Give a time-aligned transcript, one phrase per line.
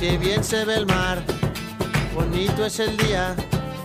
[0.00, 1.22] que bien se ve el mar.
[2.14, 3.36] Bonito es el día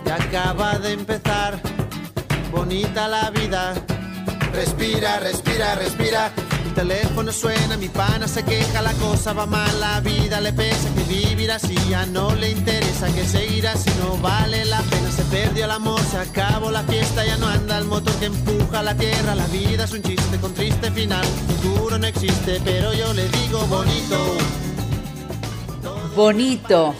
[0.02, 1.60] que acaba de empezar.
[2.50, 3.74] Bonita la vida.
[4.50, 6.32] Respira, respira, respira.
[6.64, 10.88] El teléfono suena, mi pana se queja, la cosa va mal, la vida le pesa,
[10.94, 15.22] que vivir así ya no le interesa, que seguir así no vale la pena, se
[15.24, 18.94] perdió el amor, se acabó la fiesta, ya no anda el motor que empuja la
[18.94, 23.26] tierra, la vida es un chiste con triste final, futuro no existe, pero yo le
[23.28, 24.65] digo bonito.
[26.16, 26.94] Bonito.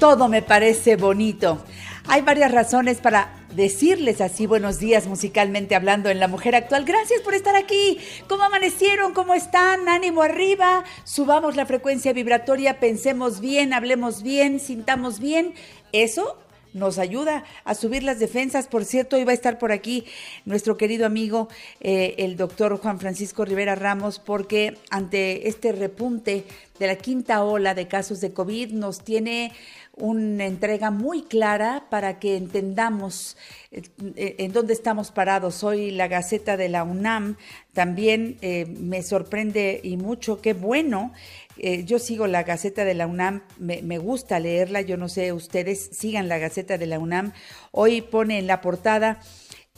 [0.00, 1.62] Todo me parece bonito.
[2.08, 6.86] Hay varias razones para decirles así buenos días musicalmente hablando en La Mujer Actual.
[6.86, 7.98] Gracias por estar aquí.
[8.30, 9.12] ¿Cómo amanecieron?
[9.12, 9.90] ¿Cómo están?
[9.90, 10.84] Ánimo arriba.
[11.04, 15.52] Subamos la frecuencia vibratoria, pensemos bien, hablemos bien, sintamos bien.
[15.92, 16.38] Eso
[16.72, 18.66] nos ayuda a subir las defensas.
[18.66, 20.04] Por cierto, hoy va a estar por aquí
[20.44, 21.48] nuestro querido amigo,
[21.80, 26.44] eh, el doctor Juan Francisco Rivera Ramos, porque ante este repunte
[26.78, 29.52] de la quinta ola de casos de COVID nos tiene
[29.96, 33.36] una entrega muy clara para que entendamos
[33.70, 35.64] eh, en dónde estamos parados.
[35.64, 37.36] Hoy la Gaceta de la UNAM
[37.72, 41.12] también eh, me sorprende y mucho, qué bueno.
[41.58, 45.32] Eh, yo sigo la Gaceta de la UNAM, me, me, gusta leerla, yo no sé,
[45.32, 47.32] ustedes sigan la Gaceta de la UNAM.
[47.72, 49.20] Hoy pone en la portada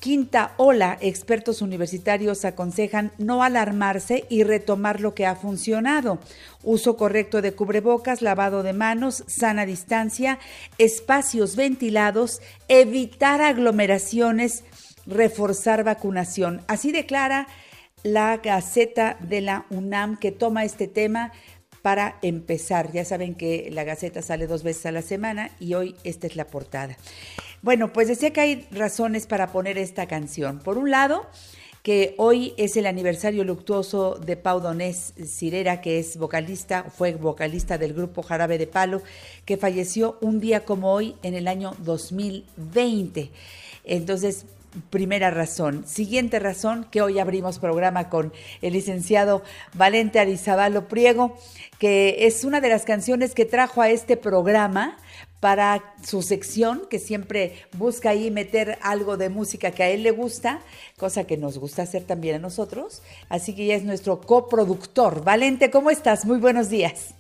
[0.01, 6.21] Quinta ola, expertos universitarios aconsejan no alarmarse y retomar lo que ha funcionado.
[6.63, 10.39] Uso correcto de cubrebocas, lavado de manos, sana distancia,
[10.79, 14.63] espacios ventilados, evitar aglomeraciones,
[15.05, 16.63] reforzar vacunación.
[16.69, 17.49] Así declara
[18.05, 21.33] la Gaceta de la UNAM que toma este tema
[21.89, 22.93] para empezar.
[22.93, 26.37] Ya saben que la Gaceta sale dos veces a la semana y hoy esta es
[26.37, 26.99] la portada.
[27.63, 30.59] Bueno, pues decía que hay razones para poner esta canción.
[30.59, 31.25] Por un lado,
[31.83, 37.79] que hoy es el aniversario luctuoso de Pau Donés Cirera, que es vocalista, fue vocalista
[37.79, 39.01] del grupo Jarabe de Palo,
[39.47, 43.31] que falleció un día como hoy en el año 2020.
[43.85, 44.45] Entonces,
[44.91, 45.85] primera razón.
[45.87, 49.43] Siguiente razón, que hoy abrimos programa con el licenciado
[49.75, 51.37] Valente Arizabalo Priego,
[51.79, 54.97] que es una de las canciones que trajo a este programa
[55.41, 60.11] para su sección, que siempre busca ahí meter algo de música que a él le
[60.11, 60.61] gusta,
[60.97, 63.03] cosa que nos gusta hacer también a nosotros.
[63.29, 65.23] Así que ya es nuestro coproductor.
[65.23, 66.25] Valente, ¿cómo estás?
[66.25, 67.15] Muy buenos días.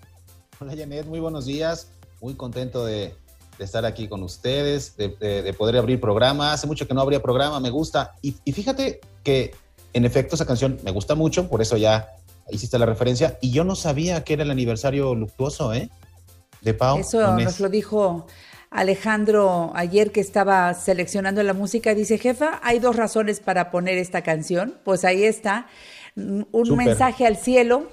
[0.60, 1.88] Hola Janet, muy buenos días.
[2.20, 3.15] Muy contento de,
[3.64, 6.52] estar aquí con ustedes, de, poder abrir programa.
[6.52, 8.14] Hace mucho que no abría programa, me gusta.
[8.22, 9.54] Y, y fíjate que
[9.92, 12.08] en efecto esa canción me gusta mucho, por eso ya
[12.50, 13.38] hiciste la referencia.
[13.41, 15.91] Y yo no sabía que era el aniversario luctuoso, ¿eh?
[16.60, 16.98] de Pau.
[16.98, 18.26] Eso nos lo dijo
[18.71, 21.94] Alejandro ayer que estaba seleccionando la música.
[21.94, 24.74] Dice, jefa, hay dos razones para poner esta canción.
[24.84, 25.66] Pues ahí está,
[26.16, 27.88] un mensaje al cielo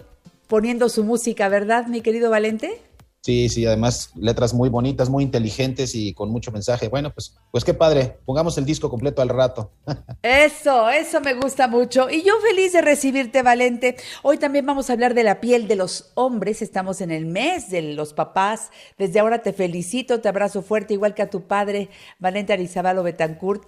[0.48, 2.81] poniendo su música, ¿verdad, mi querido Valente?
[3.25, 6.89] Sí, sí, además letras muy bonitas, muy inteligentes y con mucho mensaje.
[6.89, 8.19] Bueno, pues, pues qué padre.
[8.24, 9.72] Pongamos el disco completo al rato.
[10.22, 12.07] Eso, eso me gusta mucho.
[12.07, 13.95] Y yo feliz de recibirte, Valente.
[14.22, 16.62] Hoy también vamos a hablar de la piel de los hombres.
[16.62, 18.69] Estamos en el mes de los papás.
[19.00, 21.89] Desde ahora te felicito, te abrazo fuerte, igual que a tu padre,
[22.19, 23.63] Valente Arizabalo Betancourt.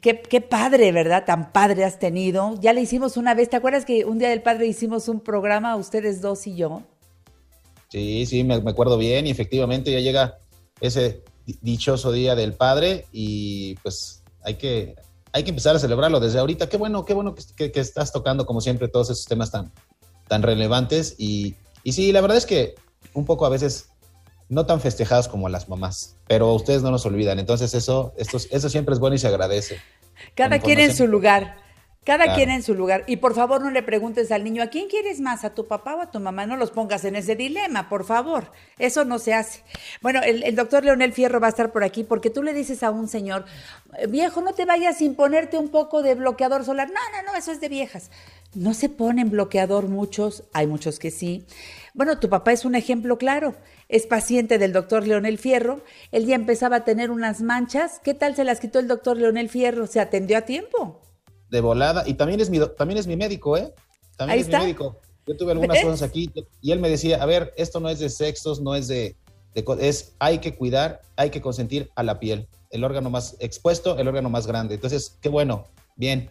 [0.00, 1.24] Qué, qué padre, ¿verdad?
[1.24, 2.54] Tan padre has tenido.
[2.60, 3.50] Ya le hicimos una vez.
[3.50, 6.82] ¿Te acuerdas que un día del padre hicimos un programa, ustedes dos y yo?
[7.92, 10.38] Sí, sí, me, acuerdo bien y efectivamente ya llega
[10.80, 11.22] ese
[11.60, 14.96] dichoso día del padre y pues hay que,
[15.30, 16.70] hay que empezar a celebrarlo desde ahorita.
[16.70, 19.70] Qué bueno, qué bueno que, estás tocando como siempre todos esos temas tan,
[20.26, 21.54] tan relevantes y,
[21.84, 22.76] y sí, la verdad es que
[23.12, 23.90] un poco a veces
[24.48, 27.40] no tan festejados como las mamás, pero ustedes no nos olvidan.
[27.40, 29.76] Entonces eso, esto, eso siempre es bueno y se agradece.
[30.34, 31.58] Cada quien en su lugar.
[32.04, 33.04] Cada quien en su lugar.
[33.06, 35.44] Y por favor no le preguntes al niño, ¿a quién quieres más?
[35.44, 36.46] ¿A tu papá o a tu mamá?
[36.46, 38.50] No los pongas en ese dilema, por favor.
[38.80, 39.62] Eso no se hace.
[40.00, 42.90] Bueno, el, doctor Leonel Fierro va a estar por aquí porque tú le dices a
[42.90, 43.44] un señor,
[44.08, 46.88] viejo, no te vayas sin ponerte un poco de bloqueador solar.
[46.88, 48.10] No, no, no, eso es de viejas.
[48.52, 51.46] No se ponen bloqueador muchos, hay muchos que sí.
[51.94, 53.54] Bueno, tu papá es un ejemplo claro.
[53.88, 55.84] Es paciente del doctor Leonel Fierro.
[56.10, 58.00] Él ya empezaba a tener unas manchas.
[58.02, 59.86] ¿Qué tal se las quitó el doctor Leonel Fierro?
[59.86, 61.00] ¿Se atendió a tiempo?
[61.52, 62.02] De volada.
[62.06, 63.72] Y también es mi, también es mi médico, ¿eh?
[64.16, 64.96] También es mi médico.
[65.26, 66.28] Yo tuve algunas cosas aquí
[66.60, 69.14] y él me decía, a ver, esto no es de sexos, no es de,
[69.54, 73.98] de, es, hay que cuidar, hay que consentir a la piel, el órgano más expuesto,
[73.98, 74.74] el órgano más grande.
[74.74, 76.30] Entonces, qué bueno, bien.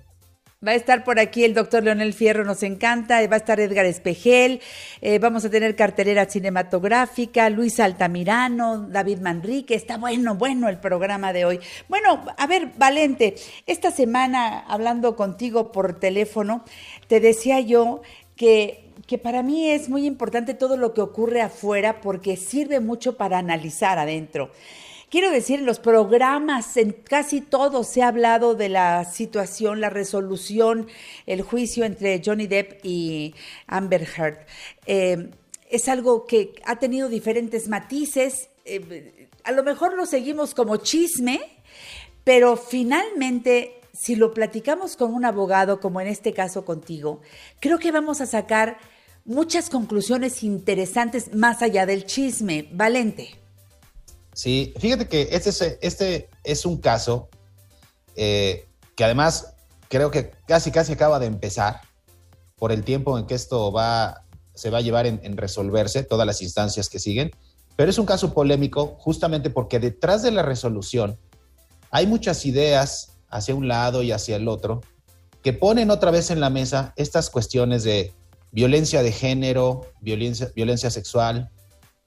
[0.64, 3.16] Va a estar por aquí el doctor Leonel Fierro, nos encanta.
[3.28, 4.62] Va a estar Edgar Espejel.
[5.02, 9.74] Eh, vamos a tener cartelera cinematográfica, Luis Altamirano, David Manrique.
[9.74, 11.60] Está bueno, bueno el programa de hoy.
[11.90, 13.34] Bueno, a ver, Valente,
[13.66, 16.64] esta semana hablando contigo por teléfono,
[17.08, 18.04] te decía yo
[18.36, 23.18] que que para mí es muy importante todo lo que ocurre afuera porque sirve mucho
[23.18, 24.52] para analizar adentro.
[25.12, 29.90] Quiero decir, en los programas, en casi todos se ha hablado de la situación, la
[29.90, 30.88] resolución,
[31.26, 33.36] el juicio entre Johnny Depp y
[33.68, 34.38] Amber Heard.
[34.86, 35.32] Eh,
[35.70, 38.48] es algo que ha tenido diferentes matices.
[38.64, 41.42] Eh, a lo mejor lo seguimos como chisme,
[42.24, 47.20] pero finalmente, si lo platicamos con un abogado, como en este caso contigo,
[47.60, 48.78] creo que vamos a sacar
[49.26, 52.70] muchas conclusiones interesantes más allá del chisme.
[52.72, 53.41] Valente.
[54.42, 57.30] Sí, fíjate que este es, este es un caso
[58.16, 59.54] eh, que además
[59.88, 61.82] creo que casi casi acaba de empezar
[62.56, 66.42] por el tiempo en que esto va, se va a llevar en, resolverse, todas las
[66.42, 67.30] instancias que siguen,
[67.76, 71.20] pero es un caso polémico justamente porque detrás de la resolución
[71.92, 74.82] hay muchas ideas hacia un lado y hacia el otro
[75.44, 78.12] que ponen otra vez en la mesa estas cuestiones de
[78.52, 81.52] violencia de género, violencia, violencia sexual,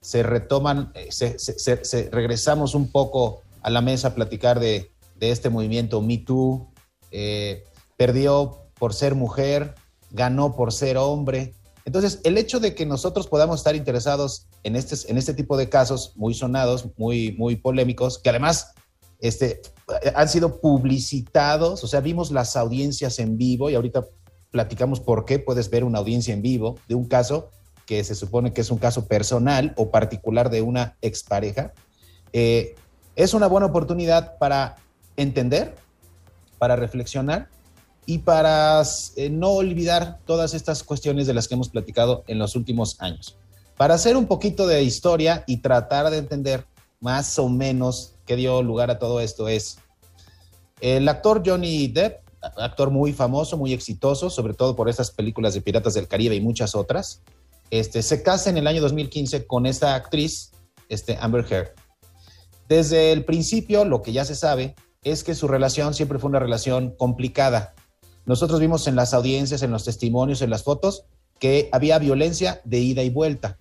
[0.05, 5.99] se retoman, eh, se, regresamos un poco a la mesa a platicar de, este movimiento
[5.99, 6.71] Me Too,
[7.09, 7.63] eh,
[7.97, 9.73] perdió por ser mujer,
[10.11, 11.55] ganó por ser hombre.
[11.85, 15.69] Entonces, el hecho de que nosotros podamos estar interesados en este, en este tipo de
[15.69, 18.73] casos muy sonados, muy, muy polémicos, que además
[19.17, 19.59] este,
[20.13, 24.05] han sido publicitados, o sea, vimos las audiencias en vivo y ahorita
[24.51, 27.49] platicamos por qué puedes ver una audiencia en vivo de un caso
[27.85, 31.73] que se supone que es un caso personal o particular de una expareja,
[32.33, 32.75] eh,
[33.15, 34.75] es una buena oportunidad para
[35.15, 35.75] entender,
[36.57, 37.49] para reflexionar
[38.05, 38.83] y para
[39.15, 43.37] eh, no olvidar todas estas cuestiones de las que hemos platicado en los últimos años.
[43.77, 46.65] Para hacer un poquito de historia y tratar de entender
[46.99, 49.77] más o menos qué dio lugar a todo esto es
[50.81, 52.21] el actor Johnny Depp,
[52.57, 56.41] actor muy famoso, muy exitoso, sobre todo por estas películas de Piratas del Caribe y
[56.41, 57.21] muchas otras,
[57.71, 60.51] este, se casa en el año 2015 con esta actriz,
[60.89, 61.69] este, Amber Heard.
[62.67, 66.39] Desde el principio, lo que ya se sabe es que su relación siempre fue una
[66.39, 67.75] relación complicada.
[68.25, 71.05] Nosotros vimos en las audiencias, en los testimonios, en las fotos,
[71.39, 73.57] que había violencia de ida y vuelta.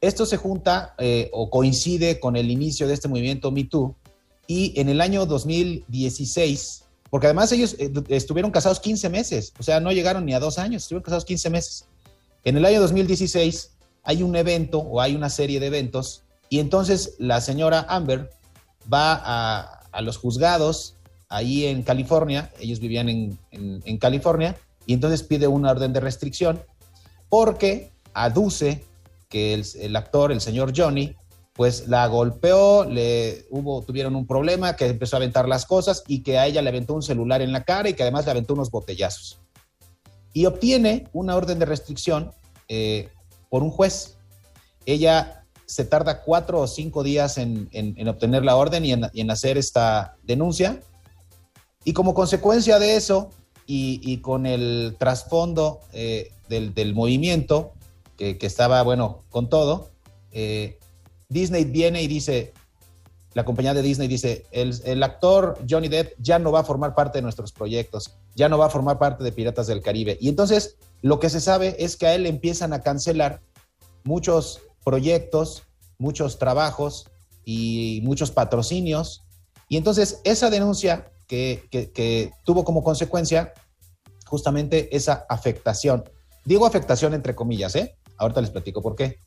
[0.00, 3.96] Esto se junta eh, o coincide con el inicio de este movimiento Me Too
[4.46, 9.78] y en el año 2016, porque además ellos eh, estuvieron casados 15 meses, o sea,
[9.78, 11.84] no llegaron ni a dos años, estuvieron casados 15 meses.
[12.42, 17.14] En el año 2016 hay un evento o hay una serie de eventos y entonces
[17.18, 18.30] la señora Amber
[18.92, 19.20] va
[19.92, 20.96] a, los juzgados
[21.28, 24.56] ahí en California, ellos vivían en, California,
[24.86, 26.60] y entonces pide una orden de restricción
[27.28, 28.84] porque aduce
[29.28, 31.14] que el, actor, el señor Johnny,
[31.52, 36.22] pues la golpeó, le hubo, tuvieron un problema, que empezó a aventar las cosas y
[36.22, 38.54] que a ella le aventó un celular en la cara y que además le aventó
[38.54, 39.38] unos botellazos
[40.32, 42.32] y obtiene una orden de restricción
[42.68, 43.08] eh,
[43.48, 44.16] por un juez.
[44.86, 47.68] Ella se tarda cuatro o cinco días en,
[48.08, 50.80] obtener la orden y en, hacer esta denuncia.
[51.84, 53.30] Y como consecuencia de eso,
[53.66, 57.72] y, con el trasfondo eh, del, movimiento,
[58.16, 59.90] que, estaba, bueno, con todo,
[60.32, 60.78] eh,
[61.28, 62.52] Disney viene y dice,
[63.34, 67.18] la compañía de Disney dice, el, actor Johnny Depp ya no va a formar parte
[67.18, 70.16] de nuestros proyectos, ya no va a formar parte de Piratas del Caribe.
[70.20, 73.40] Y entonces lo que se sabe es que a él empiezan a cancelar
[74.04, 75.64] muchos proyectos
[76.00, 77.06] muchos trabajos
[77.44, 79.22] y muchos patrocinios.
[79.68, 83.52] Y entonces esa denuncia que, que tuvo como consecuencia
[84.26, 86.04] justamente esa afectación.
[86.44, 87.96] Digo afectación entre comillas, ¿eh?
[88.16, 89.18] Ahorita les platico por qué.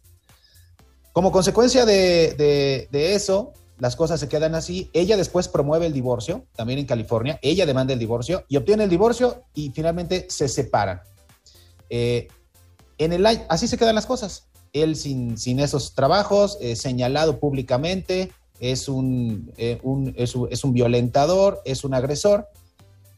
[1.13, 4.89] Como consecuencia de, eso, las cosas se quedan así.
[4.93, 7.39] Ella después promueve el divorcio, también en California.
[7.41, 11.01] Ella demanda el divorcio y obtiene el divorcio y finalmente se separan.
[11.89, 12.27] Eh,
[12.97, 14.47] en el así se quedan las cosas.
[14.71, 21.61] Él sin, sin esos trabajos, eh, señalado públicamente, es un, eh, un, es, un violentador,
[21.65, 22.47] es un agresor.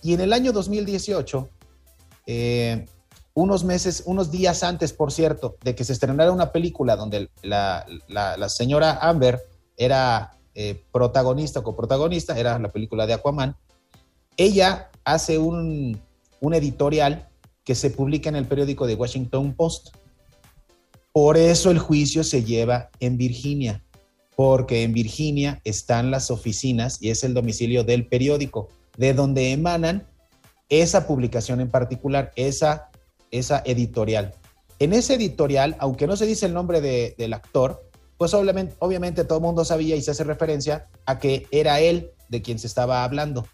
[0.01, 1.49] Y en el año 2018,
[2.25, 2.85] eh,
[3.33, 7.85] unos meses, unos días antes, por cierto, de que se estrenara una película donde la,
[8.49, 9.41] señora Amber
[9.77, 13.55] era eh, protagonista o coprotagonista, era la película de Aquaman,
[14.37, 15.99] ella hace un,
[16.39, 17.29] un editorial
[17.63, 19.95] que se publica en el periódico de Washington Post.
[21.11, 23.83] Por eso el juicio se lleva en Virginia,
[24.35, 30.07] porque en Virginia están las oficinas y es el domicilio del periódico, de donde emanan
[30.67, 32.89] esa publicación en particular, esa
[33.31, 34.33] esa editorial.
[34.79, 39.39] En ese editorial, aunque no se dice el nombre del actor, pues obviamente, obviamente todo
[39.39, 43.03] el mundo sabía y se hace referencia a que era él de quien se estaba
[43.03, 43.47] hablando.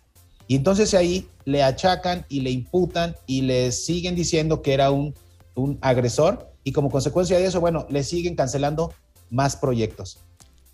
[0.48, 5.16] Y entonces ahí le achacan y le imputan y le siguen diciendo que era un,
[5.56, 8.94] un agresor y como consecuencia de eso, bueno, le siguen cancelando
[9.30, 10.20] más proyectos.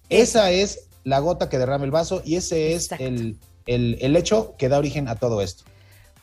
[0.09, 4.67] Esa es la gota que derrama el vaso y ese es el, el hecho que
[4.67, 5.63] da origen a todo esto.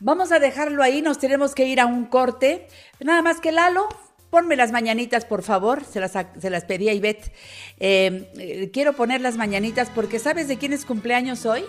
[0.00, 2.66] Vamos a dejarlo ahí, nos tenemos que ir a un corte.
[3.00, 3.88] Nada más que Lalo,
[4.34, 5.84] ponme las mañanitas, por favor.
[5.84, 7.32] Se las, se las pedí a Ivette.
[7.78, 11.64] Eh, eh, quiero poner las mañanitas porque ¿sabes de quién es cumpleaños hoy?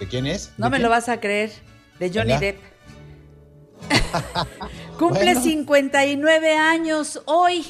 [0.00, 0.50] ¿De quién es?
[0.58, 1.52] No me lo vas a creer.
[2.00, 2.58] De Johnny Depp.
[4.98, 7.64] Cumple 59 años hoy.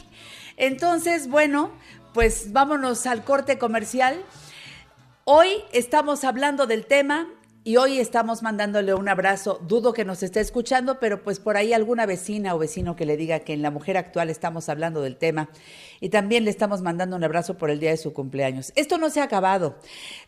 [0.56, 1.70] Entonces, bueno,
[2.14, 4.24] pues vámonos al corte comercial.
[5.24, 7.28] Hoy estamos hablando del tema
[7.68, 9.60] y hoy estamos mandándole un abrazo.
[9.62, 13.18] Dudo que nos esté escuchando, pero pues por ahí alguna vecina o vecino que le
[13.18, 15.50] diga que en la mujer actual estamos hablando del tema.
[16.00, 18.72] Y también le estamos mandando un abrazo por el día de su cumpleaños.
[18.74, 19.76] Esto no se ha acabado.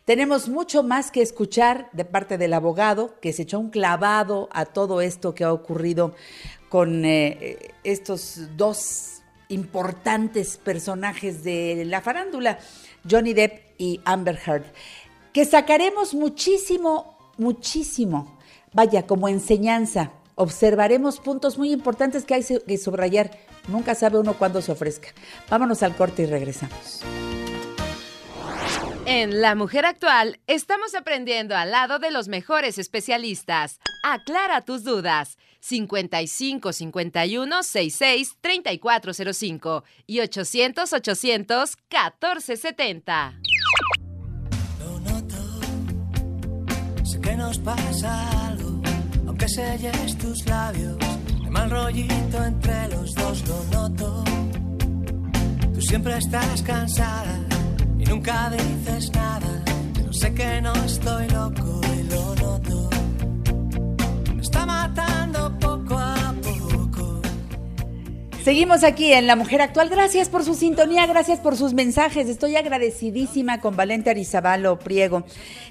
[0.04, 4.66] Tenemos mucho más que escuchar de parte del abogado que se echó un clavado a
[4.66, 6.14] todo esto que ha ocurrido
[6.68, 12.58] con eh, estos dos importantes personajes de la farándula,
[13.10, 14.64] Johnny Depp y Amber Heard
[15.32, 18.38] que sacaremos muchísimo muchísimo.
[18.72, 23.30] Vaya, como enseñanza, observaremos puntos muy importantes que hay que subrayar.
[23.68, 25.08] Nunca sabe uno cuándo se ofrezca.
[25.48, 27.02] Vámonos al corte y regresamos.
[29.06, 33.80] En La Mujer Actual estamos aprendiendo al lado de los mejores especialistas.
[34.04, 35.36] Aclara tus dudas.
[35.60, 43.40] 55 51 66 3405 y 800 800 1470.
[47.50, 48.80] Nos pasa algo,
[49.26, 50.96] aunque selles tus labios,
[51.44, 54.22] hay mal rollito entre los dos, lo noto.
[55.74, 57.40] Tú siempre estás cansada
[57.98, 59.64] y nunca dices nada,
[59.94, 62.90] pero sé que no estoy loco y lo noto.
[64.36, 67.20] Me está matando poco a poco.
[68.44, 69.88] Seguimos aquí en La Mujer Actual.
[69.88, 72.28] Gracias por su sintonía, gracias por sus mensajes.
[72.28, 75.24] Estoy agradecidísima con Valente Arizabalo Priego,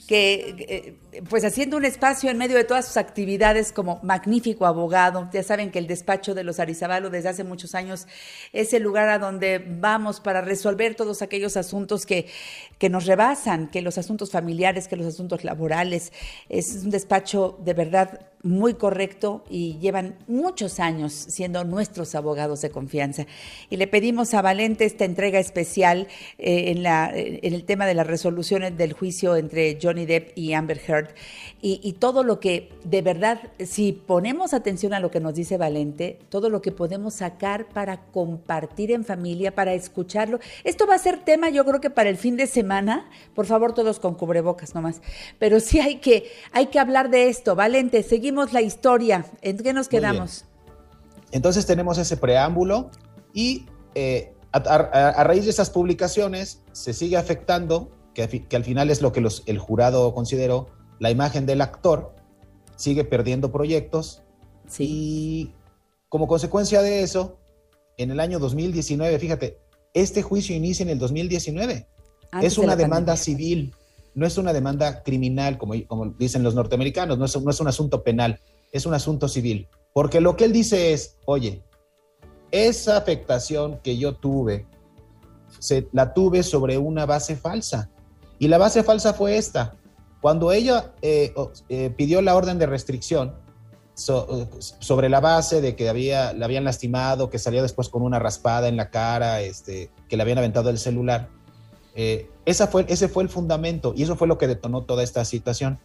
[0.08, 0.96] que eh,
[1.30, 5.30] pues haciendo un espacio en medio de todas sus actividades como magnífico abogado.
[5.34, 8.08] Ya saben que el despacho de los Arizabalo desde hace muchos años
[8.54, 12.28] es el lugar a donde vamos para resolver todos aquellos asuntos que,
[12.78, 16.14] que nos rebasan, que los asuntos familiares, que los asuntos laborales.
[16.48, 22.70] Es un despacho de verdad muy correcto y llevan muchos años siendo nuestros abogados de
[22.70, 23.26] confianza.
[23.70, 27.96] Y le pedimos a Valente esta entrega especial eh, en, la, en el tema de
[27.96, 30.99] las resoluciones del juicio entre Johnny Depp y Amber Heard.
[31.62, 35.58] Y, y, todo lo que, de verdad, si ponemos atención a lo que nos dice
[35.58, 40.40] Valente, todo lo que podemos sacar para compartir en familia, para escucharlo.
[40.64, 43.10] Esto va a ser tema, yo creo que para el fin de semana.
[43.36, 45.02] Por favor, todos con cubrebocas nomás.
[45.38, 47.56] Pero sí hay que, hay que hablar de esto.
[47.56, 49.26] Valente, seguimos la historia.
[49.42, 50.46] ¿En qué nos quedamos?
[51.32, 52.90] Entonces tenemos ese preámbulo
[53.34, 53.66] y
[53.96, 59.22] eh, a, raíz de esas publicaciones se sigue afectando, que, al final es lo que
[59.22, 60.68] los, el jurado consideró,
[61.00, 62.14] la imagen del actor,
[62.76, 64.22] sigue perdiendo proyectos
[64.68, 64.86] sí.
[64.88, 65.54] y
[66.08, 67.38] como consecuencia de eso,
[67.98, 69.60] en el año 2019, fíjate,
[69.94, 71.88] este juicio inicia en el 2019.
[72.42, 73.74] es una demanda civil
[74.20, 77.68] no es una demanda criminal, como, como dicen los norteamericanos, no es, no es un
[77.68, 78.40] asunto penal,
[78.72, 79.68] es un asunto civil.
[79.94, 81.64] Porque lo que él dice es, oye,
[82.52, 84.66] esa afectación que yo tuve
[85.60, 87.90] se, la tuve sobre una base falsa.
[88.40, 89.76] Y la base falsa fue esta.
[90.22, 91.34] Cuando ella eh,
[91.70, 93.36] eh, pidió la orden de restricción
[93.94, 98.70] sobre la base de que había, la habían lastimado, que salía después con una raspada
[98.70, 101.28] en la cara, este, que le habían aventado el celular,
[101.96, 105.26] eh, esa fue, ese fue el fundamento y eso fue lo que detonó toda esta
[105.26, 105.80] situación.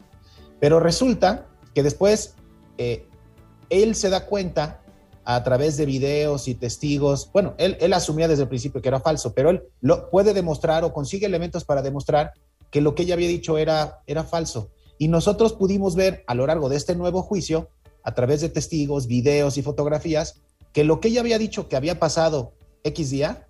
[0.61, 2.37] Pero resulta que después
[2.77, 4.81] él se da cuenta
[5.25, 7.31] a través de videos y testigos.
[7.33, 10.85] Bueno, él, él asumía desde el principio que era falso, pero él lo puede demostrar
[10.85, 12.33] o consigue elementos para demostrar
[12.75, 14.73] que lo que ella había dicho era, era falso.
[14.99, 17.69] Y nosotros pudimos ver a lo largo de este nuevo juicio,
[18.03, 20.41] a través de testigos, videos y fotografías,
[20.73, 23.47] que lo que ella había dicho que había pasado X día,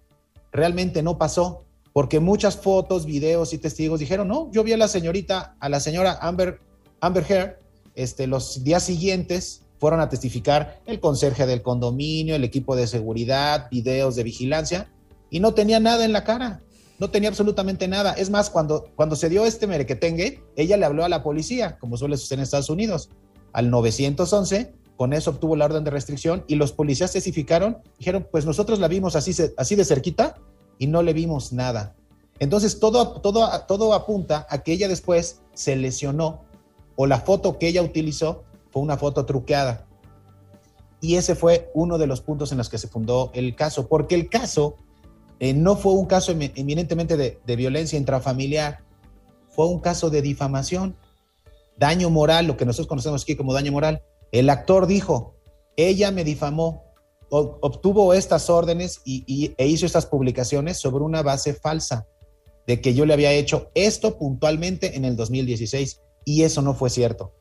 [0.52, 1.64] realmente no pasó,
[1.94, 5.80] porque muchas fotos, videos y testigos dijeron, no, yo vi a la señorita, a la
[5.80, 6.60] señora Amber,
[7.00, 7.56] Amber Heard,
[7.94, 13.68] este, los días siguientes fueron a testificar el conserje del condominio, el equipo de seguridad,
[13.70, 14.92] videos de vigilancia,
[15.30, 16.60] y no tenía nada en la cara,
[17.04, 18.14] no tenía absolutamente nada.
[18.14, 21.98] Es más, cuando, cuando se dio este merequetengue, ella le habló a la policía, como
[21.98, 23.10] suele suceder en Estados Unidos,
[23.52, 28.46] al 911, con eso obtuvo la orden de restricción y los policías testificaron, dijeron, pues
[28.46, 30.36] nosotros la vimos así, así de cerquita
[30.78, 31.94] y no le vimos nada.
[32.38, 36.44] Entonces todo, todo, todo apunta a que ella después se lesionó
[36.96, 39.86] o la foto que ella utilizó fue una foto truqueada.
[41.02, 44.14] Y ese fue uno de los puntos en los que se fundó el caso, porque
[44.14, 44.76] el caso
[45.40, 48.80] eh, no fue un caso eminentemente de, violencia intrafamiliar,
[49.50, 50.96] fue un caso de difamación,
[51.76, 54.02] daño moral, lo que nosotros conocemos aquí como daño moral.
[54.32, 55.34] El actor dijo,
[55.76, 56.84] ella me difamó,
[57.30, 62.06] obtuvo estas órdenes y, e hizo estas publicaciones sobre una base falsa
[62.66, 66.90] de que yo le había hecho esto puntualmente en el 2016 y eso no fue
[66.90, 67.32] cierto.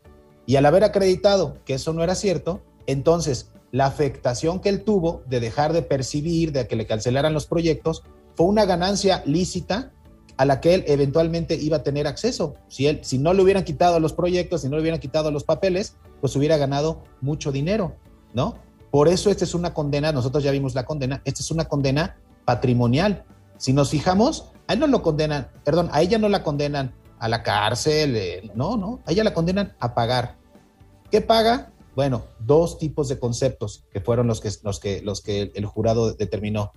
[0.45, 5.23] Y al haber acreditado que eso no era cierto, entonces la afectación que él tuvo
[5.25, 8.03] de dejar de percibir, de que le cancelaran los proyectos,
[8.35, 9.91] fue una ganancia lícita
[10.37, 12.53] a la que él eventualmente iba a tener acceso.
[12.67, 15.43] Si, él, si no le hubieran quitado los proyectos, si no le hubieran quitado los
[15.43, 17.95] papeles, pues hubiera ganado mucho dinero,
[18.35, 18.59] ¿no?
[18.91, 22.15] Por eso esta es una condena, nosotros ya vimos la condena, esta es una condena
[22.45, 23.25] patrimonial.
[23.57, 27.27] Si nos fijamos, a él no lo condenan, perdón, a ella no la condenan a
[27.27, 30.35] la cárcel, eh, no, no, a ella la condenan a pagar.
[31.09, 31.72] ¿Qué paga?
[31.95, 36.13] Bueno, dos tipos de conceptos que fueron los que, los que, los que el jurado
[36.13, 36.71] determinó.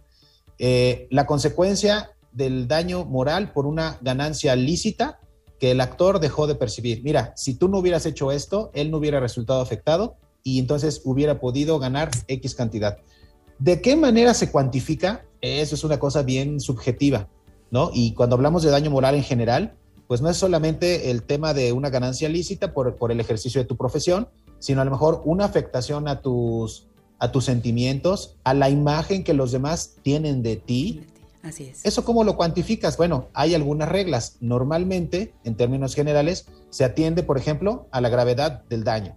[0.59, 5.21] Eh, la consecuencia del daño moral por una ganancia lícita
[5.59, 7.03] que el actor dejó de percibir.
[7.03, 11.41] Mira, si tú no hubieras hecho esto, él no hubiera resultado afectado y entonces hubiera
[11.41, 12.99] podido ganar X cantidad.
[13.59, 15.25] ¿De qué manera se cuantifica?
[15.41, 17.29] Eso es una cosa bien subjetiva,
[17.71, 17.91] ¿no?
[17.93, 19.75] Y cuando hablamos de daño moral en general,
[20.07, 23.67] pues no es solamente el tema de una ganancia lícita por, por el ejercicio de
[23.67, 26.87] tu profesión, sino a lo mejor una afectación a tus,
[27.19, 31.07] a tus sentimientos, a la imagen que los demás tienen de ti.
[31.42, 31.85] Así es.
[31.85, 32.97] ¿Eso cómo lo cuantificas?
[32.97, 34.37] Bueno, hay algunas reglas.
[34.40, 39.16] Normalmente, en términos generales, se atiende, por ejemplo, a la gravedad del daño.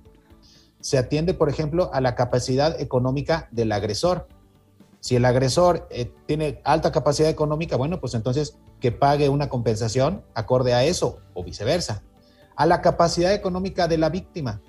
[0.80, 4.28] Se atiende, por ejemplo, a la capacidad económica del agresor.
[5.02, 10.24] Si el agresor eh, tiene alta capacidad económica, bueno, pues entonces que pague una compensación
[10.34, 12.04] acorde a eso o viceversa.
[12.56, 14.62] A la capacidad económica de la víctima.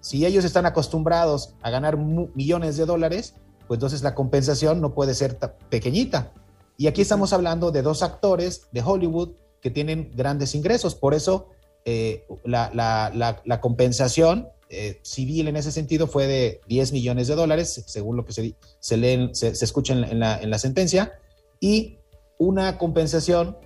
[0.00, 3.34] Si ellos están acostumbrados a ganar millones de dólares,
[3.66, 6.32] pues entonces la compensación no puede ser pequeñita.
[6.76, 9.30] Y aquí estamos hablando de dos actores de Hollywood
[9.60, 10.94] que tienen grandes ingresos.
[10.94, 11.48] Por eso
[11.84, 18.16] eh, la compensación eh, civil en ese sentido fue de 10 millones de dólares, según
[18.16, 21.12] lo que se, se, leen, se, escucha en la, en la, sentencia,
[21.58, 21.96] y
[22.38, 23.56] una compensación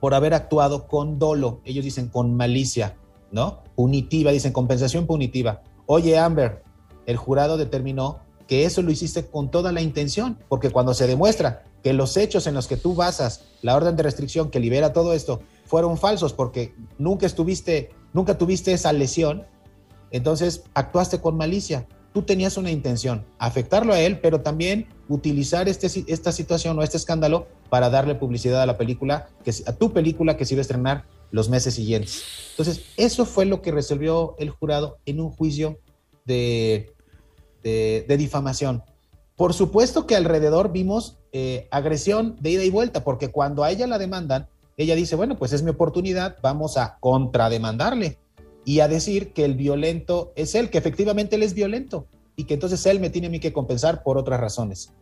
[0.00, 2.96] por haber actuado con dolo, ellos dicen con malicia,
[3.30, 3.62] ¿no?
[3.74, 5.62] Punitiva, dicen compensación punitiva.
[5.86, 6.62] Oye, Amber,
[7.06, 11.64] el jurado determinó que eso lo hiciste con toda la intención, porque cuando se demuestra
[11.82, 15.12] que los hechos en los que tú basas la orden de restricción que libera todo
[15.12, 19.46] esto fueron falsos porque nunca estuviste, nunca tuviste esa lesión,
[20.10, 21.86] entonces, actuaste con malicia.
[22.12, 26.96] Tú tenías una intención, afectarlo a él, pero también utilizar este, esta situación o este
[26.96, 31.48] escándalo para darle publicidad a la película, que, a tu película que se estrenar los
[31.48, 32.22] meses siguientes.
[32.50, 35.78] Entonces, eso fue lo que resolvió el jurado en un juicio
[36.24, 36.92] de,
[37.62, 38.82] de, difamación.
[39.36, 43.86] Por supuesto que alrededor vimos eh, agresión de ida y vuelta, porque cuando a ella
[43.86, 48.18] la demandan, ella dice, bueno, pues es mi oportunidad, vamos a contrademandarle
[48.64, 52.54] y a decir que el violento es él, que efectivamente él es violento y que
[52.54, 54.92] entonces él me tiene a mí que compensar por otras razones.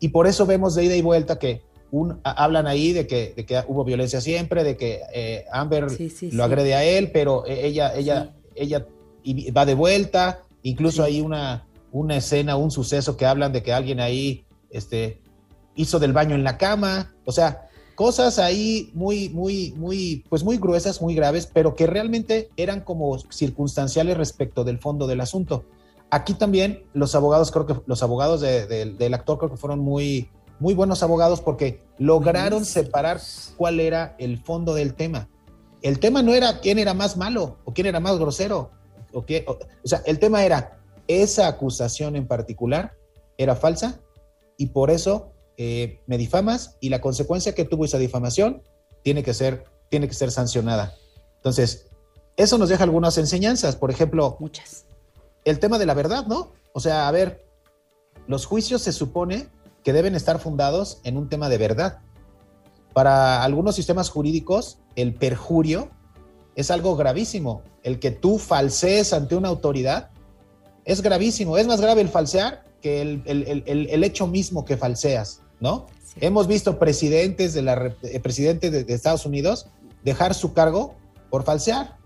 [0.00, 3.46] Y por eso vemos de ida y vuelta que un, hablan ahí de que, de
[3.46, 5.86] que, hubo violencia siempre, de que eh, Amber
[6.32, 8.86] lo agrede a él, pero eh, ella, ella, ella
[9.56, 14.00] va de vuelta, incluso hay una, una escena, un suceso que hablan de que alguien
[14.00, 15.20] ahí este,
[15.76, 20.58] hizo del baño en la cama, o sea, cosas ahí muy, muy, muy, pues muy
[20.58, 25.64] gruesas, muy graves, pero que realmente eran como circunstanciales respecto del fondo del asunto.
[26.10, 30.28] Aquí también los abogados, creo que los abogados del actor creo que fueron muy,
[30.64, 33.20] muy buenos abogados porque lograron separar
[33.58, 35.28] cuál era el fondo del tema.
[35.82, 38.70] El tema no era quién era más malo o quién era más grosero.
[39.12, 42.94] O, qué, o, sea, el tema era esa acusación en particular
[43.36, 44.00] era falsa
[44.56, 48.62] y por eso eh, me difamas y la consecuencia que tuvo esa difamación
[49.02, 50.94] tiene que ser, tiene que ser sancionada.
[51.36, 51.90] Entonces,
[52.38, 53.76] eso nos deja algunas enseñanzas.
[53.76, 54.86] Por ejemplo, muchas.
[55.44, 56.52] El tema de la verdad, ¿no?
[56.72, 57.44] O sea, a ver,
[58.26, 59.50] los juicios se supone
[59.84, 61.98] que deben estar fundados en un tema de verdad.
[62.92, 65.90] Para algunos sistemas jurídicos, el perjurio
[66.56, 67.62] es algo gravísimo.
[67.82, 70.10] El que tú falsees ante una autoridad
[70.84, 71.58] es gravísimo.
[71.58, 75.86] Es más grave el falsear que el, el, hecho mismo que falseas, ¿no?
[76.20, 79.66] Hemos visto presidentes de la eh, presidente de, de, Estados Unidos
[80.04, 80.94] dejar su cargo
[81.30, 81.96] por falsear,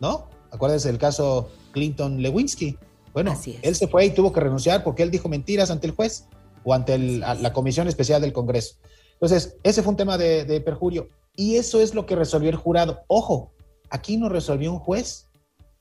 [0.00, 0.26] ¿no?
[0.50, 2.76] Acuérdense del caso Clinton Lewinsky.
[3.12, 6.26] Bueno, él se fue y tuvo que renunciar porque él dijo mentiras ante el juez
[6.64, 8.76] o ante la Comisión Especial del Congreso.
[9.20, 11.08] Entonces, ese fue un tema de, perjurio.
[11.36, 13.02] Y eso es lo que resolvió el jurado.
[13.06, 13.52] Ojo,
[13.90, 15.28] aquí no resolvió un juez,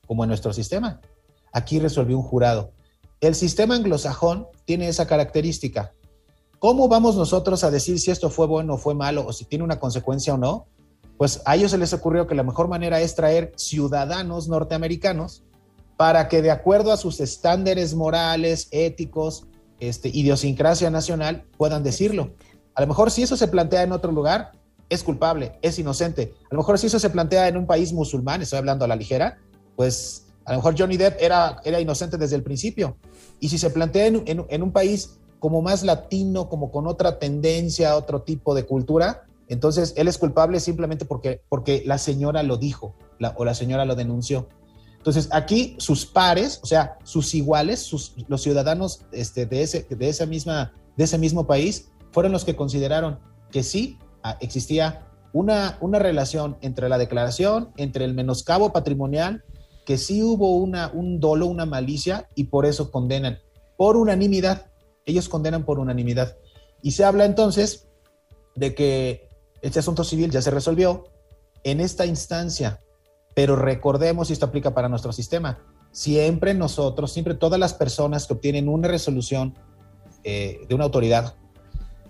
[0.05, 0.99] como en nuestro sistema.
[1.53, 2.73] Aquí resolvió un jurado.
[3.21, 5.93] El sistema anglosajón tiene esa característica.
[6.59, 9.63] ¿Cómo vamos nosotros a decir si esto fue bueno o fue malo o si tiene
[9.63, 10.67] una consecuencia o no?
[11.17, 15.43] Pues a ellos se les ocurrió que la mejor manera es traer ciudadanos norteamericanos
[15.95, 19.47] para que de acuerdo a sus estándares morales, éticos,
[19.79, 22.31] este, idiosincrasia nacional puedan decirlo.
[22.75, 24.51] A lo mejor si eso se plantea en otro lugar,
[24.89, 26.33] es culpable, es inocente.
[26.51, 28.95] A lo mejor si eso se plantea en un país musulmán, estoy hablando a la
[28.95, 29.37] ligera,
[29.75, 32.97] pues a lo mejor Johnny Depp era, era inocente desde el principio.
[33.39, 38.23] Y si se plantea en, un país como más latino, como con otra tendencia, otro
[38.23, 42.95] tipo de cultura, entonces él es culpable simplemente porque, porque la señora lo dijo
[43.35, 44.47] o la señora lo denunció.
[44.99, 50.09] Entonces, aquí sus pares, o sea, sus iguales, sus, los ciudadanos este, de, ese, de,
[50.09, 53.17] esa misma, de ese mismo país, fueron los que consideraron
[53.49, 59.45] que sí ah, existía una, una relación entre la declaración, entre el menoscabo patrimonial,
[59.85, 63.39] que sí hubo una, un dolo, una malicia, y por eso condenan
[63.77, 64.69] por unanimidad.
[65.05, 66.35] Ellos condenan por unanimidad.
[66.81, 67.87] Y se habla entonces
[68.55, 69.29] de que
[69.61, 71.05] este asunto civil ya se resolvió.
[71.63, 72.81] En esta instancia
[73.39, 75.59] pero recordemos, y esto aplica para nuestro sistema,
[75.93, 79.57] siempre nosotros, siempre todas las personas que obtienen una resolución
[80.25, 81.35] eh, de una autoridad,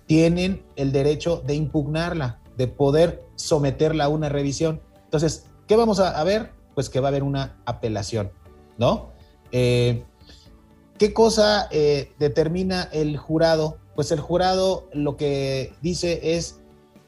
[0.07, 4.81] tienen el derecho de impugnarla, de poder someterla a una revisión.
[5.03, 6.51] Entonces, ¿qué vamos a, ver?
[6.73, 8.31] Pues que va a haber una apelación,
[8.79, 9.11] ¿no?
[9.51, 10.05] Eh,
[10.97, 13.77] ¿Qué cosa eh, determina el jurado?
[13.93, 16.61] Pues el jurado lo que dice es,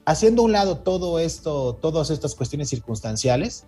[0.06, 3.66] haciendo a un lado todo esto, todas estas cuestiones circunstanciales,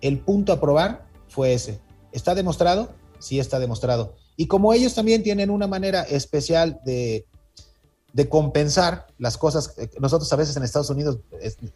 [0.00, 1.80] el punto a probar fue ese.
[2.12, 2.90] ¿Está demostrado?
[3.18, 4.14] Sí está demostrado.
[4.36, 7.26] Y como ellos también tienen una manera especial de,
[8.28, 11.18] compensar las cosas, eh, nosotros a veces en Estados Unidos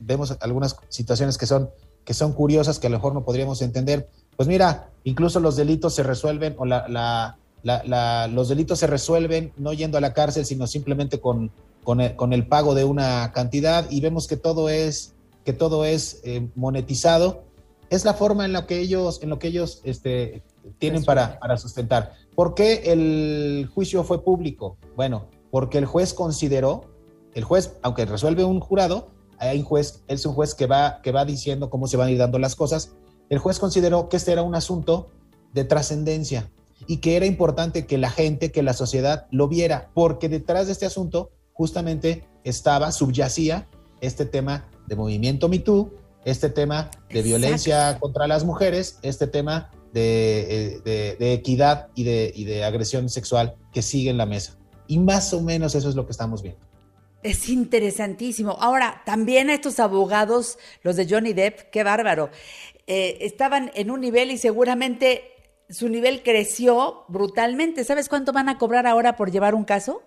[0.00, 1.70] vemos algunas situaciones que son,
[2.04, 4.08] que son curiosas, que a lo mejor no podríamos entender.
[4.36, 9.98] Pues mira, incluso los delitos se resuelven o la, los delitos se resuelven no yendo
[9.98, 11.52] a la cárcel, sino simplemente con,
[11.84, 12.00] con,
[12.32, 17.44] el, pago de una cantidad y vemos que todo es, que todo es eh, monetizado
[17.92, 20.42] es la forma en la que ellos, en lo que ellos este,
[20.78, 22.14] tienen para, para sustentar.
[22.34, 24.78] ¿Por qué el juicio fue público?
[24.96, 26.86] Bueno, porque el juez consideró,
[27.34, 31.02] el juez, aunque resuelve un jurado, hay un juez, él es un juez que va,
[31.02, 32.94] que va diciendo cómo se van a ir dando las cosas.
[33.28, 35.10] El juez consideró que este era un asunto
[35.52, 36.50] de trascendencia
[36.86, 40.72] y que era importante que la gente, que la sociedad lo viera, porque detrás de
[40.72, 43.68] este asunto justamente estaba, subyacía
[44.00, 45.92] este tema de movimiento MeToo,
[46.24, 52.44] este tema de violencia contra las mujeres, este tema de, eh, equidad y de, y
[52.44, 54.56] de agresión sexual que sigue en la mesa.
[54.86, 56.60] Y más o menos eso es lo que estamos viendo.
[57.22, 58.56] Es interesantísimo.
[58.60, 62.30] Ahora, también a estos abogados, los de Johnny Depp, qué bárbaro,
[62.86, 65.22] eh, estaban en un nivel y seguramente
[65.70, 67.84] su nivel creció brutalmente.
[67.84, 70.02] ¿Sabes cuánto van a cobrar ahora por llevar un caso?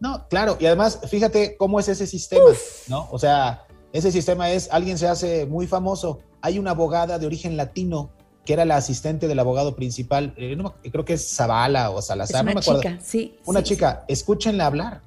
[0.00, 2.50] No, claro, y además, fíjate cómo es ese sistema,
[2.88, 3.08] ¿no?
[3.10, 3.63] O sea,
[3.94, 8.10] ese sistema es, alguien se hace muy famoso, hay una abogada de origen latino
[8.44, 10.58] que era la asistente del abogado principal, eh,
[10.90, 12.82] creo que es Zavala o Salazar, no me acuerdo.
[12.82, 15.00] Chica, sí, una chica, escúchenla hablar.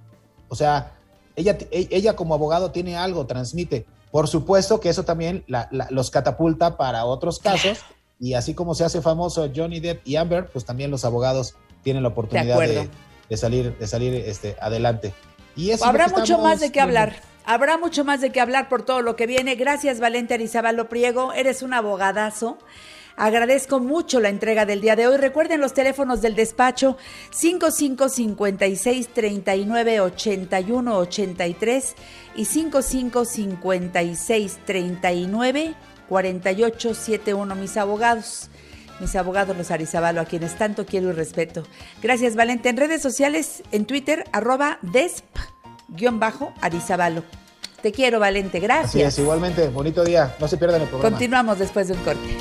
[0.48, 0.94] O sea,
[1.36, 3.86] ella, e, ella como abogado tiene algo, transmite.
[4.10, 5.44] Por supuesto que eso también
[5.90, 7.80] los catapulta para otros casos.
[8.22, 12.04] Y así como se hace famoso Johnny Depp y Amber, pues también los abogados tienen
[12.04, 15.14] la oportunidad de, salir, de salir este, adelante.
[15.58, 17.18] Y eso Habrá mucho más de qué hablar.
[17.50, 19.56] Habrá mucho más de qué hablar por todo lo que viene.
[19.56, 21.32] Gracias, Valente Arizabalo Priego.
[21.32, 22.58] Eres un abogadazo.
[23.16, 25.16] Agradezco mucho la entrega del día de hoy.
[25.16, 26.98] Recuerden los teléfonos del despacho
[27.32, 31.96] 5556 39 81 83
[32.36, 35.76] y 5556 39
[36.10, 37.56] 48 71.
[37.56, 38.50] Mis abogados,
[39.00, 41.64] mis abogados los Arizabalo, a quienes tanto quiero y respeto.
[42.04, 42.68] Gracias, Valente.
[42.68, 45.24] En redes sociales, en Twitter, arroba desp
[45.88, 47.24] guion bajo Arizabalo.
[47.82, 48.60] Te quiero, Valente.
[48.60, 48.90] Gracias.
[48.90, 49.70] Así es, igualmente.
[49.70, 50.36] Bonito día.
[50.40, 51.10] No se pierdan el programa.
[51.10, 52.38] Continuamos después de un corte.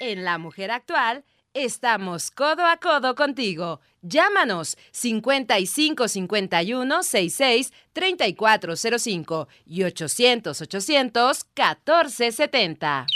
[0.00, 3.80] En La Mujer Actual estamos codo a codo contigo.
[4.02, 13.06] Llámanos 55 51 66 3405 y 800 800 1470.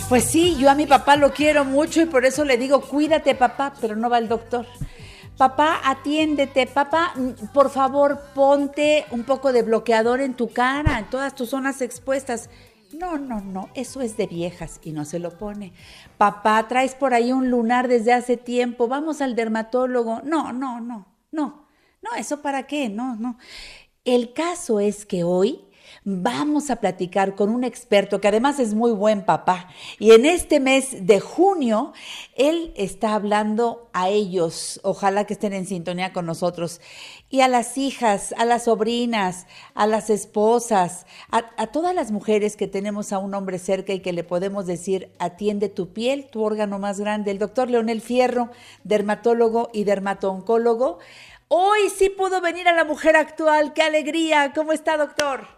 [0.10, 3.36] Pues sí, yo a mi papá lo quiero mucho y por eso le digo, cuídate
[3.36, 4.66] papá, pero no va el doctor.
[5.38, 6.66] Papá, atiéndete.
[6.66, 11.50] Papá, mm, por favor, ponte un poco de bloqueador en tu cara, en todas tus
[11.50, 12.50] zonas expuestas.
[12.94, 15.74] No, no, no, eso es de viejas y no se lo pone.
[16.18, 20.22] Papá, traes por ahí un lunar desde hace tiempo, vamos al dermatólogo.
[20.24, 21.68] No, no, no, no,
[22.02, 23.38] no, eso para qué, no, no.
[24.06, 25.67] El caso es que hoy
[26.10, 29.68] vamos a platicar con un experto que además es muy buen papá.
[30.00, 31.92] Y en este mes de junio,
[32.38, 36.80] él está hablando a ellos, ojalá que estén en sintonía con nosotros,
[37.30, 42.68] y a las hijas, a las sobrinas, a las esposas, a, todas las mujeres que
[42.68, 46.80] tenemos a un hombre cerca y que le podemos decir, atiende tu piel, tu órgano
[46.80, 47.32] más grande.
[47.32, 48.50] El doctor Leonel Fierro,
[48.86, 51.00] dermatólogo y dermatooncólogo.
[51.50, 54.54] Hoy sí pudo venir a la mujer actual, qué alegría.
[54.56, 55.57] ¿Cómo está, doctor?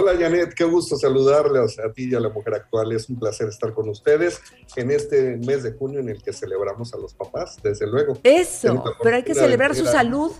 [0.00, 2.92] Hola Janet, qué gusto saludarles a ti y a la mujer actual.
[2.92, 4.40] Es un placer estar con ustedes
[4.76, 8.16] en este mes de junio en el que celebramos a los papás, desde luego.
[8.22, 10.30] Eso, pero hay que celebrar su salud.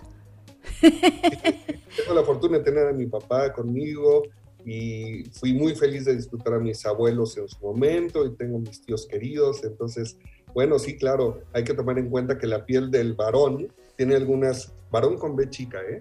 [0.81, 4.23] Tengo la fortuna de tener a mi papá conmigo
[4.65, 8.81] y fui muy feliz de disfrutar a mis abuelos en su momento y tengo mis
[8.83, 9.65] tíos queridos.
[9.65, 10.19] Entonces,
[10.55, 13.67] bueno, sí, claro, hay que tomar en cuenta que la piel del varón
[13.97, 16.01] tiene algunas, varón con B chica, ¿eh?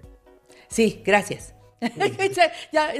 [0.67, 1.56] Sí, gracias.
[2.71, 2.91] Ya,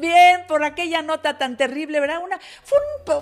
[0.00, 2.18] bien, por aquella nota tan terrible, ¿verdad?
[2.24, 3.14] Una, fue un,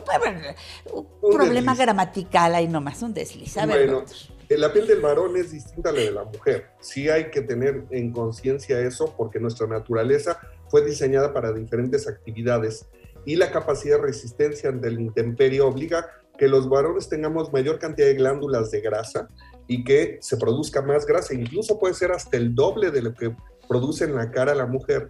[0.90, 1.84] un problema desliz.
[1.84, 3.56] gramatical ahí nomás, un desliz.
[3.58, 4.04] A ver, Bueno,
[4.48, 6.70] eh, la piel del varón es distinta a la de la mujer.
[6.80, 12.86] Sí hay que tener en conciencia eso porque nuestra naturaleza fue diseñada para diferentes actividades
[13.24, 18.08] y la capacidad de resistencia ante el intemperie obliga que los varones tengamos mayor cantidad
[18.08, 19.28] de glándulas de grasa
[19.68, 21.34] y que se produzca más grasa.
[21.34, 23.34] Incluso puede ser hasta el doble de lo que
[23.72, 25.08] produce en la cara la mujer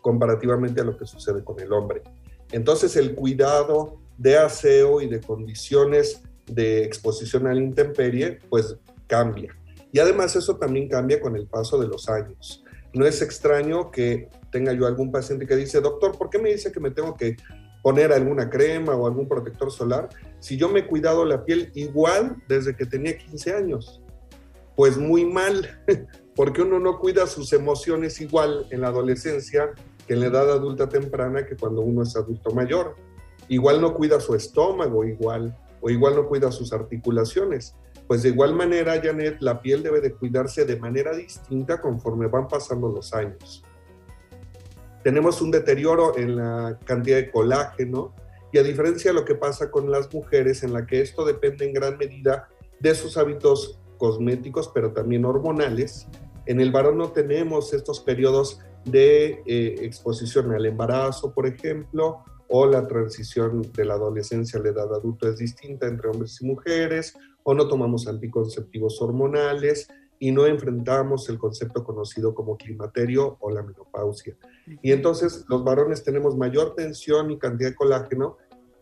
[0.00, 2.02] comparativamente a lo que sucede con el hombre.
[2.52, 8.76] Entonces el cuidado de aseo y de condiciones de exposición a la intemperie, pues
[9.08, 9.52] cambia.
[9.90, 12.62] Y además eso también cambia con el paso de los años.
[12.94, 16.70] No es extraño que tenga yo algún paciente que dice, doctor, ¿por qué me dice
[16.70, 17.34] que me tengo que
[17.82, 22.36] poner alguna crema o algún protector solar si yo me he cuidado la piel igual
[22.46, 24.00] desde que tenía 15 años?
[24.76, 25.82] Pues muy mal,
[26.36, 29.70] porque uno no cuida sus emociones igual en la adolescencia
[30.06, 32.94] que en la edad adulta temprana que cuando uno es adulto mayor.
[33.48, 37.74] Igual no cuida su estómago, igual, o igual no cuida sus articulaciones.
[38.06, 42.46] Pues de igual manera, Janet, la piel debe de cuidarse de manera distinta conforme van
[42.46, 43.64] pasando los años.
[45.02, 48.14] Tenemos un deterioro en la cantidad de colágeno
[48.52, 51.64] y a diferencia de lo que pasa con las mujeres, en la que esto depende
[51.64, 56.08] en gran medida de sus hábitos cosméticos, pero también hormonales,
[56.46, 62.66] en el varón no tenemos estos periodos de eh, exposición al embarazo, por ejemplo, o
[62.66, 67.14] la transición de la adolescencia a la edad adulta es distinta entre hombres y mujeres,
[67.42, 73.62] o no tomamos anticonceptivos hormonales y no enfrentamos el concepto conocido como climaterio o la
[73.62, 74.36] menopausia.
[74.82, 78.36] Y entonces los varones tenemos mayor tensión y cantidad de colágeno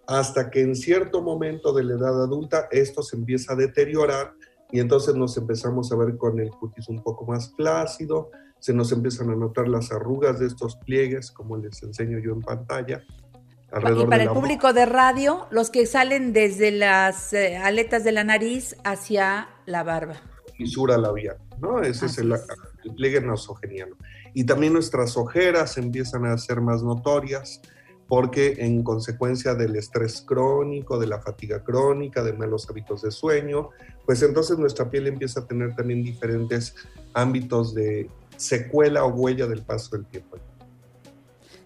[0.06, 4.34] hasta que en cierto momento de la edad adulta esto se empieza a deteriorar
[4.74, 8.90] y entonces nos empezamos a ver con el cutis un poco más flácido, se nos
[8.90, 13.00] empiezan a notar las arrugas de estos pliegues, como les enseño yo en pantalla.
[13.00, 17.56] Y alrededor para de el la público de radio, los que salen desde las eh,
[17.56, 20.16] aletas de la nariz hacia la barba.
[20.56, 21.80] fisura labial, ¿no?
[21.80, 22.44] Ese es Así el, es.
[22.82, 23.94] el pliegue nasogeniano.
[24.34, 27.62] Y también nuestras ojeras empiezan a ser más notorias,
[28.08, 33.70] porque en consecuencia del estrés crónico, de la fatiga crónica, de malos hábitos de sueño,
[34.04, 36.74] pues entonces nuestra piel empieza a tener también diferentes
[37.14, 40.36] ámbitos de secuela o huella del paso del tiempo.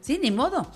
[0.01, 0.67] Sí, ni modo.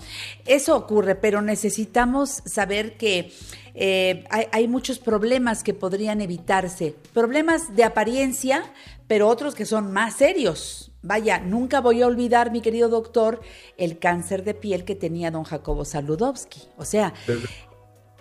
[0.45, 3.31] Eso ocurre, pero necesitamos saber que
[3.73, 6.95] eh, hay, hay muchos problemas que podrían evitarse.
[7.13, 8.63] Problemas de apariencia,
[9.07, 10.92] pero otros que son más serios.
[11.03, 13.41] Vaya, nunca voy a olvidar, mi querido doctor,
[13.77, 16.61] el cáncer de piel que tenía don Jacobo Saludowski.
[16.77, 17.13] O sea,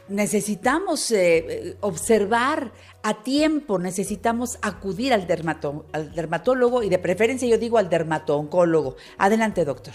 [0.08, 2.72] necesitamos eh, eh, observar
[3.04, 8.96] a tiempo, necesitamos acudir al, dermato- al dermatólogo y de preferencia yo digo al dermatooncólogo.
[9.16, 9.94] Adelante, doctor.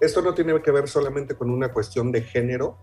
[0.00, 2.78] Esto no tiene que ver solamente con una cuestión de género.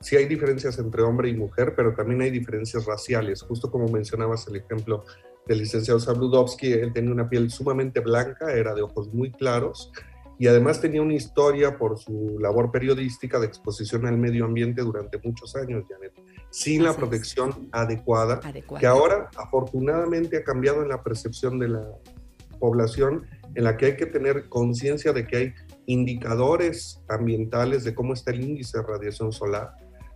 [0.00, 3.42] Sí hay diferencias entre hombre y mujer, pero también hay diferencias raciales.
[3.42, 5.04] Justo como mencionabas el ejemplo
[5.46, 9.92] del licenciado Sabludowski, él tenía una piel sumamente blanca, era de ojos muy claros
[10.38, 15.18] y además tenía una historia por su labor periodística de exposición al medio ambiente durante
[15.18, 16.12] muchos años, Janet,
[16.50, 16.96] sin la es.
[16.96, 18.80] protección adecuada Adecuado.
[18.80, 21.88] que ahora afortunadamente ha cambiado en la percepción de la
[22.58, 25.54] población, en la que hay que tener conciencia de que hay
[25.86, 29.74] indicadores ambientales de cómo está el índice de radiación solar,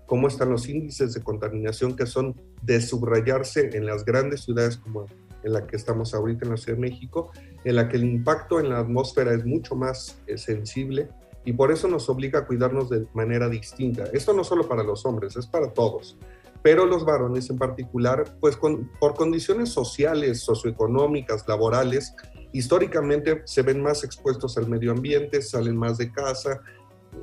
[0.09, 5.07] cómo están los índices de contaminación que son de subrayarse en las grandes ciudades como
[5.45, 7.31] en la que estamos ahorita en la Ciudad de México,
[7.65, 11.09] en la que el impacto en la atmósfera es mucho más eh, sensible
[11.45, 14.05] y por eso nos obliga a cuidarnos de manera distinta.
[14.13, 16.19] Esto no solo para los hombres, es para todos
[16.61, 22.15] pero los varones en particular, pues con- por condiciones sociales, socioeconómicas, laborales,
[22.53, 26.61] históricamente se ven más expuestos al medio ambiente, salen más de casa.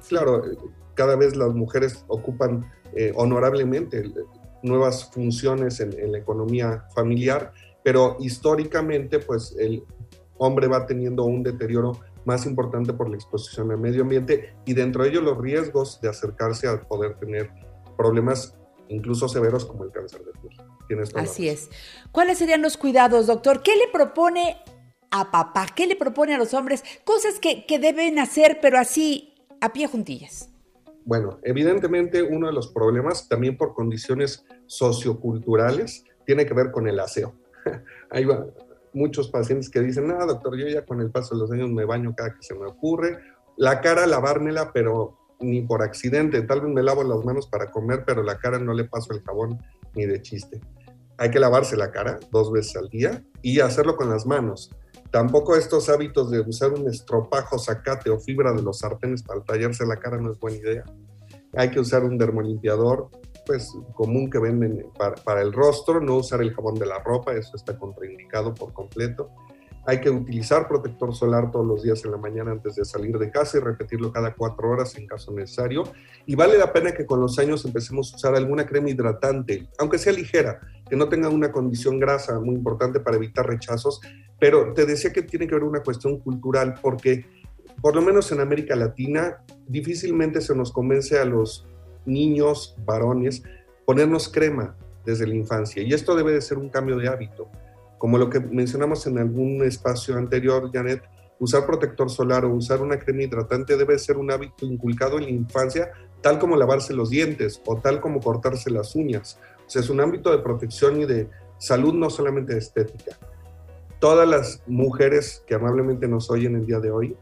[0.08, 0.42] Claro,
[0.96, 4.14] cada vez las mujeres ocupan eh, honorablemente eh,
[4.64, 7.54] nuevas funciones en, en la economía familiar,
[7.84, 9.84] pero históricamente, pues el
[10.38, 15.04] hombre va teniendo un deterioro más importante por la exposición al medio ambiente y dentro
[15.04, 17.52] de ello los riesgos de acercarse a poder tener
[17.96, 18.56] problemas
[18.90, 21.02] incluso severos como el cáncer de piel.
[21.16, 21.70] Así es.
[22.12, 23.64] ¿Cuáles serían los cuidados, doctor?
[23.64, 24.58] ¿Qué le propone
[25.10, 25.68] a papá?
[25.76, 26.84] ¿Qué le propone a los hombres?
[27.04, 30.50] Cosas que, que deben hacer, pero así, a pie juntillas.
[31.06, 37.00] Bueno, evidentemente uno de los problemas, también por condiciones socioculturales, tiene que ver con el
[37.00, 37.36] aseo.
[38.10, 38.28] Hay
[38.92, 41.86] muchos pacientes que dicen, no, doctor, yo ya con el paso de los años me
[41.86, 43.20] baño cada que se me ocurre.
[43.56, 46.42] La cara, lavármela, pero ni por accidente.
[46.42, 49.22] Tal vez me lavo las manos para comer, pero la cara no le paso el
[49.22, 49.62] jabón
[49.94, 50.60] ni de chiste.
[51.18, 54.72] Hay que lavarse la cara dos veces al día y hacerlo con las manos.
[55.12, 59.86] Tampoco estos hábitos de usar un estropajo, zacate o fibra de los sartenes para tallarse
[59.86, 60.84] la cara no es buena idea.
[61.56, 63.10] Hay que usar un dermolimpiador,
[63.46, 67.34] pues común que venden para, para el rostro, no usar el jabón de la ropa,
[67.34, 69.30] eso está contraindicado por completo.
[69.88, 73.30] Hay que utilizar protector solar todos los días en la mañana antes de salir de
[73.30, 75.84] casa y repetirlo cada cuatro horas en caso necesario.
[76.26, 80.00] Y vale la pena que con los años empecemos a usar alguna crema hidratante, aunque
[80.00, 84.02] sea ligera, que no tenga una condición grasa muy importante para evitar rechazos.
[84.40, 87.26] Pero te decía que tiene que ver una cuestión cultural, porque
[87.82, 91.68] por lo menos en América Latina difícilmente se nos convence a los
[92.06, 93.44] niños varones
[93.86, 95.84] ponernos crema desde la infancia.
[95.84, 97.50] Y esto debe de ser un cambio de hábito
[97.98, 101.02] como lo que mencionamos en algún espacio anterior, Janet,
[101.40, 105.32] usar protector solar o usar una crema hidratante debe ser un hábito inculcado en la
[105.32, 109.40] infancia, tal como lavarse los dientes o tal como cortarse las uñas.
[109.66, 113.18] O sea, es un ámbito de protección y de salud, no solamente de estética.
[114.00, 117.16] Todas las mujeres que amablemente nos oyen el día de hoy,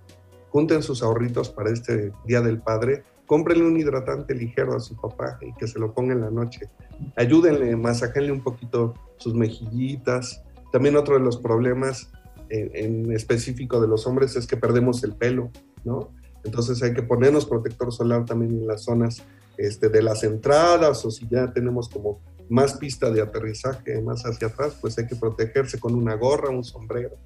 [0.49, 5.39] junten sus ahorritos para este Día del Padre, cómprenle un hidratante ligero a su papá
[5.41, 6.69] y que se lo ponga en la noche.
[7.15, 12.11] Ayúdenle, masajenle un poquito sus mejillitas, también otro de los problemas
[12.49, 15.49] en, en, específico de los hombres es que perdemos el pelo,
[15.83, 16.09] ¿no?
[16.43, 19.23] Entonces hay que ponernos protector solar también en las zonas
[19.57, 22.19] este, de las entradas o si ya tenemos como
[22.53, 26.63] más pista de aterrizaje más hacia atrás, pues hay que protegerse con una gorra, un
[26.63, 27.17] sombrero,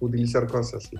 [0.00, 0.96] utilizar cosas así.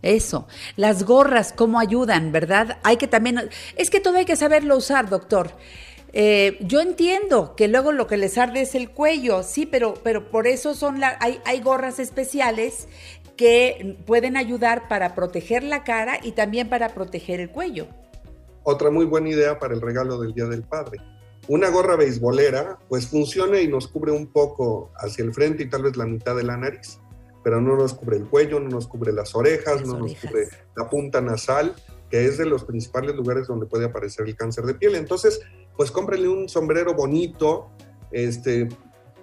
[0.00, 2.78] Eso, las gorras, ¿cómo ayudan, verdad?
[2.84, 5.50] Hay que también, es que todo hay que saberlo usar, doctor.
[6.14, 10.30] Eh, yo entiendo que luego lo que les arde es el cuello, sí, pero, pero
[10.30, 12.88] por eso son la, hay, hay gorras especiales
[13.36, 17.88] que pueden ayudar para proteger la cara y también para proteger el cuello.
[18.62, 20.98] Otra muy buena idea para el regalo del Día del Padre.
[21.48, 25.84] Una gorra beisbolera, pues funciona y nos cubre un poco hacia el frente y tal
[25.84, 26.98] vez la mitad de la nariz,
[27.44, 30.22] pero no nos cubre el cuello, no nos cubre las orejas, Las no orejas.
[30.24, 31.74] nos cubre la punta nasal,
[32.10, 34.96] que es de los principales lugares donde puede aparecer el cáncer de piel.
[34.96, 35.40] Entonces,
[35.76, 37.70] pues cómprenle un sombrero bonito,
[38.10, 38.68] este,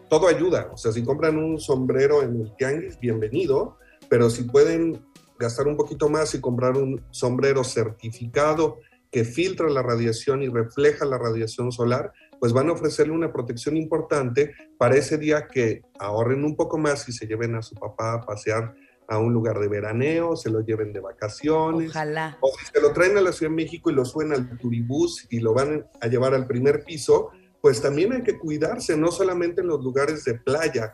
[0.09, 0.69] todo ayuda.
[0.71, 3.77] O sea, si compran un sombrero en el tianguis, bienvenido,
[4.09, 5.05] pero si pueden
[5.39, 8.77] gastar un poquito más y comprar un sombrero certificado
[9.13, 13.77] que filtra la radiación y refleja la radiación solar, pues van a ofrecerle una protección
[13.77, 18.13] importante para ese día que ahorren un poco más y se lleven a su papá
[18.13, 18.73] a pasear
[19.07, 21.91] a un lugar de veraneo, se lo lleven de vacaciones.
[21.91, 22.39] Ojalá.
[22.41, 25.27] O si se lo traen a la Ciudad de México y lo suben al turibús
[25.29, 27.29] y lo van a llevar al primer piso,
[27.61, 30.91] pues también hay que cuidarse, no solamente en los lugares de playa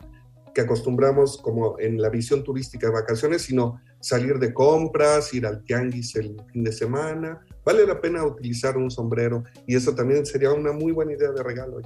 [0.54, 5.62] que acostumbramos como en la visión turística de vacaciones, sino salir de compras, ir al
[5.62, 7.40] tianguis el fin de semana.
[7.64, 11.42] Vale la pena utilizar un sombrero y eso también sería una muy buena idea de
[11.42, 11.80] regalo.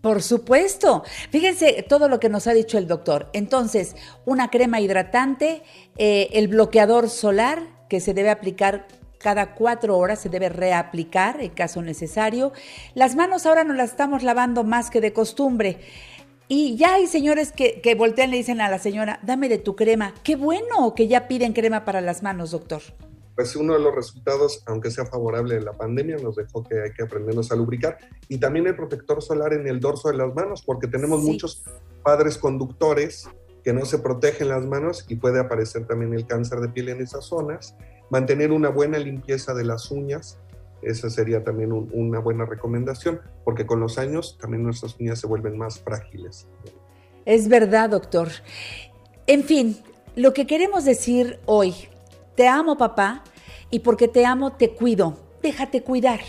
[0.00, 1.02] Por supuesto.
[1.30, 3.30] Fíjense todo lo que nos ha dicho el doctor.
[3.32, 3.96] Entonces,
[4.26, 5.62] una crema hidratante,
[5.96, 8.86] eh, el bloqueador solar que se debe aplicar
[9.18, 12.52] cada cuatro horas, se debe reaplicar en caso necesario.
[12.94, 15.78] Las manos ahora nos las estamos lavando más que de costumbre.
[16.48, 19.58] Y ya hay señores que, que voltean y le dicen a la señora, dame de
[19.58, 20.14] tu crema.
[20.22, 22.82] Qué bueno que ya piden crema para las manos, doctor.
[23.34, 26.92] Pues uno de los resultados, aunque sea favorable de la pandemia, nos dejó que hay
[26.92, 27.98] que aprendernos a lubricar.
[28.28, 31.30] Y también el protector solar en el dorso de las manos, porque tenemos Sí.
[31.32, 31.64] muchos
[32.04, 33.26] padres conductores
[33.64, 37.00] que no se protegen las manos y puede aparecer también el cáncer de piel en
[37.00, 37.74] esas zonas.
[38.10, 40.38] Mantener una buena limpieza de las uñas,
[40.84, 45.26] esa sería también un- una buena recomendación, porque con los años también nuestras uñas se
[45.26, 46.46] vuelven más frágiles.
[47.24, 48.28] Es verdad, doctor.
[49.26, 49.76] En fin,
[50.16, 51.74] lo que queremos decir hoy,
[52.36, 53.24] te amo papá
[53.70, 56.20] y porque te amo te cuido, déjate cuidar.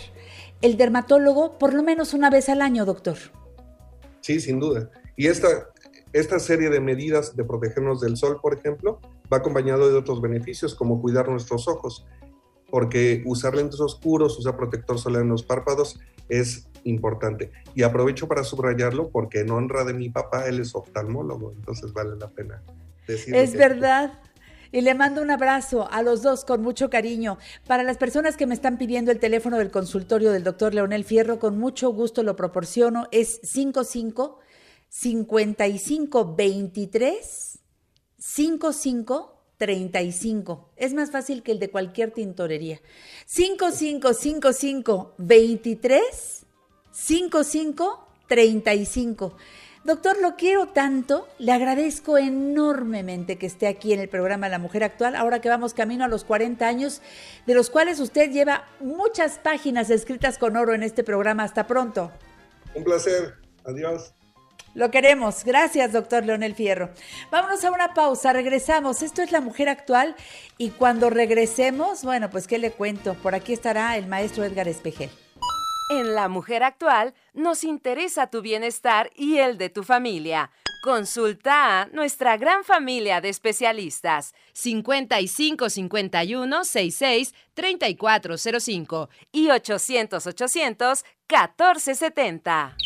[0.62, 3.16] El dermatólogo por lo menos una vez al año, doctor.
[4.20, 4.90] Sí, sin duda.
[5.16, 5.48] Y esta,
[6.12, 9.00] esta serie de medidas de protegernos del sol, por ejemplo,
[9.32, 12.06] va acompañado de otros beneficios, como cuidar nuestros ojos,
[12.70, 17.50] porque usar lentes oscuros, usar protector solar en los párpados es importante.
[17.74, 22.16] Y aprovecho para subrayarlo porque en honra de mi papá, él es oftalmólogo, entonces vale
[22.16, 22.62] la pena
[23.06, 23.40] decirlo.
[23.40, 24.20] Es que- verdad.
[24.72, 27.38] Y le mando un abrazo a los dos con mucho cariño.
[27.66, 31.38] Para las personas que me están pidiendo el teléfono del consultorio del doctor Leonel Fierro,
[31.38, 33.06] con mucho gusto lo proporciono.
[33.12, 34.40] Es 55
[34.88, 37.58] 55 23
[38.18, 40.70] 55 35.
[40.76, 42.80] Es más fácil que el de cualquier tintorería.
[43.26, 46.46] 55 55 23
[46.90, 49.36] 55 35.
[49.84, 54.82] Doctor, lo quiero tanto, le agradezco enormemente que esté aquí en el programa La Mujer
[54.82, 57.02] Actual, ahora que vamos camino a los 40 años,
[57.46, 61.44] de los cuales usted lleva muchas páginas escritas con oro en este programa.
[61.44, 62.10] Hasta pronto.
[62.74, 63.34] Un placer.
[63.64, 64.12] Adiós.
[64.76, 65.42] Lo queremos.
[65.42, 66.90] Gracias, doctor Leonel Fierro.
[67.30, 69.00] Vámonos a una pausa, regresamos.
[69.00, 70.14] Esto es La Mujer Actual
[70.58, 73.14] y cuando regresemos, bueno, pues qué le cuento.
[73.14, 75.08] Por aquí estará el maestro Edgar Espejel.
[75.88, 80.50] En La Mujer Actual nos interesa tu bienestar y el de tu familia.
[80.82, 92.76] Consulta a nuestra gran familia de especialistas 55 51 66 3405 y 800 800 1470.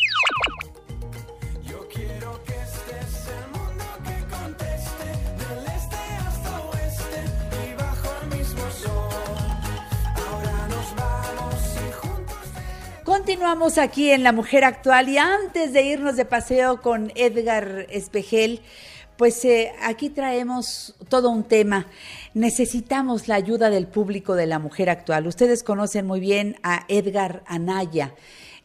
[13.31, 18.59] Continuamos aquí en La Mujer Actual y antes de irnos de paseo con Edgar Espejel,
[19.15, 21.87] pues eh, aquí traemos todo un tema.
[22.33, 25.27] Necesitamos la ayuda del público de La Mujer Actual.
[25.27, 28.13] Ustedes conocen muy bien a Edgar Anaya,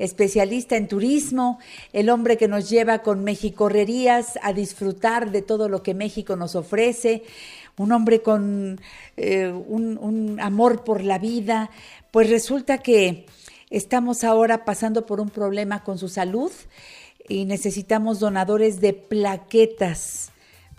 [0.01, 1.61] especialista en turismo,
[1.93, 6.57] el hombre que nos lleva con Mexicorrerías a disfrutar de todo lo que México nos
[6.57, 7.23] ofrece,
[7.77, 8.81] un hombre con
[9.17, 11.71] eh, un, un amor por la vida.
[12.11, 13.27] Pues resulta que
[13.71, 16.53] Estamos ahora pasando por un problema con su salud
[17.29, 20.31] y necesitamos donadores de plaquetas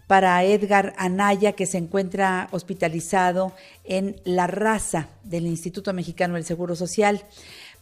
[0.08, 3.52] para Edgar Anaya, que se encuentra hospitalizado
[3.84, 7.26] en La Raza del Instituto Mexicano del Seguro Social.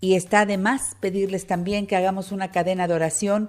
[0.00, 3.48] Y está además pedirles también que hagamos una cadena de oración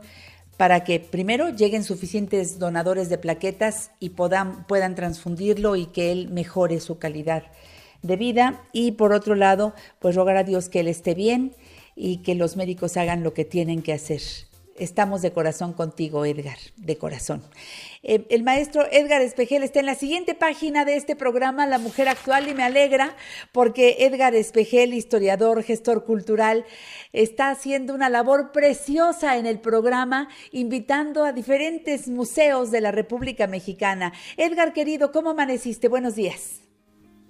[0.57, 6.29] para que primero lleguen suficientes donadores de plaquetas y puedan, puedan transfundirlo y que él
[6.29, 7.43] mejore su calidad
[8.01, 8.63] de vida.
[8.71, 11.53] Y por otro lado, pues rogar a Dios que él esté bien
[11.95, 14.21] y que los médicos hagan lo que tienen que hacer.
[14.77, 17.41] Estamos de corazón contigo, Edgar, de corazón.
[18.07, 22.07] Eh, el maestro Edgar Espejel está en la siguiente página de este programa, La Mujer
[22.07, 23.15] Actual, y me alegra
[23.51, 26.65] porque Edgar Espejel, historiador, gestor cultural,
[27.13, 33.47] está haciendo una labor preciosa en el programa, invitando a diferentes museos de la República
[33.47, 34.13] Mexicana.
[34.37, 35.87] Edgar, querido, ¿cómo amaneciste?
[35.87, 36.61] Buenos días.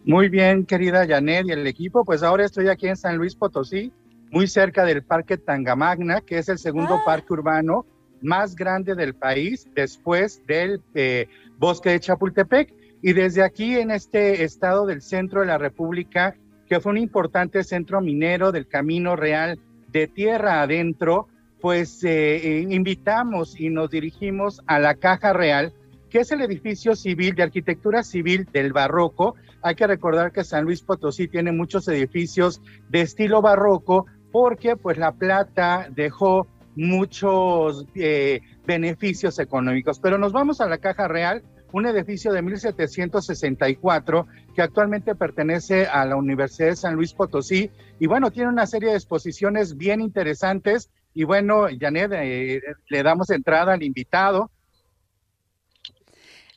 [0.04, 3.94] Muy bien, querida Janet y el equipo, pues ahora estoy aquí en San Luis Potosí
[4.30, 7.04] muy cerca del Parque Tangamagna, que es el segundo Ah.
[7.06, 7.86] parque urbano
[8.26, 12.74] más grande del país después del eh, bosque de Chapultepec.
[13.02, 16.36] Y desde aquí en este estado del centro de la República,
[16.68, 19.60] que fue un importante centro minero del Camino Real
[19.92, 21.28] de tierra adentro,
[21.62, 25.74] pues eh, eh, invitamos y nos dirigimos a la Caja Real,
[26.10, 29.36] que es el edificio civil de arquitectura civil del barroco.
[29.62, 34.98] Hay que recordar que San Luis Potosí tiene muchos edificios de estilo barroco porque pues
[34.98, 40.00] la plata dejó muchos eh, beneficios económicos.
[40.00, 46.06] Pero nos vamos a la Caja Real, un edificio de 1764 que actualmente pertenece a
[46.06, 47.70] la Universidad de San Luis Potosí
[48.00, 53.30] y bueno, tiene una serie de exposiciones bien interesantes y bueno, Janet, eh, le damos
[53.30, 54.52] entrada al invitado.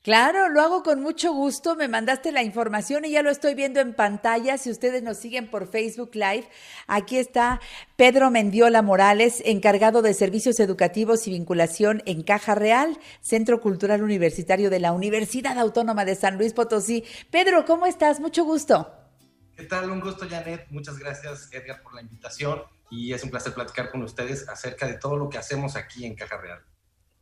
[0.03, 1.75] Claro, lo hago con mucho gusto.
[1.75, 4.57] Me mandaste la información y ya lo estoy viendo en pantalla.
[4.57, 6.49] Si ustedes nos siguen por Facebook Live,
[6.87, 7.61] aquí está
[7.97, 14.71] Pedro Mendiola Morales, encargado de servicios educativos y vinculación en Caja Real, Centro Cultural Universitario
[14.71, 17.05] de la Universidad Autónoma de San Luis Potosí.
[17.31, 18.21] Pedro, ¿cómo estás?
[18.21, 18.93] Mucho gusto.
[19.57, 19.91] ¿Qué tal?
[19.91, 20.67] Un gusto, Janet.
[20.71, 22.63] Muchas gracias, Edgar, por la invitación.
[22.91, 26.15] Y es un placer platicar con ustedes acerca de todo lo que hacemos aquí en
[26.15, 26.61] Caja Real.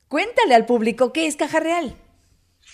[0.08, 1.96] Cuéntale al público qué es Caja Real.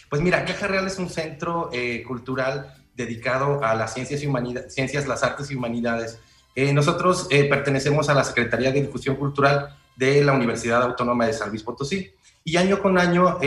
[0.09, 5.07] Pues mira, Caja Real es un centro eh, cultural dedicado a las ciencias humanidades, ciencias,
[5.07, 6.19] las artes y humanidades.
[6.55, 11.33] Eh, nosotros eh, pertenecemos a la Secretaría de Difusión Cultural de la Universidad Autónoma de
[11.33, 12.13] San Luis Potosí.
[12.45, 13.39] Y año con año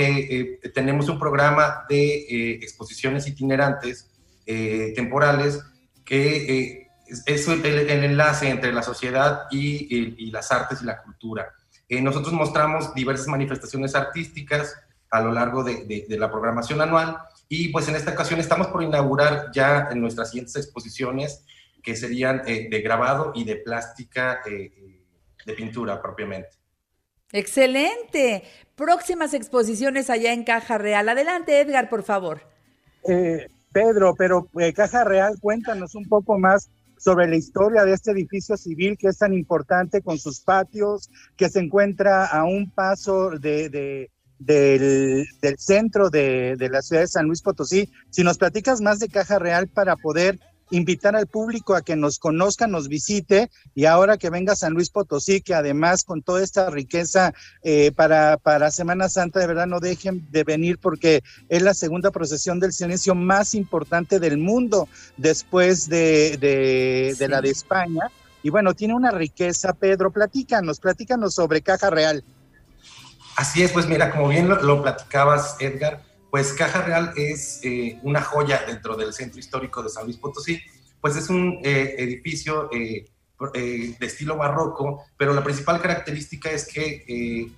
[0.74, 4.10] tenemos un programa de exposiciones itinerantes
[4.96, 5.62] temporales
[6.06, 6.88] que
[7.26, 11.52] es, el, enlace entre la sociedad y, y- las artes y la cultura.
[11.90, 14.78] Nosotros mostramos diversas manifestaciones artísticas
[15.18, 18.68] a lo largo de, de- de la programación anual y pues en esta ocasión estamos
[18.68, 21.46] por inaugurar ya en nuestras siguientes exposiciones
[21.84, 25.02] que serían eh, de grabado y de plástica eh, eh,
[25.46, 26.50] de pintura propiamente.
[27.32, 28.44] Excelente.
[28.76, 31.08] Próximas exposiciones allá en Caja Real.
[31.10, 32.42] Adelante, Edgar, por favor.
[33.08, 38.12] Eh, Pedro, pero eh, Caja Real, cuéntanos un poco más sobre la historia de este
[38.12, 43.32] edificio civil que es tan importante con sus patios, que se encuentra a un paso
[43.32, 44.12] de, de-
[44.46, 47.90] del, del centro de, de la ciudad de San Luis Potosí.
[48.10, 50.40] Si nos platicas más de Caja Real para poder
[50.72, 54.90] invitar al público a que nos conozca, nos visite y ahora que venga San Luis
[54.90, 59.80] Potosí, que además con toda esta riqueza eh, para, para Semana Santa, de verdad no
[59.80, 65.88] dejen de venir porque es la segunda procesión del silencio más importante del mundo después
[65.88, 68.10] de, de, de la de España.
[68.42, 72.24] Y bueno, tiene una riqueza, Pedro, platícanos, platícanos sobre Caja Real.
[73.36, 78.00] Así es, pues mira, como bien lo, lo platicabas, Edgar, pues Caja Real es eh,
[78.04, 80.62] una joya dentro del centro histórico de San Luis Potosí,
[81.02, 83.06] pues es un eh, edificio eh,
[83.54, 87.52] eh, de estilo barroco, pero la principal característica es que eh,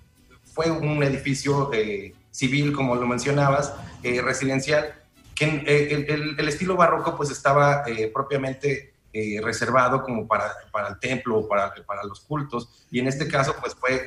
[0.54, 3.74] fue un edificio eh, civil, como lo mencionabas,
[4.04, 4.94] residencial,
[5.36, 8.94] que el, el- el estilo barroco pues estaba propiamente
[9.42, 13.74] reservado como para, para el templo para, para los cultos, y en este caso pues
[13.76, 14.06] fue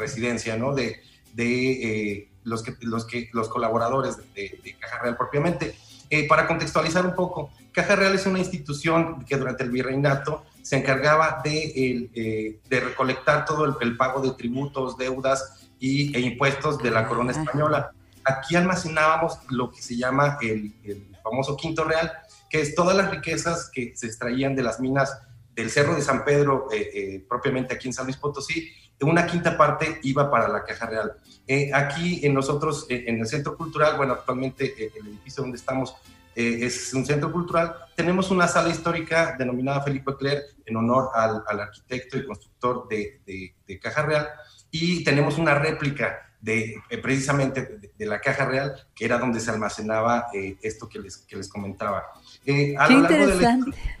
[0.00, 0.74] residencia, ¿no?
[0.74, 1.00] De,
[1.34, 5.74] de eh, los, que, los, que, los colaboradores de, de Caja Real propiamente.
[6.12, 10.76] Eh, para contextualizar un poco, Caja Real es una institución que durante el virreinato se
[10.76, 16.82] encargaba de, eh, de recolectar todo el, el pago de tributos, deudas y, e impuestos
[16.82, 17.92] de la corona española.
[18.24, 22.10] Aquí almacenábamos lo que se llama el, el famoso quinto real,
[22.50, 25.16] que es todas las riquezas que se extraían de las minas
[25.54, 28.68] del Cerro de San Pedro, eh, eh, propiamente aquí en San Luis Potosí,
[29.02, 31.12] una quinta parte iba para la Caja Real.
[31.46, 35.58] Eh, aquí en nosotros, eh, en el Centro Cultural, bueno, actualmente eh, el edificio donde
[35.58, 35.94] estamos
[36.32, 41.60] es un centro cultural, tenemos una sala histórica denominada Felipe Cler en honor al, al
[41.60, 44.28] arquitecto y constructor de, de, de Caja Real
[44.70, 49.50] y tenemos una réplica de precisamente de, de la Caja Real, que era donde se
[49.50, 50.28] almacenaba
[50.62, 51.98] esto que les, que les comentaba.
[51.98, 52.06] A
[52.44, 54.00] Qué lo largo de la interesante.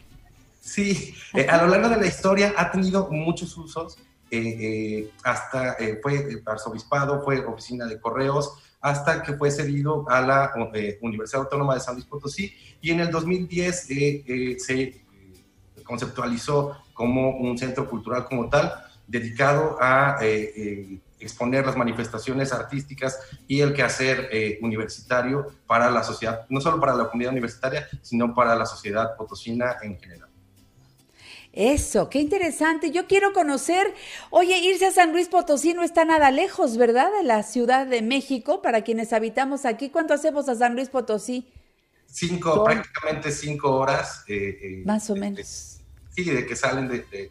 [0.70, 3.98] Sí, eh, a lo largo de la historia ha tenido muchos usos,
[4.30, 10.20] eh, eh, hasta eh, fue arzobispado, fue oficina de correos, hasta que fue cedido a
[10.20, 10.52] la
[11.00, 15.04] Universidad Autónoma de San Luis Potosí y en el 2010 eh, eh, se
[15.84, 18.72] conceptualizó como un centro cultural como tal,
[19.06, 20.18] dedicado a
[21.18, 26.94] exponer las manifestaciones artísticas y el quehacer eh, universitario para la sociedad, no solo para
[26.94, 30.29] la comunidad universitaria, sino para la sociedad potosina en general.
[31.64, 32.90] Eso, qué interesante.
[32.90, 33.92] Yo quiero conocer,
[34.30, 37.10] oye, irse a San Luis Potosí no está nada lejos, ¿verdad?
[37.18, 39.90] De la Ciudad de México, para quienes habitamos aquí.
[39.90, 41.46] ¿Cuánto hacemos a San Luis Potosí?
[42.06, 44.24] Cinco, prácticamente cinco horas.
[44.26, 45.80] eh, eh, Más o de- menos.
[46.16, 47.30] Sí, de que salen, de, de-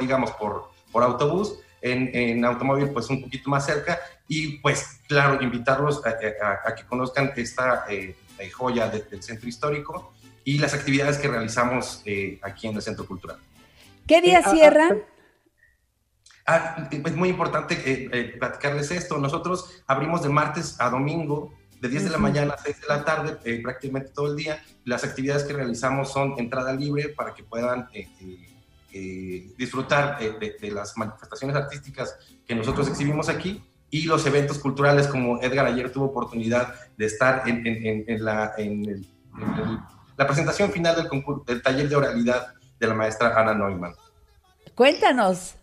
[0.00, 5.42] digamos, por, por autobús, en, en automóvil pues un poquito más cerca y pues claro,
[5.42, 10.56] invitarlos a, a- a que conozcan esta eh, eh, joya de- del centro histórico y
[10.58, 12.02] las actividades que realizamos
[12.40, 13.38] aquí en el Centro Cultural.
[14.08, 15.02] ¿Qué día Eh, cierran?
[16.46, 19.18] Ah, es muy importante eh, eh, platicarles esto.
[19.18, 23.04] Nosotros abrimos de martes a domingo, de 10 de la mañana a 6 de la
[23.04, 24.60] tarde, eh, prácticamente todo el día.
[24.84, 28.48] Las actividades que realizamos son entrada libre para que puedan eh, eh,
[28.94, 34.58] eh, disfrutar eh, de, de las manifestaciones artísticas que nosotros exhibimos aquí y los eventos
[34.58, 39.06] culturales, como Edgar ayer tuvo oportunidad de estar en, en- en- en la, en el-
[39.38, 39.78] en el-
[40.16, 43.94] la presentación final del, concurso, del taller de oralidad de la maestra Ana Neumann.
[44.74, 45.54] Cuéntanos.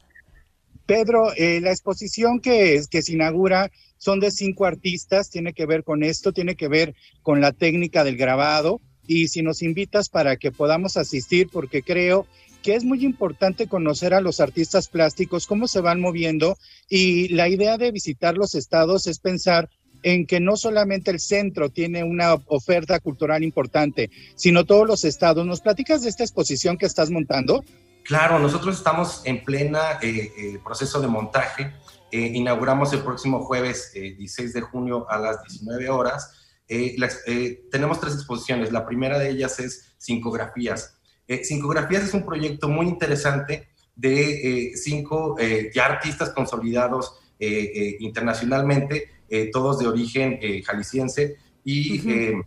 [0.86, 5.84] Pedro, eh, la exposición que, que se inaugura son de cinco artistas, tiene que ver
[5.84, 10.36] con esto, tiene que ver con la técnica del grabado y si nos invitas para
[10.38, 12.28] que podamos asistir, porque creo
[12.62, 16.58] que es muy importante conocer a los artistas plásticos, cómo se van moviendo
[16.90, 19.70] y la idea de visitar los estados es pensar
[20.06, 25.48] en que no solamente el centro tiene una oferta cultural importante, sino todos los estados.
[25.48, 27.64] ¿Nos platicas de esta exposición que estás montando?
[28.04, 31.74] Claro, nosotros estamos en plena eh, eh, proceso de montaje.
[32.12, 36.32] Eh, inauguramos el próximo jueves eh, 16 de junio a las 19 horas.
[36.68, 38.72] Tenemos tres exposiciones.
[38.72, 41.00] La primera de ellas es Cincografías.
[41.28, 45.36] Eh, Cincografías es un proyecto muy interesante de cinco
[45.82, 51.38] artistas consolidados internacionalmente, eh, todos de origen eh, jalisciense.
[51.64, 52.42] Y eh,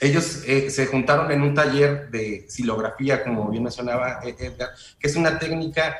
[0.00, 5.38] ellos se juntaron en un taller de silografía, como bien mencionaba Edgar, que es una
[5.38, 5.96] técnica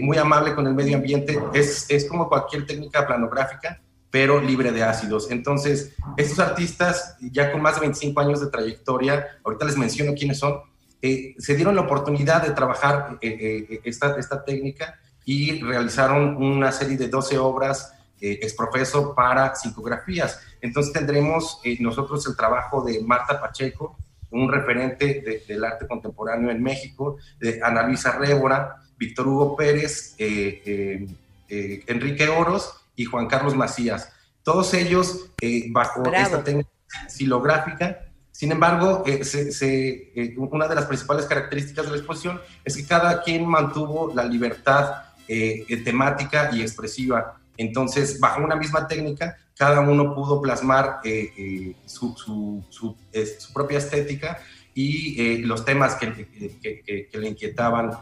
[0.00, 1.38] muy amable con el medio ambiente.
[1.52, 5.30] Es, es como cualquier técnica planográfica, pero libre de ácidos.
[5.30, 10.38] Entonces, estos artistas, ya con más de 25 años de trayectoria, ahorita les menciono quiénes
[10.38, 10.60] son,
[11.06, 16.72] eh, se dieron la oportunidad de trabajar eh, eh, esta, esta técnica y realizaron una
[16.72, 20.40] serie de 12 obras eh, exprofeso para psicografías.
[20.60, 23.96] Entonces tendremos eh, nosotros el trabajo de Marta Pacheco,
[24.30, 30.14] un referente de- del arte contemporáneo en México, de Ana Luisa Rébora, Víctor Hugo Pérez,
[30.18, 31.06] eh,
[31.48, 34.10] eh, Enrique Oros y Juan Carlos Macías.
[34.42, 35.30] Todos ellos
[35.70, 36.16] bajo Bravo.
[36.16, 36.68] esta técnica
[37.08, 38.00] silográfica.
[38.32, 42.76] Sin embargo, eh, se- se- eh, una de las principales características de la exposición es
[42.76, 47.40] que cada quien mantuvo la libertad eh, temática y expresiva.
[47.56, 53.24] Entonces, bajo una misma técnica, cada uno pudo plasmar eh, eh, su, su- su, eh,
[53.38, 54.38] su propia estética
[54.74, 57.92] y eh, los temas que, que- que- que le inquietaban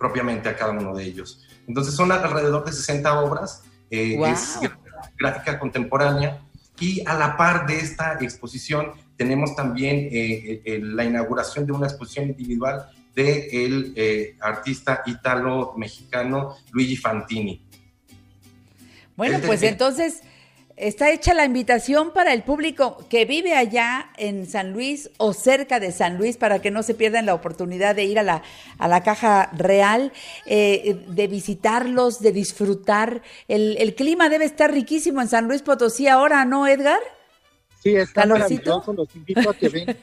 [0.00, 1.46] propiamente a cada uno de ellos.
[1.68, 3.62] Entonces, son alrededor de 60 obras.
[4.24, 4.58] Es
[5.16, 6.42] gráfica contemporánea.
[6.80, 10.08] Y a la par de esta exposición, tenemos también
[10.96, 17.65] la inauguración de una exposición individual del artista italo-mexicano Luigi Fantini.
[19.16, 20.20] Bueno, pues entonces
[20.76, 25.80] está hecha la invitación para el público que vive allá en San Luis o cerca
[25.80, 28.42] de San Luis para que no se pierdan la oportunidad de ir a la,
[28.78, 30.12] a la caja real,
[30.44, 33.22] eh, de visitarlos, de disfrutar.
[33.48, 37.00] El, el clima debe estar riquísimo en San Luis Potosí ahora, ¿no, Edgar?
[37.82, 38.82] Sí, está ¿Calorcito?
[38.94, 39.96] los invito a que vengan.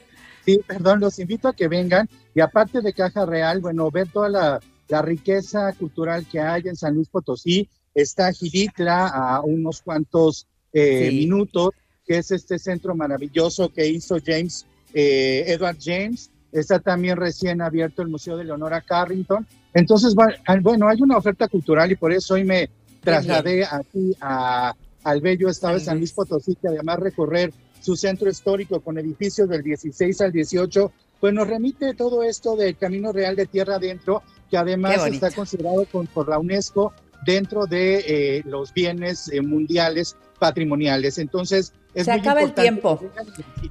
[0.44, 2.08] Sí, perdón, los invito a que vengan.
[2.34, 6.76] Y aparte de Caja Real, bueno, ver toda la, la riqueza cultural que hay en
[6.76, 7.68] San Luis Potosí.
[7.94, 11.16] Está Gilitla a unos cuantos eh, Sí.
[11.16, 11.70] minutos,
[12.06, 16.30] que es este centro maravilloso que hizo James, eh, Edward James.
[16.52, 19.46] Está también recién abierto el Museo de Leonora Carrington.
[19.72, 22.68] Entonces, bueno, hay una oferta cultural y por eso hoy me
[23.02, 26.12] trasladé aquí a, al bello estado de San Luis.
[26.12, 31.46] Potosí, que además recorrer su centro histórico con edificios del 16 al 18, pues nos
[31.48, 36.28] remite todo esto del Camino Real de Tierra Adentro, que además está considerado con, por
[36.28, 36.92] la UNESCO
[37.24, 37.98] dentro de
[38.38, 41.18] eh, los bienes eh, mundiales patrimoniales.
[41.18, 43.00] Entonces, es Se muy acaba el importante tiempo.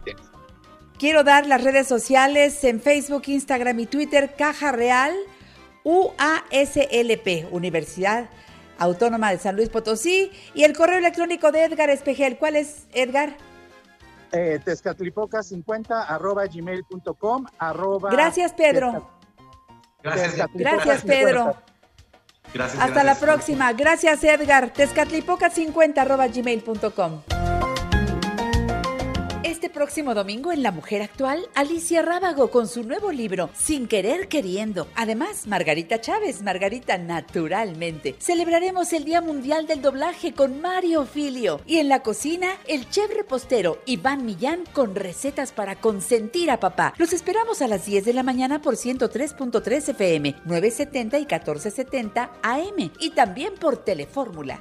[0.05, 0.15] que.
[0.97, 5.13] Quiero dar las redes sociales en Facebook, Instagram y Twitter, Caja Real,
[5.83, 8.29] UASLP, Universidad
[8.77, 12.37] Autónoma de San Luis Potosí, y el correo electrónico de Edgar Espejel.
[12.37, 13.35] ¿Cuál es, Edgar?
[14.31, 19.09] Eh, tezcatlipoca50 arroba gmail.com arroba Gracias, Pedro.
[20.01, 20.47] Gracias.
[20.53, 21.55] Gracias, Pedro.
[22.53, 22.81] Gracias.
[22.81, 23.19] Hasta la gracias.
[23.19, 23.73] próxima.
[23.73, 24.71] Gracias, Edgar.
[24.73, 27.42] Tezcatlipoca50 arroba gmail.com.
[29.63, 34.27] Este próximo domingo en La Mujer Actual, Alicia Rábago con su nuevo libro, Sin Querer
[34.27, 34.89] Queriendo.
[34.93, 38.17] Además, Margarita Chávez, Margarita Naturalmente.
[38.19, 41.61] Celebraremos el Día Mundial del Doblaje con Mario Filio.
[41.65, 46.93] Y en la cocina, el chef repostero Iván Millán con recetas para consentir a papá.
[46.97, 52.91] Los esperamos a las 10 de la mañana por 103.3 FM, 970 y 1470 AM.
[52.99, 54.59] Y también por Telefórmula.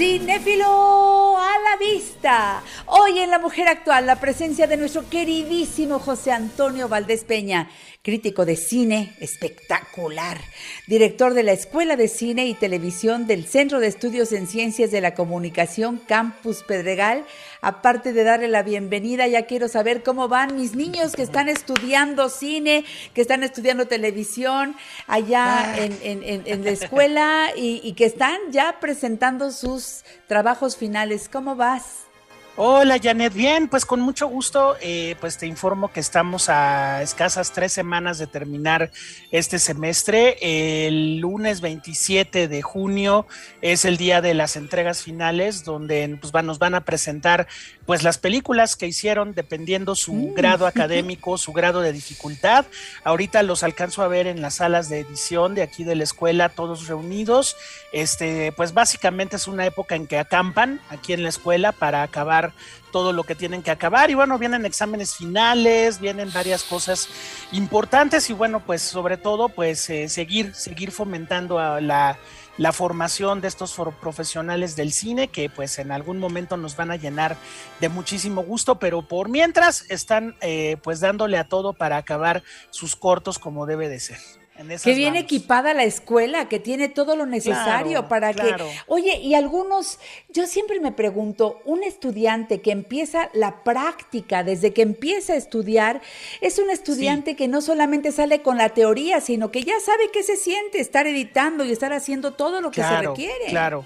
[0.00, 2.62] Cinéfilo a la vista.
[2.86, 7.68] Hoy en La Mujer Actual, la presencia de nuestro queridísimo José Antonio Valdés Peña,
[8.02, 10.38] crítico de cine espectacular,
[10.86, 15.02] director de la Escuela de Cine y Televisión del Centro de Estudios en Ciencias de
[15.02, 17.26] la Comunicación Campus Pedregal.
[17.60, 22.30] Aparte de darle la bienvenida, ya quiero saber cómo van mis niños que están estudiando
[22.30, 24.74] cine, que están estudiando televisión
[25.06, 30.76] allá en, en- en- en la escuela y, y que están ya presentando sus trabajos
[30.76, 31.28] finales.
[31.28, 32.09] ¿Cómo vas?
[32.56, 37.52] Hola Janet, bien, pues con mucho gusto, eh, pues te informo que estamos a escasas
[37.52, 38.90] tres semanas de terminar
[39.30, 40.36] este semestre.
[40.40, 43.26] El lunes 27 de junio
[43.62, 47.46] es el día de las entregas finales, donde pues, nos van a presentar
[47.90, 50.34] pues las películas que hicieron dependiendo su Mm.
[50.34, 52.64] grado académico, su grado de dificultad.
[53.02, 56.50] Ahorita los alcanzo a ver en las salas de edición de aquí de la escuela,
[56.50, 57.56] todos reunidos.
[57.92, 62.52] Este, pues básicamente es una época en que acampan aquí en la escuela para acabar
[62.92, 67.08] todo lo que tienen que acabar y bueno, vienen exámenes finales, vienen varias cosas
[67.50, 72.18] importantes y bueno, pues sobre todo pues eh, seguir, seguir fomentando a la,
[72.60, 76.96] la formación de estos profesionales del cine que pues en algún momento nos van a
[76.96, 77.38] llenar
[77.80, 82.96] de muchísimo gusto, pero por mientras están eh, pues dándole a todo para acabar sus
[82.96, 84.39] cortos como debe de ser.
[84.82, 87.60] Que viene equipada la escuela, que tiene todo lo necesario
[87.92, 88.66] Claro, para claro.
[88.66, 88.72] que...
[88.86, 89.98] Oye, y algunos,
[90.28, 96.00] yo siempre me pregunto, un estudiante que empieza la práctica desde que empieza a estudiar,
[96.40, 100.22] es un estudiante que no solamente sale con la teoría, sino que ya sabe qué
[100.22, 103.46] se siente estar editando y estar haciendo todo lo que se requiere.
[103.48, 103.84] Claro.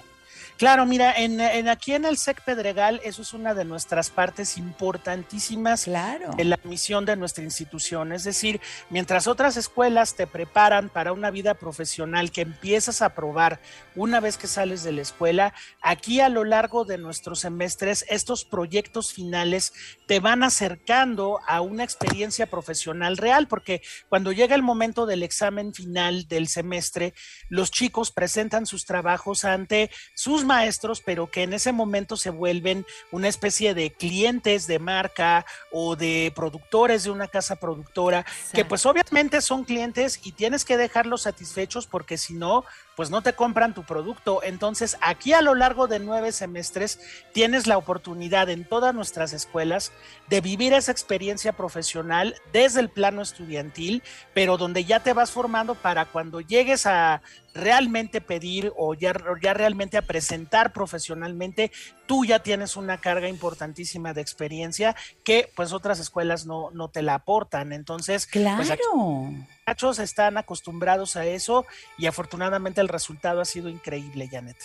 [0.57, 4.57] Claro, mira, en, en aquí en el SEC Pedregal, eso es una de nuestras partes
[4.57, 6.31] importantísimas Claro.
[6.37, 8.13] de la misión de nuestra institución.
[8.13, 13.59] Es decir, mientras otras escuelas te preparan para una vida profesional que empiezas a probar
[13.95, 18.45] una vez que sales de la escuela, aquí a lo largo de nuestros semestres, estos
[18.45, 19.73] proyectos finales
[20.07, 25.73] te van acercando a una experiencia profesional real, porque cuando llega el momento del examen
[25.73, 27.13] final del semestre,
[27.49, 32.85] los chicos presentan sus trabajos ante sus maestros, pero que en ese momento se vuelven
[33.11, 38.85] una especie de clientes de marca o de productores de una casa productora, que pues
[38.85, 42.63] obviamente son clientes y tienes que dejarlos satisfechos porque si no,
[42.95, 44.41] pues no te compran tu producto.
[44.43, 46.99] Entonces, aquí a lo largo de nueve semestres
[47.33, 49.91] tienes la oportunidad en todas nuestras escuelas
[50.27, 55.75] de vivir esa experiencia profesional desde el plano estudiantil, pero donde ya te vas formando
[55.75, 57.21] para cuando llegues a
[57.55, 61.71] realmente pedir o ya, ya realmente a presentar profesionalmente,
[62.05, 67.01] tú ya tienes una carga importantísima de experiencia que pues otras escuelas no, no te
[67.01, 67.71] la aportan.
[67.73, 68.95] Entonces, pues Claro.
[68.95, 71.65] muchachos están acostumbrados a eso
[71.97, 74.57] y afortunadamente el resultado ha sido increíble, Janet.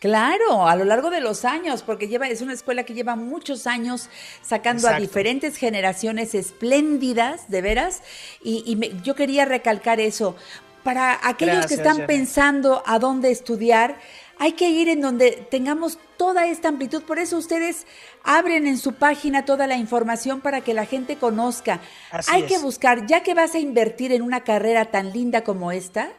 [0.00, 3.66] Claro, a lo largo de los años, porque lleva, es una escuela que lleva muchos
[3.66, 4.10] años
[4.42, 8.02] sacando a diferentes generaciones espléndidas, de veras,
[8.42, 10.36] y, y me- yo quería recalcar eso.
[10.84, 13.96] Para aquellos que están pensando a dónde estudiar,
[14.38, 17.02] hay que ir en donde tengamos toda esta amplitud.
[17.02, 17.86] Por eso ustedes
[18.22, 21.80] abren en su página toda la información para que la gente conozca.
[22.10, 25.72] Así hay que buscar, ya que vas a invertir en una carrera tan linda como
[25.72, 26.10] esta,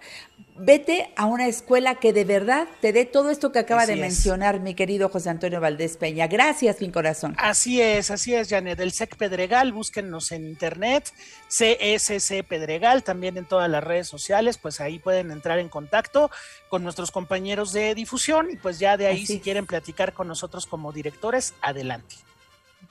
[0.58, 3.96] vete a una escuela que de verdad te dé todo esto que acaba Así de
[3.96, 4.02] es.
[4.02, 6.28] mencionar mi querido José Antonio Valdés Peña.
[6.28, 7.36] Gracias, mi corazón.
[7.38, 8.80] Así es, así es, Janet.
[8.80, 11.12] El SEC Pedregal, búsquennos en internet,
[11.50, 16.32] CSC Pedregal, también en todas las redes sociales, pues ahí pueden entrar en contacto
[16.70, 19.42] con nuestros compañeros de difusión y pues ya de ahí, Así si es.
[19.44, 22.16] quieren platicar con nosotros como directores, adelante.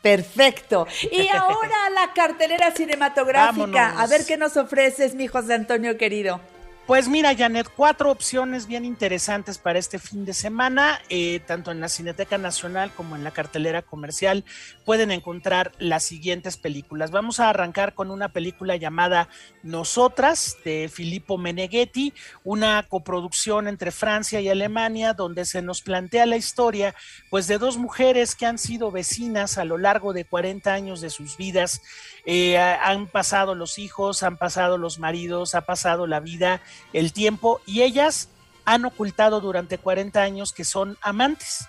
[0.03, 0.87] Perfecto.
[1.11, 3.67] Y ahora la cartelera cinematográfica.
[3.67, 4.01] Vámonos.
[4.01, 6.41] A ver qué nos ofreces, mi José Antonio querido.
[6.87, 11.81] Pues mira, Janet, cuatro opciones bien interesantes para este fin de semana, eh, tanto en
[11.81, 14.45] la Cineteca Nacional como en la cartelera comercial.
[14.85, 17.11] Pueden encontrar las siguientes películas.
[17.11, 19.31] Vamos a arrancar con una película llamada
[19.63, 22.13] Nosotras, de Filippo Meneghetti,
[22.45, 26.95] una coproducción entre Francia y Alemania, donde se nos plantea la historia
[27.31, 31.09] pues, de dos mujeres que han sido vecinas a lo largo de 40 años de
[31.09, 31.81] sus vidas.
[32.27, 36.63] Eh, han pasado los hijos, han pasado los maridos, ha pasado la vida,
[36.93, 38.29] el tiempo, y ellas
[38.65, 41.69] han ocultado durante 40 años que son amantes.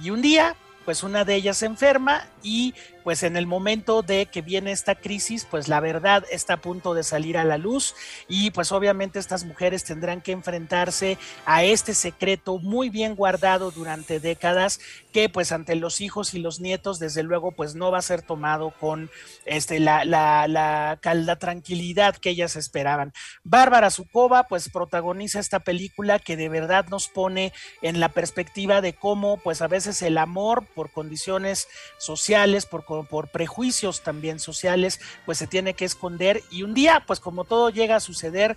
[0.00, 4.26] Y un día, pues una de ellas se enferma y pues en el momento de
[4.26, 7.94] que viene esta crisis, pues la verdad está a punto de salir a la luz
[8.28, 14.20] y pues obviamente estas mujeres tendrán que enfrentarse a este secreto muy bien guardado durante
[14.20, 14.80] décadas
[15.12, 18.22] que pues ante los hijos y los nietos desde luego pues no va a ser
[18.22, 19.10] tomado con
[19.44, 20.98] este la, la,
[21.38, 23.12] tranquilidad que ellas esperaban.
[23.42, 27.52] Bárbara Sukova pues protagoniza esta película que de verdad nos pone
[27.82, 31.68] en la perspectiva de cómo pues a veces el amor por condiciones
[31.98, 37.20] sociales, por por prejuicios también sociales, pues se tiene que esconder y un día, pues
[37.20, 38.56] como todo llega a suceder,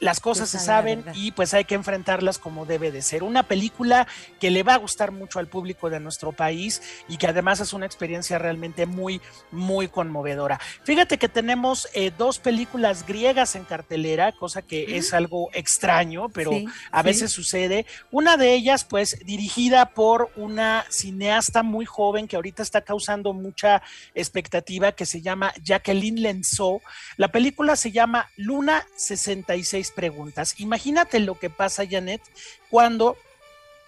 [0.00, 3.22] las cosas se saben y pues hay que enfrentarlas como debe de ser.
[3.22, 4.06] Una película
[4.40, 7.72] que le va a gustar mucho al público de nuestro país y que además es
[7.72, 9.20] una experiencia realmente muy,
[9.50, 10.60] muy conmovedora.
[10.84, 16.52] Fíjate que tenemos eh, dos películas griegas en cartelera, cosa que es algo extraño, pero
[16.52, 17.06] Sí, a sí.
[17.06, 17.86] veces sucede.
[18.10, 23.82] Una de ellas, pues, dirigida por una cineasta muy joven que ahorita está causando mucha
[24.14, 26.80] expectativa, que se llama Jacqueline Lenceau.
[27.16, 30.58] La película se llama Luna 66 preguntas.
[30.58, 32.22] Imagínate lo que pasa, Janet,
[32.70, 33.16] cuando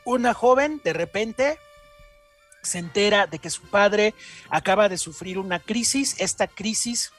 [0.05, 1.59] una joven de repente
[2.63, 4.15] se entera de que su padre
[4.49, 6.17] acaba de sufrir una crisis.
[6.19, 7.13] Esta crisis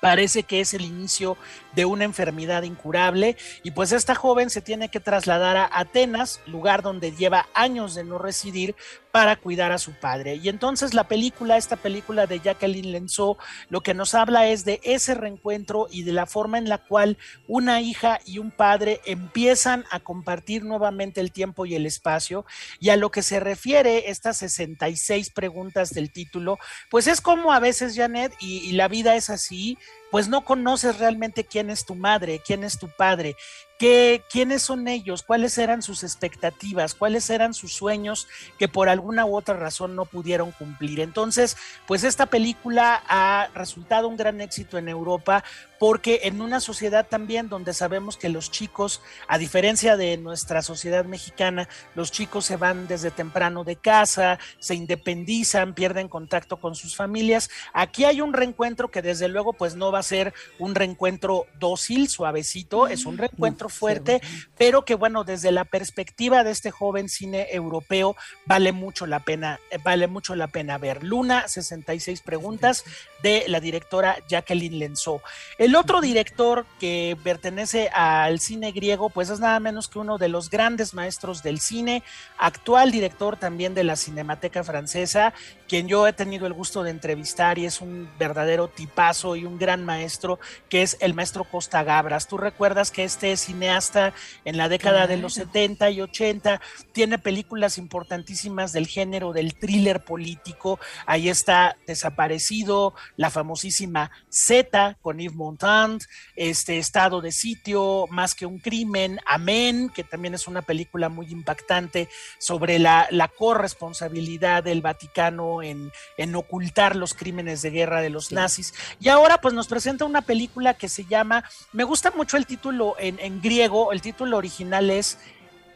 [0.00, 1.36] parece que es el inicio
[1.74, 6.82] de una enfermedad incurable y pues esta joven se tiene que trasladar a Atenas, lugar
[6.82, 8.74] donde lleva años de no residir
[9.16, 10.34] para cuidar a su padre.
[10.34, 13.38] Y entonces la película, esta película de Jacqueline Lenceau,
[13.70, 17.16] lo que nos habla es de ese reencuentro y de la forma en la cual
[17.48, 22.44] una hija y un padre empiezan a compartir nuevamente el tiempo y el espacio.
[22.78, 26.58] Y a lo que se refiere estas 66 preguntas del título,
[26.90, 29.78] pues es como a veces, Janet, y la vida es así,
[30.10, 33.36] pues no conoces realmente quién es tu madre, quién es tu padre,
[33.78, 38.28] qué, quiénes son ellos, cuáles eran sus expectativas, cuáles eran sus sueños
[38.58, 41.00] que por alguna u otra razón no pudieron cumplir.
[41.00, 45.44] Entonces, pues esta película ha resultado un gran éxito en Europa
[45.78, 51.04] porque en una sociedad también donde sabemos que los chicos, a diferencia de nuestra sociedad
[51.04, 56.96] mexicana, los chicos se van desde temprano de casa, se independizan, pierden contacto con sus
[56.96, 57.50] familias.
[57.74, 62.08] Aquí hay un reencuentro que desde luego pues no va a ser un reencuentro dócil,
[62.08, 64.20] suavecito, es un reencuentro fuerte,
[64.56, 69.60] pero que bueno, desde la perspectiva de este joven cine europeo vale mucho la pena,
[69.70, 71.02] eh, vale mucho la pena ver.
[71.02, 72.84] Luna 66 preguntas
[73.22, 75.20] de la directora Jacqueline Lenceau.
[75.58, 80.28] El otro director que pertenece al cine griego, pues es nada menos que uno de
[80.28, 82.02] los grandes maestros del cine,
[82.38, 85.32] actual director también de la Cinemateca Francesa,
[85.68, 89.58] quien yo he tenido el gusto de entrevistar y es un verdadero tipazo y un
[89.58, 92.28] gran maestro, que es el maestro Costa Gabras.
[92.28, 94.12] Tú recuerdas que este cineasta
[94.44, 96.60] en la década de los 70 y 80
[96.92, 100.78] tiene películas importantísimas del género del thriller político.
[101.06, 106.02] Ahí está Desaparecido, la famosísima Z con Yves Montand,
[106.34, 111.26] este Estado de Sitio, Más que un crimen, Amén, que también es una película muy
[111.30, 112.08] impactante
[112.38, 118.32] sobre la, la corresponsabilidad del Vaticano en, en ocultar los crímenes de guerra de los
[118.32, 118.74] nazis.
[119.00, 122.96] Y ahora pues nos presenta una película que se llama, me gusta mucho el título
[122.98, 125.18] en, griego, el título original es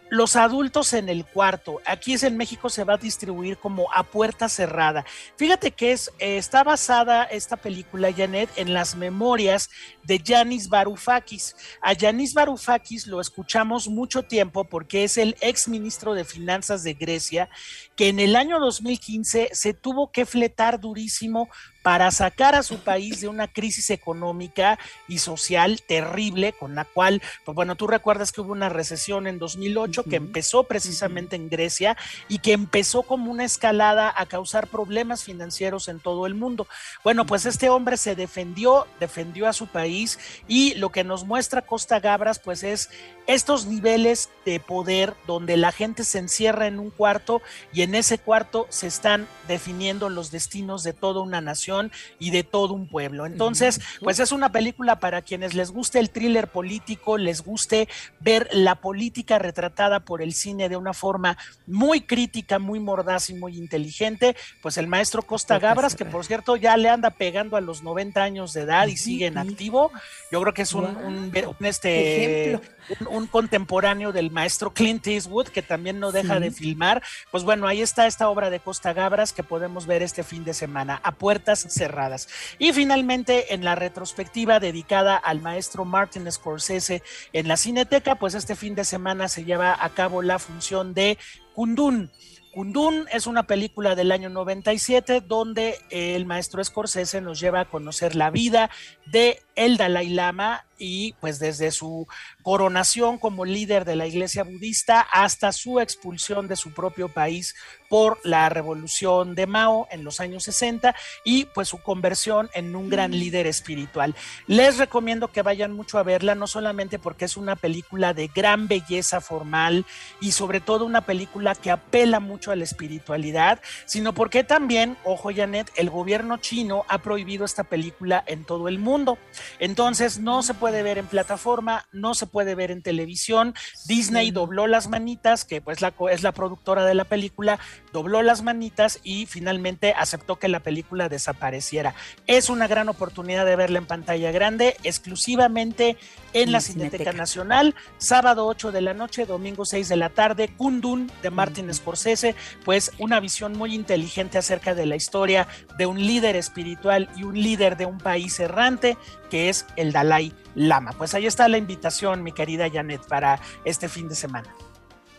[0.09, 1.83] los adultos en el cuarto.
[1.85, 5.05] Aquí es en México se va a distribuir como a puerta cerrada.
[5.37, 9.69] Fíjate que es, eh, está basada esta película, Janet, en las memorias
[10.03, 11.55] de Yanis Varoufakis.
[11.83, 16.95] A Yanis Varoufakis lo escuchamos mucho tiempo porque es el ex ministro de Finanzas de
[16.95, 17.51] Grecia,
[17.97, 21.51] que en el año 2015 se tuvo que fletar durísimo
[21.83, 24.79] para sacar a su país de una crisis económica
[25.09, 29.39] y social terrible con la cual, pues bueno, tú recuerdas que hubo una recesión en
[29.39, 31.97] 2008 que empezó precisamente en Grecia
[32.29, 36.67] y que empezó como una escalada a causar problemas financieros en todo el mundo.
[37.03, 40.19] Bueno, pues este hombre se defendió, defendió a su país
[40.49, 42.91] y lo que nos muestra Costa Gabras pues es
[43.27, 47.41] estos niveles de poder donde la gente se encierra en un cuarto
[47.73, 51.70] y en ese cuarto se están definiendo los destinos de toda una nación
[52.19, 53.27] y de todo un pueblo.
[53.27, 57.89] Entonces, pues es una película para quienes les guste el thriller político, les guste
[58.21, 63.35] ver la política retratada por el cine de una forma muy crítica, muy mordaz y
[63.35, 67.61] muy inteligente, pues el maestro Costa Gabras, que por cierto ya le anda pegando a
[67.61, 69.91] los 90 años de edad y sigue en activo,
[70.33, 72.59] yo creo que es un, un- un, este,
[73.01, 76.41] un, un contemporáneo del maestro Clint Eastwood, que también no deja Sí.
[76.41, 77.03] de filmar.
[77.31, 80.55] Pues bueno, ahí está esta obra de Costa Gabras que podemos ver este fin de
[80.55, 82.29] semana a puertas cerradas.
[82.59, 87.03] Y finalmente, en la retrospectiva dedicada al maestro Martin Scorsese
[87.33, 91.19] en la Cineteca, pues este fin de semana se lleva a cabo la función de
[91.55, 92.11] Kundun.
[92.53, 98.17] Kundun es una película del año 97 donde el maestro Scorsese nos lleva a conocer
[98.17, 98.71] la vida
[99.07, 102.09] de el Dalai Lama y pues desde su
[102.43, 107.55] coronación como líder de la iglesia budista hasta su expulsión de su propio país
[107.89, 112.89] por la revolución de Mao en los años 60 y pues su conversión en un
[112.89, 114.15] gran líder espiritual.
[114.47, 118.69] Les recomiendo que vayan mucho a verla, no solamente porque es una película de gran
[118.69, 119.85] belleza formal
[120.21, 125.31] y sobre todo una película que apela mucho a la espiritualidad, sino porque también, ojo
[125.35, 129.19] Janet, el gobierno chino ha prohibido esta película en todo el mundo.
[129.59, 133.55] Entonces no se puede ver en plataforma, no se puede ver en televisión.
[133.87, 137.59] Disney dobló las manitas, que pues la, es la productora de la película,
[137.93, 141.95] dobló las manitas y finalmente aceptó que la película desapareciera.
[142.27, 145.97] Es una gran oportunidad de verla en pantalla grande, exclusivamente
[146.33, 147.13] en la Cineteca Cineteca.
[147.13, 152.35] Nacional, sábado 8 de la noche, domingo 6 de la tarde, Kundun de Martin Scorsese,
[152.65, 157.41] pues una visión muy inteligente acerca de la historia de un líder espiritual y un
[157.41, 158.97] líder de un país errante
[159.31, 160.93] que es el Dalai Lama.
[160.97, 164.55] Pues ahí está la invitación, mi querida Janet, para este fin de semana.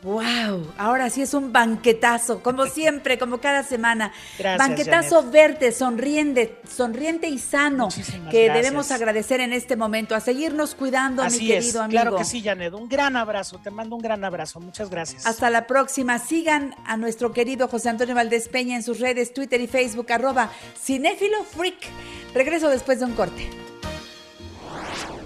[0.03, 4.11] Wow, ahora sí es un banquetazo, como siempre, como cada semana.
[4.39, 8.63] Gracias, banquetazo verde, sonriente, sonriente y sano, Muchísimas que gracias.
[8.65, 12.01] debemos agradecer en este momento, a seguirnos cuidando, mi Así querido es, amigo.
[12.01, 12.73] claro que sí, Janet.
[12.73, 14.59] Un gran abrazo, te mando un gran abrazo.
[14.59, 15.27] Muchas gracias.
[15.27, 16.17] Hasta la próxima.
[16.17, 20.49] Sigan a nuestro querido José Antonio Valdés Peña en sus redes Twitter y Facebook, arroba
[20.83, 21.77] freak.
[22.33, 23.70] Regreso después de un corte.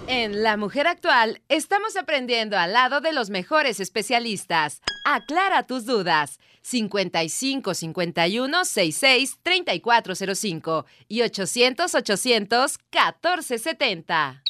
[0.08, 4.80] En La Mujer Actual estamos aprendiendo al lado de los mejores especialistas.
[5.04, 6.38] Aclara tus dudas.
[6.62, 14.42] 55 51 66 3405 y 800 800 1470.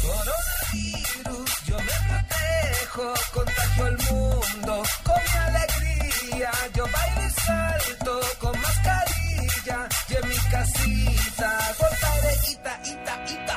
[0.00, 6.50] Coronavirus, yo me protejo, contagio al mundo con alegría.
[6.74, 13.49] Yo bailo y salto con mascarilla y en mi casita cortaré ita, ita, ita.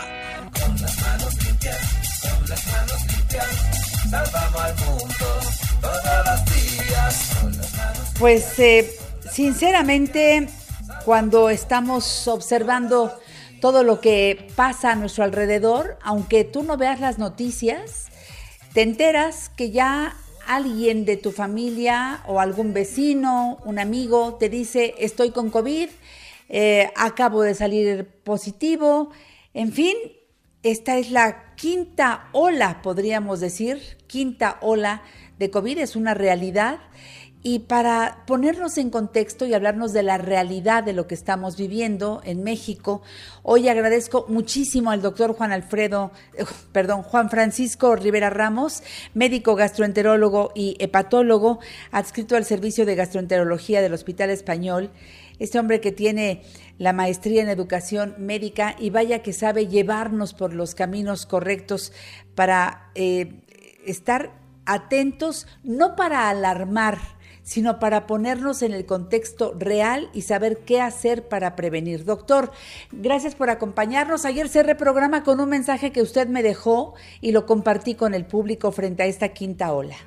[8.19, 8.95] Pues eh,
[9.31, 10.47] sinceramente,
[11.03, 13.17] cuando estamos observando
[13.59, 18.07] todo lo que pasa a nuestro alrededor, aunque tú no veas las noticias,
[18.73, 20.15] te enteras que ya
[20.47, 25.89] alguien de tu familia o algún vecino, un amigo, te dice, estoy con COVID,
[26.49, 29.11] eh, acabo de salir positivo,
[29.53, 29.95] en fin,
[30.63, 35.01] esta es la quinta ola, podríamos decir, quinta ola
[35.37, 36.79] de COVID, es una realidad.
[37.45, 42.21] Y para ponernos en contexto y hablarnos de la realidad de lo que estamos viviendo
[42.23, 43.01] en México,
[43.41, 48.81] hoy agradezco muchísimo al doctor Juan Alfredo, eh, perdón, Juan Francisco Rivera Ramos,
[49.13, 51.59] médico gastroenterólogo y hepatólogo,
[51.91, 54.91] adscrito al servicio de gastroenterología del Hospital Español.
[55.43, 56.41] Este hombre que tiene
[56.77, 61.91] la maestría en educación médica y vaya que sabe llevarnos por los caminos correctos
[62.33, 63.41] para eh,
[63.85, 64.31] estar
[64.65, 66.97] atentos, no para alarmar,
[67.41, 72.05] sino para ponernos en el contexto real y saber qué hacer para prevenir.
[72.05, 72.53] Doctor,
[72.93, 74.23] gracias por acompañarnos.
[74.23, 78.25] Ayer cerré programa con un mensaje que usted me dejó y lo compartí con el
[78.25, 79.97] público frente a esta quinta ola.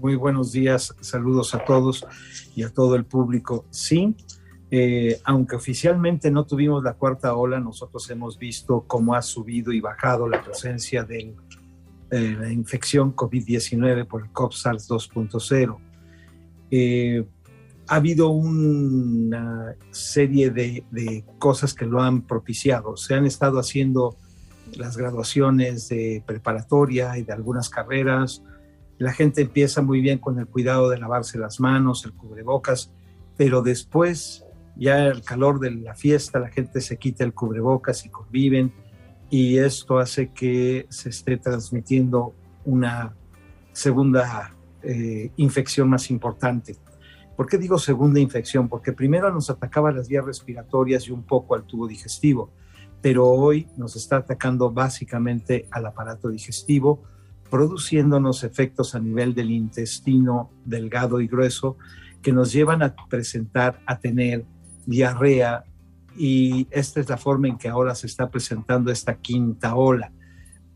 [0.00, 2.06] Muy buenos días, saludos a todos
[2.56, 3.66] y a todo el público.
[3.68, 4.16] Sí,
[4.70, 9.80] eh, aunque oficialmente no tuvimos la cuarta ola, nosotros hemos visto cómo ha subido y
[9.82, 11.36] bajado la presencia de
[12.10, 15.76] eh, la infección COVID-19 por el COP-SARS 2.0.
[16.70, 17.26] Eh,
[17.86, 22.96] ha habido una serie de, de, cosas que lo han propiciado.
[22.96, 24.16] Se han estado haciendo
[24.78, 28.42] las graduaciones de preparatoria y de algunas carreras.
[29.00, 32.92] La gente empieza muy bien con el cuidado de lavarse las manos, el cubrebocas,
[33.38, 34.44] pero después,
[34.76, 38.74] ya el calor de la fiesta, la gente se quita el cubrebocas y conviven
[39.30, 42.34] y esto hace que se esté transmitiendo
[42.66, 43.14] una
[43.72, 46.76] segunda eh, infección más importante.
[47.38, 48.68] ¿Por qué digo segunda infección?
[48.68, 52.50] Porque primero nos atacaba las vías respiratorias y un poco al tubo digestivo,
[53.00, 57.02] pero hoy nos está atacando básicamente al aparato digestivo,
[57.50, 61.76] produciéndonos efectos a nivel del intestino delgado y grueso
[62.22, 64.44] que nos llevan a presentar, a tener
[64.86, 65.64] diarrea
[66.16, 70.12] y esta es la forma en que ahora se está presentando esta quinta ola.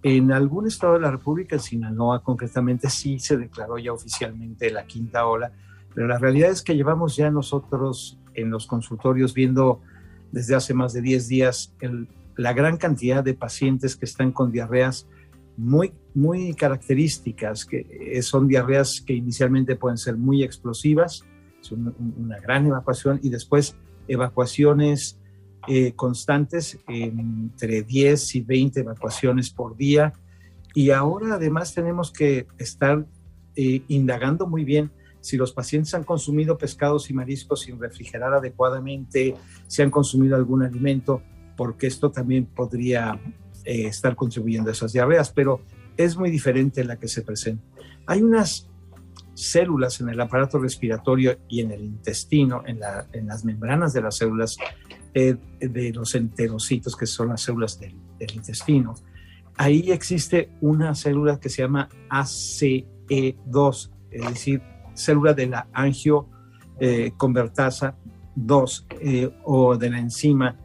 [0.03, 4.87] En algún estado de la República, en Sinaloa concretamente, sí se declaró ya oficialmente la
[4.87, 5.53] quinta ola,
[5.95, 9.81] pero la realidad es que llevamos ya nosotros en los consultorios viendo
[10.33, 11.75] desde hace más de 10 días
[12.37, 15.07] la gran cantidad de pacientes que están con diarreas
[15.57, 21.25] muy, muy características, que son diarreas que inicialmente pueden ser muy explosivas,
[21.61, 23.77] es una gran evacuación, y después
[24.09, 25.19] evacuaciones
[25.67, 30.13] eh, constantes, entre 10 y 20 evacuaciones por día.
[30.75, 33.07] Y ahora además tenemos que estar
[33.57, 34.91] eh, indagando muy bien
[35.21, 39.35] si los pacientes han consumido pescados y mariscos sin refrigerar adecuadamente,
[39.67, 41.23] si han consumido algún alimento,
[41.57, 43.19] porque esto también podría
[43.65, 45.61] eh, estar contribuyendo a esas diarreas, pero
[45.97, 47.65] es muy diferente la que se presenta.
[48.07, 48.69] Hay unas
[49.35, 52.81] células en el aparato respiratorio y en el intestino, en,
[53.27, 54.57] las membranas de las células,
[55.13, 57.95] eh, de los enterocitos, que son las células del,
[58.35, 58.95] intestino.
[59.57, 64.63] Ahí existe una célula que se llama ACE2, es decir,
[64.95, 67.97] célula de la angioconvertasa
[68.35, 70.57] 2 eh, o de la enzima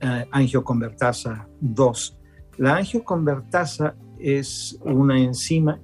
[0.00, 2.19] eh, angioconvertasa 2.
[2.60, 5.80] La angioconvertasa es una enzima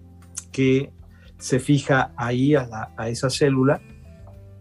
[0.53, 0.93] que
[1.39, 3.81] se fija ahí a, esa célula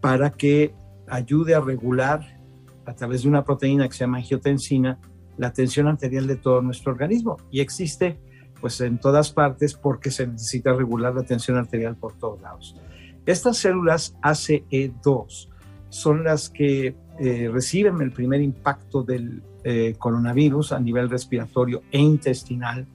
[0.00, 0.74] para que
[1.08, 2.40] ayude a regular
[2.86, 4.98] a través de una proteína que se llama angiotensina
[5.36, 8.18] la tensión arterial de todo nuestro organismo y existe
[8.62, 12.80] pues en todas partes porque se necesita regular la tensión arterial por todos lados.
[13.26, 15.50] Estas células ACE2
[15.90, 21.98] son las que eh, reciben el primer impacto del eh, coronavirus a nivel respiratorio e
[21.98, 22.86] intestinal.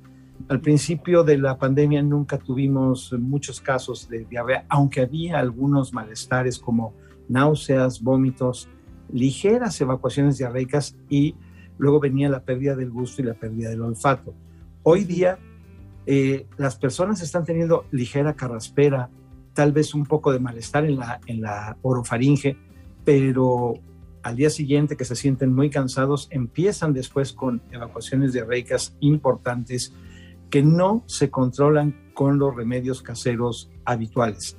[0.48, 6.58] Al principio de la pandemia nunca tuvimos muchos casos de diarrea, aunque había algunos malestares
[6.58, 6.94] como
[7.28, 8.70] náuseas, vómitos,
[9.12, 11.36] ligeras evacuaciones diarreicas y
[11.78, 14.34] luego venía la pérdida del gusto y la pérdida del olfato.
[14.84, 15.40] Hoy día
[16.06, 19.10] eh, las personas están teniendo ligera carraspera,
[19.54, 22.56] tal vez un poco de malestar en la, en la orofaringe,
[23.04, 23.74] pero
[24.24, 29.94] al día siguiente que se sienten muy cansados, empiezan después con evacuaciones diarreicas importantes
[30.50, 34.58] que no se controlan con los remedios caseros habituales.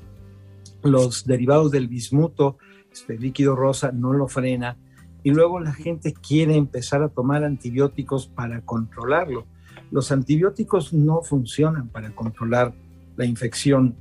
[0.82, 2.58] Los derivados del bismuto,
[2.92, 4.76] este líquido rosa, no lo frena
[5.22, 9.46] y luego la gente quiere empezar a tomar antibióticos para controlarlo.
[9.90, 12.74] Los antibióticos no funcionan para controlar
[13.16, 13.94] la infección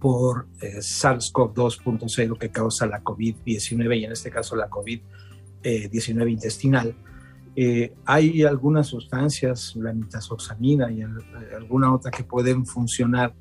[0.00, 6.94] por eh, SARS-CoV-2.0 que causa la COVID-19 y en este caso la COVID-19 intestinal.
[7.54, 11.02] Eh, hay algunas sustancias, la nitazoxamida y
[11.54, 13.34] alguna otra que pueden funcionar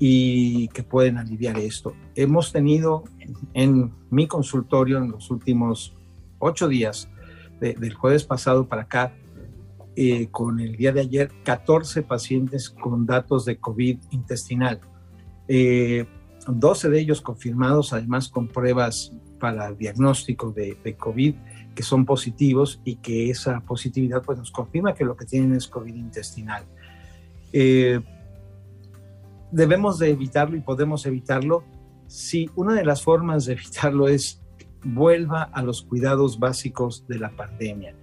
[0.00, 1.94] y que pueden aliviar esto.
[2.16, 3.04] Hemos tenido
[3.52, 5.94] en mi consultorio en los últimos
[6.38, 7.08] ocho días,
[7.60, 9.14] del jueves pasado para acá,
[9.96, 14.80] eh, con el día de ayer, 14 pacientes con datos de COVID intestinal.
[15.46, 21.34] 12 eh, de ellos confirmados, además con pruebas para diagnóstico de, de, COVID
[21.74, 25.66] que son positivos y que esa positividad pues, nos confirma que lo que tienen es
[25.66, 26.64] COVID intestinal.
[27.52, 28.00] Eh,
[29.50, 31.64] debemos de evitarlo y podemos evitarlo
[32.06, 34.40] si una de las formas de evitarlo es
[34.84, 37.94] vuelva a los cuidados básicos de la pandemia.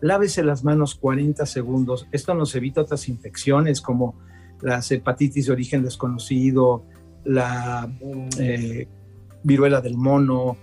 [0.00, 2.06] Lávese las manos 40 segundos.
[2.12, 4.14] Esto nos evita otras infecciones como
[4.62, 6.84] las hepatitis de origen desconocido,
[7.24, 7.90] la
[8.38, 8.88] eh,
[9.42, 10.56] viruela del mono,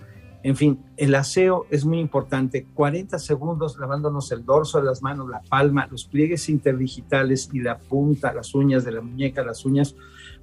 [0.46, 2.68] en fin, el aseo es muy importante.
[2.72, 7.78] 40 segundos lavándonos el dorso de las manos, la palma, los pliegues interdigitales y la
[7.78, 9.96] punta, las uñas de la muñeca, las uñas,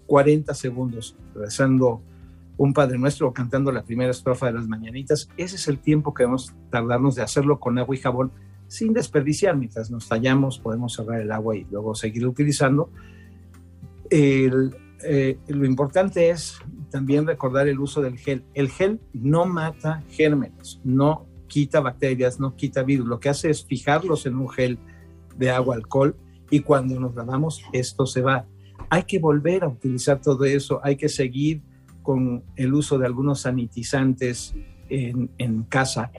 [0.07, 2.01] 40 segundos, rezando
[2.57, 5.30] un Padre Nuestro o cantando la primera estrofa de las mañanitas.
[5.38, 8.34] Ese es el tiempo que vamos a tardarnos de hacerlo con agua y jabón
[8.67, 9.55] sin desperdiciar.
[9.55, 12.89] Mientras nos tallamos, podemos cerrar el agua y luego seguir utilizando
[14.15, 16.60] eh, lo importante es
[16.91, 18.44] también recordar el uso del gel.
[18.53, 23.07] El gel no mata gérmenes, no quita bacterias, no quita virus.
[23.07, 24.77] Lo que hace es fijarlos en un gel
[25.38, 26.15] de agua, alcohol,
[26.52, 28.45] y cuando nos lavamos, esto se va.
[28.90, 31.61] Hay que volver a utilizar todo eso, hay que seguir
[32.03, 34.53] con el uso de algunos sanitizantes
[34.90, 36.11] en casa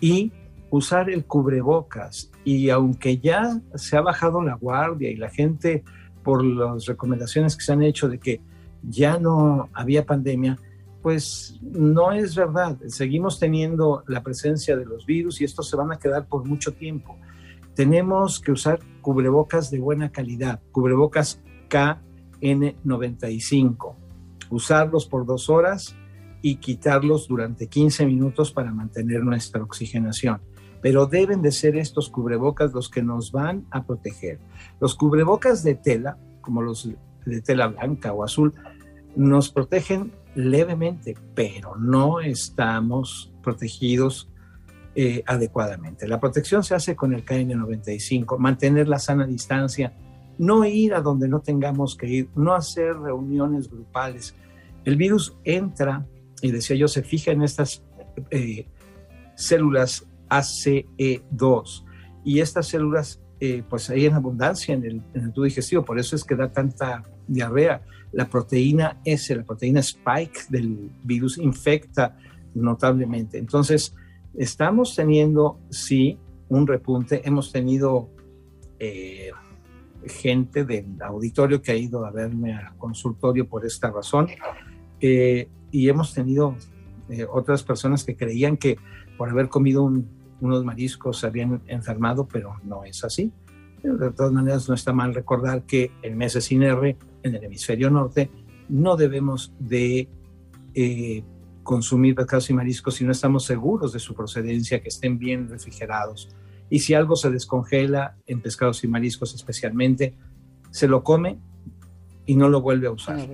[0.00, 0.32] y
[0.70, 2.30] usar el cubrebocas.
[2.44, 5.84] Y aunque ya se ha bajado la guardia y la gente,
[6.22, 8.40] por las recomendaciones que se han hecho de que
[8.82, 10.58] ya no había pandemia,
[11.02, 12.78] pues no es verdad.
[12.86, 16.72] Seguimos teniendo la presencia de los virus y estos se van a quedar por mucho
[16.72, 17.18] tiempo.
[17.74, 21.40] Tenemos que usar cubrebocas de buena calidad, cubrebocas
[21.70, 23.94] KN95,
[24.50, 25.96] usarlos por dos horas
[26.42, 30.40] y quitarlos durante 15 minutos para mantener nuestra oxigenación.
[30.82, 34.38] Pero deben de ser estos cubrebocas los que nos van a proteger.
[34.80, 36.90] Los cubrebocas de tela, como los
[37.24, 38.52] de tela blanca o azul,
[39.16, 44.28] nos protegen levemente, pero no estamos protegidos
[44.94, 46.06] eh, adecuadamente.
[46.08, 49.94] La protección se hace con el KN95, mantener la sana distancia,
[50.38, 54.34] no ir a donde no tengamos que ir, no hacer reuniones grupales.
[54.84, 56.06] El virus entra,
[56.40, 57.84] y decía yo, se fija en estas
[58.30, 58.66] eh,
[59.34, 60.06] células
[60.40, 61.84] ACE2,
[62.24, 66.14] y estas células, eh, pues hay en abundancia en el, en tubo digestivo, por eso
[66.16, 67.82] es que da tanta diarrea.
[68.12, 72.16] La proteína S, la proteína spike del virus infecta
[72.54, 73.38] notablemente.
[73.38, 73.94] Entonces,
[74.36, 76.18] estamos teniendo, sí,
[76.48, 77.22] un repunte.
[77.24, 78.10] Hemos tenido
[78.78, 79.30] eh,
[80.06, 84.28] gente del auditorio que ha ido a verme al consultorio por esta razón.
[85.00, 86.54] Eh, y hemos tenido
[87.08, 88.76] eh, otras personas que creían que
[89.16, 93.32] por haber comido un- unos mariscos se habían enfermado, pero no es así.
[93.80, 97.44] Pero de todas maneras, no está mal recordar que el mes sin R en el
[97.44, 98.30] hemisferio norte
[98.68, 100.08] no debemos de
[100.74, 101.24] eh,
[101.62, 106.28] consumir pescados y mariscos si no estamos seguros de su procedencia, que estén bien refrigerados.
[106.68, 110.14] Y si algo se descongela en pescados y mariscos especialmente,
[110.70, 111.38] se lo come
[112.26, 113.28] y no lo vuelve a usar.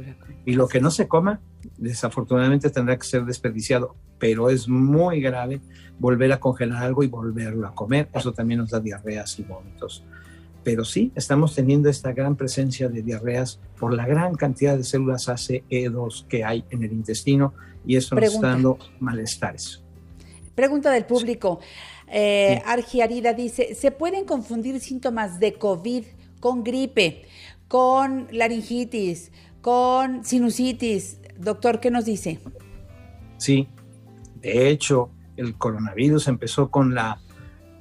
[0.44, 1.40] Y lo que no se coma,
[1.77, 5.61] desafortunadamente tendrá que ser desperdiciado, pero es muy grave
[5.99, 8.09] volver a congelar algo y volverlo a comer.
[8.15, 10.05] Eso también nos da diarreas y vómitos.
[10.65, 15.28] Pero sí, estamos teniendo esta gran presencia de diarreas por la gran cantidad de células
[15.28, 17.55] ACE2 que hay en el intestino
[17.86, 18.49] y eso nos está Pregunta.
[18.49, 19.82] dando malestares.
[20.55, 21.61] Pregunta del público.
[22.11, 26.05] Eh, Argi Arida dice, ¿se pueden confundir síntomas de COVID
[26.40, 27.23] con gripe,
[27.69, 29.31] con laringitis,
[29.61, 31.19] con sinusitis?
[31.39, 32.40] Doctor, ¿qué nos dice?
[33.36, 33.69] Sí,
[34.40, 37.20] de hecho, el coronavirus empezó con la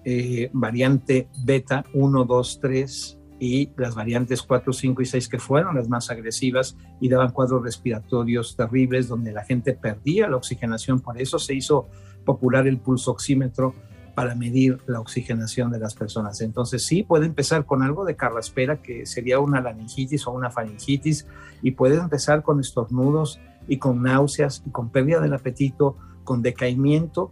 [0.06, 5.76] eh, variante beta 1, 2, 3 y las variantes 4, 5 y 6 que fueron
[5.76, 11.02] las más agresivas y daban cuadros respiratorios terribles donde la gente perdía la oxigenación.
[11.02, 11.88] Por eso se hizo
[12.26, 13.76] popular el pulsoxímetro
[14.18, 16.41] para medir la oxigenación de las personas.
[16.41, 21.27] Entonces sí, puede empezar con algo de carraspera, que sería una laringitis o una faringitis,
[21.61, 27.31] y puede empezar con estornudos y con náuseas y con pérdida del apetito, con decaimiento,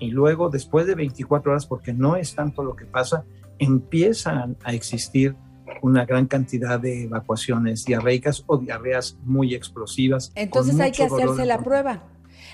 [0.00, 3.24] y luego después de 24 horas, porque no es tanto lo que pasa,
[3.60, 5.36] empiezan a existir
[5.82, 10.32] una gran cantidad de evacuaciones diarreicas o diarreas muy explosivas.
[10.34, 12.02] Entonces hay que hacerse la prueba.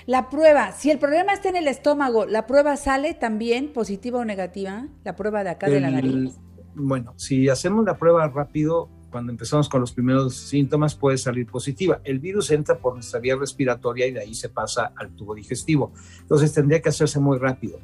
[0.05, 4.25] La prueba, si el problema está en el estómago, ¿la prueba sale también positiva o
[4.25, 4.87] negativa?
[5.03, 6.39] La prueba de acá de la nariz.
[6.73, 11.99] Bueno, si hacemos la prueba rápido, cuando empezamos con los primeros síntomas, puede salir positiva.
[12.03, 15.91] El virus entra por nuestra vía respiratoria y de ahí se pasa al tubo digestivo.
[16.21, 17.79] Entonces tendría que hacerse muy rápido.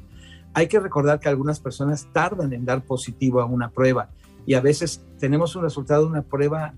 [0.54, 4.10] Hay que recordar que algunas personas tardan en dar positivo a una prueba
[4.46, 6.74] y a veces tenemos un resultado de una prueba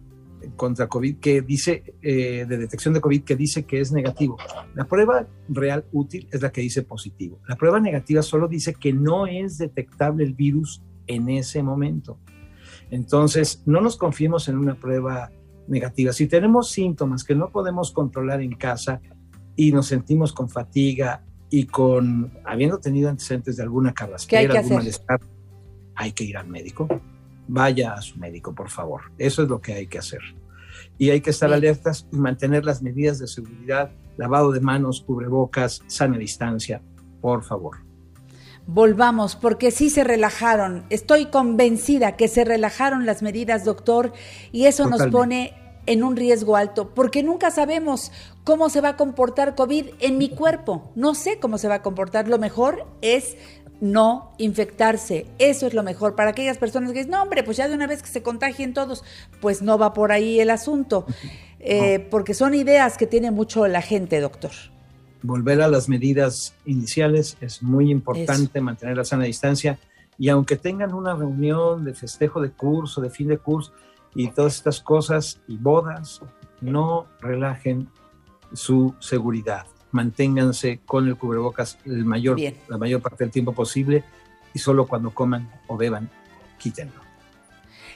[0.57, 4.39] contra COVID que dice, eh, de detección de COVID que dice que es negativo.
[4.75, 7.41] La prueba real útil es la que dice positivo.
[7.49, 12.19] La prueba negativa solo dice que no es detectable el virus en ese momento.
[12.91, 15.31] Entonces, no nos confiemos en una prueba
[15.69, 16.13] negativa.
[16.13, 19.01] Si tenemos síntomas que no podemos controlar en casa
[19.57, 24.45] y nos sentimos con fatiga y con, habiendo tenido antecedentes de alguna ¿Qué hay carraspera,
[24.47, 24.77] algún hacer?
[24.77, 25.21] malestar,
[25.95, 26.89] hay que ir al médico.
[27.53, 29.11] Vaya a su médico, por favor.
[29.19, 30.21] Eso es lo que hay que hacer.
[30.99, 35.83] Y hay que estar alertas y mantener las medidas de seguridad, lavado de manos, cubrebocas,
[35.89, 36.81] sana distancia,
[37.21, 37.79] por favor.
[38.69, 40.85] Volvamos, porque sí se relajaron.
[40.91, 44.13] Estoy convencida que se relajaron las medidas, doctor,
[44.53, 45.55] y eso nos pone
[45.87, 48.13] en un riesgo alto, porque nunca sabemos
[48.45, 50.93] cómo se va a comportar COVID en mi cuerpo.
[50.95, 52.29] No sé cómo se va a comportar.
[52.29, 53.37] Lo mejor es
[53.81, 55.27] no infectarse.
[55.39, 57.87] Eso es lo mejor para aquellas personas que dicen, no, hombre, pues ya de una
[57.87, 59.05] vez que se contagien todos,
[59.41, 61.07] pues no va por ahí el asunto.
[61.61, 64.51] eh, porque son ideas que tiene mucho la gente, doctor.
[65.23, 69.79] Volver a las medidas iniciales es muy importante, mantener la sana distancia
[70.19, 73.73] y aunque tengan una reunión de festejo de curso, de fin de curso
[74.15, 76.21] y todas estas cosas y bodas,
[76.61, 77.89] no relajen
[78.53, 79.67] su seguridad.
[79.93, 82.57] Manténganse con el cubrebocas el mayor, Bien.
[82.69, 84.05] la mayor parte del tiempo posible
[84.55, 86.09] y solo cuando coman o beban,
[86.59, 87.01] quítenlo.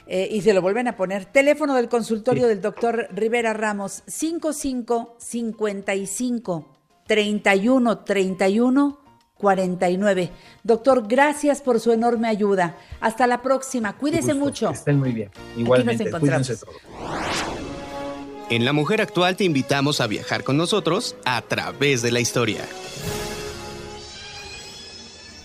[0.07, 1.25] Eh, y se lo vuelven a poner.
[1.25, 6.65] Teléfono del consultorio del doctor Rivera Ramos, 55 55
[7.07, 8.99] 31 31
[9.37, 10.31] 49.
[10.63, 12.77] Doctor, gracias por su enorme ayuda.
[13.01, 13.97] Hasta la próxima.
[13.97, 14.69] Cuídese mucho.
[14.69, 15.29] Estén muy bien.
[15.57, 16.47] Igualmente, encontramos.
[16.47, 17.64] cuídense todos.
[18.47, 22.63] En La Mujer Actual te invitamos a viajar con nosotros a través de la historia.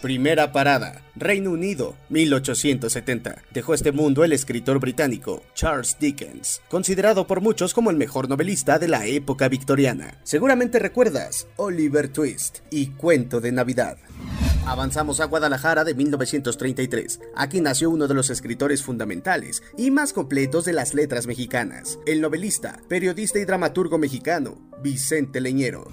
[0.02, 3.42] Primera parada, Reino Unido, 1870.
[3.52, 8.78] Dejó este mundo el escritor británico Charles Dickens, considerado por muchos como el mejor novelista
[8.78, 10.18] de la época victoriana.
[10.22, 13.96] Seguramente recuerdas Oliver Twist y Cuento de Navidad.
[14.66, 17.20] Avanzamos a Guadalajara de 1933.
[17.34, 22.20] Aquí nació uno de los escritores fundamentales y más completos de las letras mexicanas, el
[22.20, 25.88] novelista, periodista y dramaturgo mexicano, Vicente Leñero.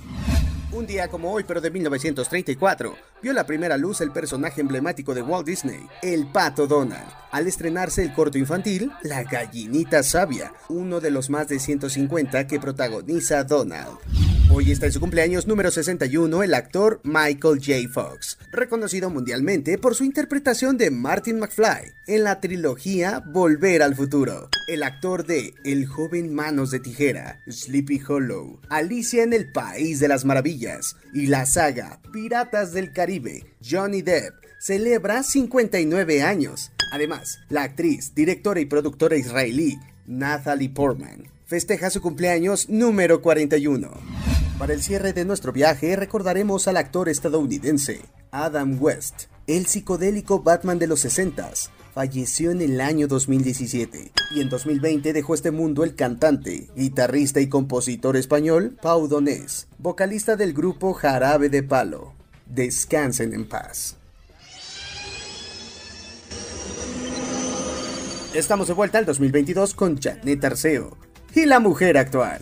[0.71, 5.21] Un día como hoy, pero de 1934, vio la primera luz el personaje emblemático de
[5.21, 11.11] Walt Disney, el Pato Donald, al estrenarse el corto infantil La Gallinita Sabia, uno de
[11.11, 13.97] los más de 150 que protagoniza Donald.
[14.49, 17.89] Hoy está en su cumpleaños número 61 el actor Michael J.
[17.91, 24.49] Fox, reconocido mundialmente por su interpretación de Martin McFly en la trilogía Volver al Futuro.
[24.69, 30.07] El actor de El joven Manos de Tijera, Sleepy Hollow, Alicia en el País de
[30.07, 33.06] las Maravillas y la saga Piratas del Caribe,
[33.63, 36.71] Johnny Depp, celebra 59 años.
[36.91, 43.89] Además, la actriz, directora y productora israelí Natalie Portman festeja su cumpleaños número 41.
[44.59, 48.01] Para el cierre de nuestro viaje recordaremos al actor estadounidense
[48.31, 51.69] Adam West, el psicodélico Batman de los 60s.
[51.93, 57.47] Falleció en el año 2017 y en 2020 dejó este mundo el cantante, guitarrista y
[57.47, 62.16] compositor español Pau Donés, vocalista del grupo Jarabe de Palo.
[62.49, 63.97] Descansen en paz.
[68.33, 70.97] Estamos de vuelta al 2022 con Janet Arceo
[71.33, 72.41] y la mujer actual.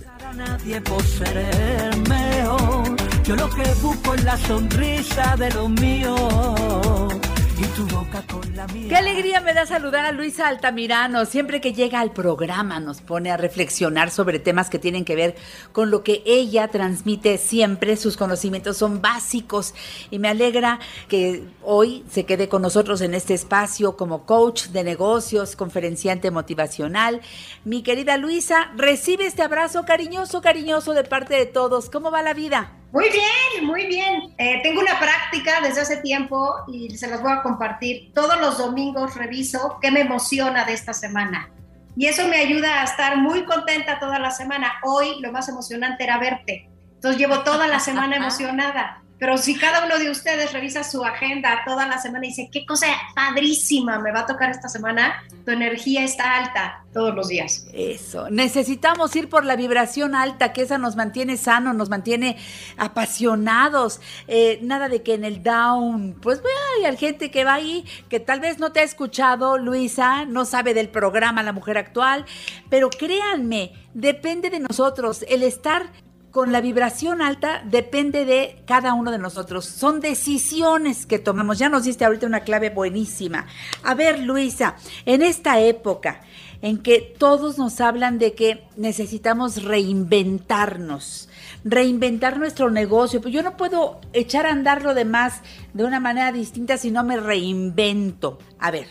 [7.75, 8.87] Tu boca con la mía.
[8.87, 11.25] Qué alegría me da saludar a Luisa Altamirano.
[11.25, 15.35] Siempre que llega al programa nos pone a reflexionar sobre temas que tienen que ver
[15.73, 17.97] con lo que ella transmite siempre.
[17.97, 19.73] Sus conocimientos son básicos
[20.09, 20.79] y me alegra
[21.09, 27.19] que hoy se quede con nosotros en este espacio como coach de negocios, conferenciante motivacional.
[27.65, 31.89] Mi querida Luisa, recibe este abrazo cariñoso, cariñoso de parte de todos.
[31.89, 32.71] ¿Cómo va la vida?
[32.95, 34.33] Muy bien, muy bien.
[34.37, 38.13] Eh, tengo una práctica desde hace tiempo y se las voy a compartir.
[38.13, 41.49] Todos los domingos reviso qué me emociona de esta semana.
[41.97, 44.75] Y eso me ayuda a estar muy contenta toda la semana.
[44.81, 46.69] Hoy lo más emocionante era verte.
[46.93, 49.03] Entonces llevo toda la semana emocionada.
[49.17, 52.65] Pero si cada uno de ustedes revisa su agenda toda la semana y dice, qué
[52.65, 57.65] cosa padrísima me va a tocar esta semana, tu energía está alta todos los días.
[57.73, 62.37] Eso, necesitamos ir por la vibración alta, que esa nos mantiene sano, nos mantiene
[62.77, 64.01] apasionados.
[64.27, 68.19] Eh, nada de que en el down, pues bueno, hay gente que va ahí, que
[68.19, 72.25] tal vez no te ha escuchado, Luisa, no sabe del programa La Mujer Actual,
[72.69, 75.89] pero créanme, depende de nosotros el estar
[76.35, 79.63] con la vibración alta depende de cada uno de nosotros.
[79.63, 81.59] Son decisiones que tomamos.
[81.59, 83.45] Ya nos diste ahorita una clave buenísima.
[83.85, 84.75] A ver, Luisa,
[85.05, 86.19] en esta época
[86.61, 91.29] en que todos nos hablan de que necesitamos reinventarnos,
[91.63, 95.41] reinventar nuestro negocio, pues yo no puedo echar a andar lo demás
[95.73, 98.39] de una manera distinta si no me reinvento.
[98.59, 98.87] A ver,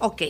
[0.00, 0.22] ok,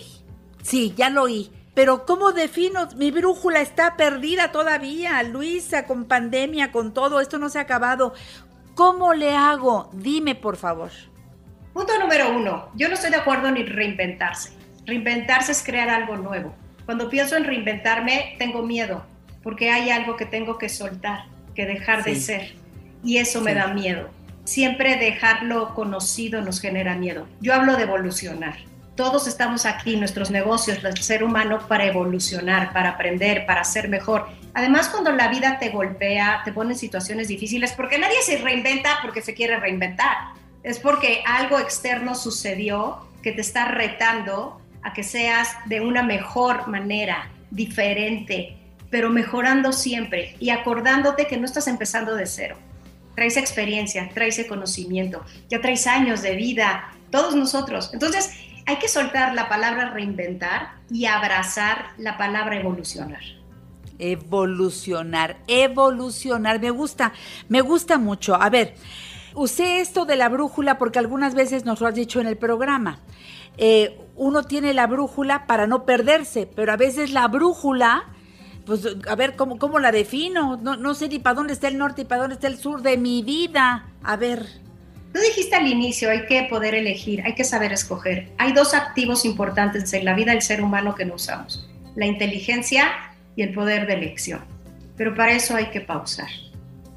[0.63, 1.51] sí, ya lo oí.
[1.77, 2.89] Pero ¿cómo defino?
[2.97, 8.15] Mi brújula está perdida todavía, Luisa, con pandemia, con todo, esto no se ha acabado.
[8.75, 9.91] ¿Cómo le hago?
[9.93, 10.91] Dime, por favor.
[11.75, 14.55] Punto número uno, yo no estoy de acuerdo en reinventarse.
[14.87, 16.55] Reinventarse es crear algo nuevo.
[16.87, 19.05] Cuando pienso en reinventarme, tengo miedo,
[19.43, 22.55] porque hay algo que tengo que soltar, que dejar de ser.
[23.05, 24.09] Y eso me da miedo.
[24.45, 27.29] Siempre dejar lo conocido nos genera miedo.
[27.43, 28.57] Yo hablo de evolucionar.
[28.97, 34.27] Todos estamos aquí, nuestros negocios, el ser humano, para evolucionar, para aprender, para ser mejor.
[34.55, 38.99] Además, cuando la vida te golpea, te pone en situaciones difíciles, porque nadie se reinventa
[39.03, 40.17] porque se quiere reinventar.
[40.63, 46.67] Es porque algo externo sucedió que te está retando a que seas de una mejor
[46.67, 48.57] manera, diferente.
[48.91, 52.57] pero mejorando siempre y acordándote que no estás empezando de cero.
[53.15, 57.91] Traes experiencia, traes conocimiento, ya traes años de vida, todos nosotros.
[57.93, 58.31] Entonces,
[58.67, 63.23] hay que soltar la palabra reinventar y abrazar la palabra evolucionar.
[63.99, 67.13] Evolucionar, evolucionar, me gusta,
[67.49, 68.35] me gusta mucho.
[68.35, 68.75] A ver,
[69.35, 72.99] usé esto de la brújula porque algunas veces nos lo has dicho en el programa.
[73.57, 78.05] Eh, uno tiene la brújula para no perderse, pero a veces la brújula,
[78.67, 80.59] pues a ver, ¿cómo, cómo la defino?
[80.61, 82.83] No, no sé ni para dónde está el norte y para dónde está el sur
[82.83, 83.87] de mi vida.
[84.03, 84.66] A ver.
[85.17, 88.29] Tú dijiste al inicio, hay que poder elegir, hay que saber escoger.
[88.37, 92.93] Hay dos activos importantes en la vida del ser humano que no usamos, la inteligencia
[93.35, 94.45] y el poder de elección.
[94.95, 96.29] Pero para eso hay que pausar.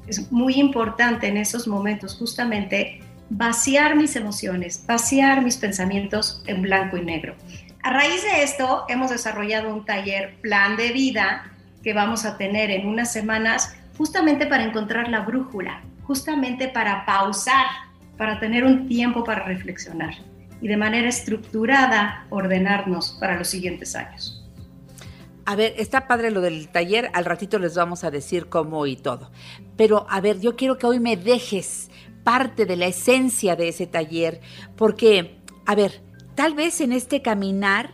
[0.06, 6.98] Es muy importante en esos momentos justamente vaciar mis emociones, vaciar mis pensamientos en blanco
[6.98, 7.36] y negro.
[7.82, 11.50] A raíz de esto, hemos desarrollado un taller plan de vida
[11.82, 17.64] que vamos a tener en unas semanas justamente para encontrar la brújula, justamente para pausar,
[18.20, 20.12] para tener un tiempo para reflexionar
[20.60, 24.46] y de manera estructurada ordenarnos para los siguientes años.
[25.46, 28.96] A ver, está padre lo del taller, al ratito les vamos a decir cómo y
[28.96, 29.30] todo.
[29.78, 31.90] Pero a ver, yo quiero que hoy me dejes
[32.22, 34.42] parte de la esencia de ese taller,
[34.76, 36.02] porque, a ver,
[36.34, 37.92] tal vez en este caminar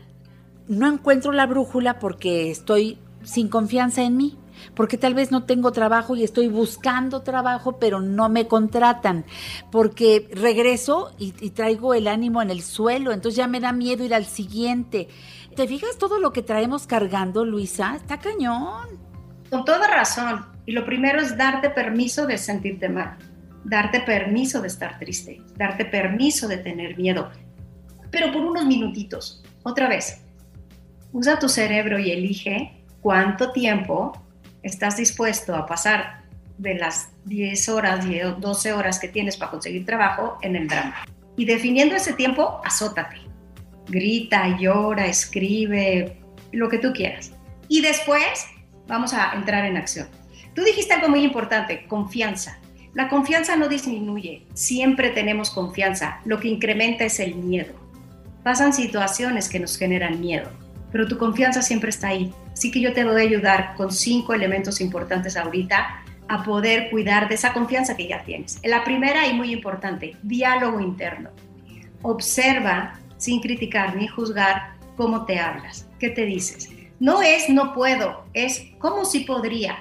[0.66, 4.36] no encuentro la brújula porque estoy sin confianza en mí,
[4.74, 9.24] porque tal vez no tengo trabajo y estoy buscando trabajo, pero no me contratan,
[9.70, 14.04] porque regreso y, y traigo el ánimo en el suelo, entonces ya me da miedo
[14.04, 15.08] ir al siguiente.
[15.54, 17.96] ¿Te fijas todo lo que traemos cargando, Luisa?
[17.96, 19.00] Está cañón.
[19.48, 20.44] Con toda razón.
[20.66, 23.16] Y lo primero es darte permiso de sentirte mal,
[23.64, 27.30] darte permiso de estar triste, darte permiso de tener miedo,
[28.10, 29.44] pero por unos minutitos.
[29.62, 30.22] Otra vez,
[31.12, 34.12] usa tu cerebro y elige cuánto tiempo
[34.66, 36.22] estás dispuesto a pasar
[36.58, 38.04] de las 10 horas,
[38.38, 41.06] 12 horas que tienes para conseguir trabajo en el drama.
[41.36, 43.16] Y definiendo ese tiempo, azótate.
[43.88, 46.18] Grita, llora, escribe,
[46.52, 47.32] lo que tú quieras.
[47.68, 48.46] Y después
[48.88, 50.08] vamos a entrar en acción.
[50.54, 52.58] Tú dijiste algo muy importante, confianza.
[52.94, 57.74] La confianza no disminuye, siempre tenemos confianza, lo que incrementa es el miedo.
[58.42, 60.50] Pasan situaciones que nos generan miedo,
[60.90, 62.32] pero tu confianza siempre está ahí.
[62.56, 67.28] Así que yo te voy a ayudar con cinco elementos importantes ahorita a poder cuidar
[67.28, 68.58] de esa confianza que ya tienes.
[68.64, 71.28] La primera y muy importante, diálogo interno.
[72.00, 76.70] Observa sin criticar ni juzgar cómo te hablas, qué te dices.
[76.98, 79.76] No es no puedo, es cómo si podría.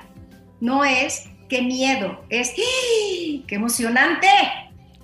[0.60, 3.43] No es qué miedo, es ¡Ah!
[3.47, 4.27] qué emocionante,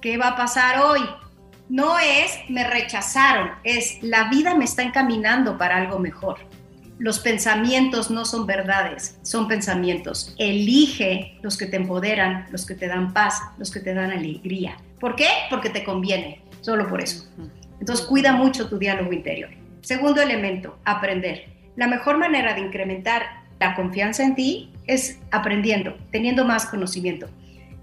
[0.01, 0.99] qué va a pasar hoy.
[1.69, 6.39] No es me rechazaron, es la vida me está encaminando para algo mejor.
[7.01, 10.35] Los pensamientos no son verdades, son pensamientos.
[10.37, 14.77] Elige los que te empoderan, los que te dan paz, los que te dan alegría.
[14.99, 15.25] ¿Por qué?
[15.49, 17.27] Porque te conviene, solo por eso.
[17.79, 19.49] Entonces cuida mucho tu diálogo interior.
[19.81, 21.47] Segundo elemento, aprender.
[21.75, 23.23] La mejor manera de incrementar
[23.59, 27.27] la confianza en ti es aprendiendo, teniendo más conocimiento.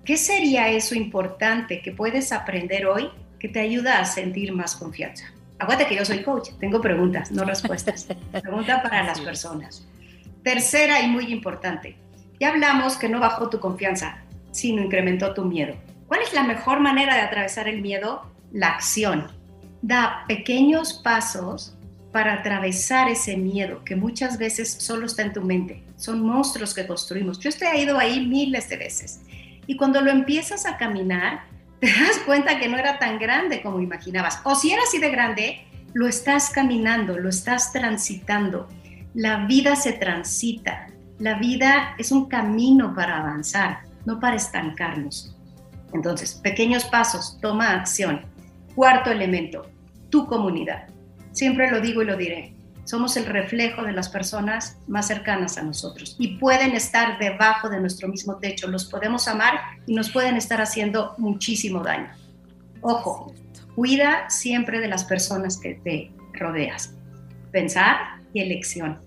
[0.05, 3.09] ¿Qué sería eso importante que puedes aprender hoy
[3.41, 5.25] que te ayuda a sentir más confianza?
[5.59, 8.07] Aguanta que yo soy coach, tengo preguntas, no respuestas.
[8.33, 9.87] Pregunta para las personas.
[10.45, 11.97] Tercera y muy importante,
[12.39, 14.19] ya hablamos que no bajó tu confianza,
[14.53, 15.75] sino incrementó tu miedo.
[16.07, 18.31] ¿Cuál es la mejor manera de atravesar el miedo?
[18.53, 19.27] La acción.
[19.83, 21.77] Da pequeños pasos
[22.13, 25.83] para atravesar ese miedo que muchas veces solo está en tu mente.
[25.97, 27.39] Son monstruos que construimos.
[27.41, 29.21] Yo he ido ahí miles de veces.
[29.67, 31.43] Y cuando lo empiezas a caminar,
[31.81, 34.41] te das cuenta que no era tan grande como imaginabas.
[34.45, 35.65] O si era así de grande,
[35.95, 38.69] lo estás caminando, lo estás transitando.
[39.15, 40.89] La vida se transita.
[41.19, 45.37] La vida es un camino para avanzar, no para estancarnos.
[45.93, 48.23] Entonces, pequeños pasos, toma acción.
[48.75, 49.67] Cuarto elemento,
[50.11, 50.89] tu comunidad.
[51.33, 52.55] Siempre lo digo y lo diré.
[52.89, 57.81] Somos el reflejo de las personas más cercanas a nosotros y pueden estar debajo de
[57.81, 58.67] nuestro mismo techo.
[58.67, 62.09] Los podemos amar y nos pueden estar haciendo muchísimo daño.
[62.81, 63.35] Ojo,
[63.75, 66.95] cuida siempre de las personas que te rodeas.
[67.53, 68.99] Pensar y elección.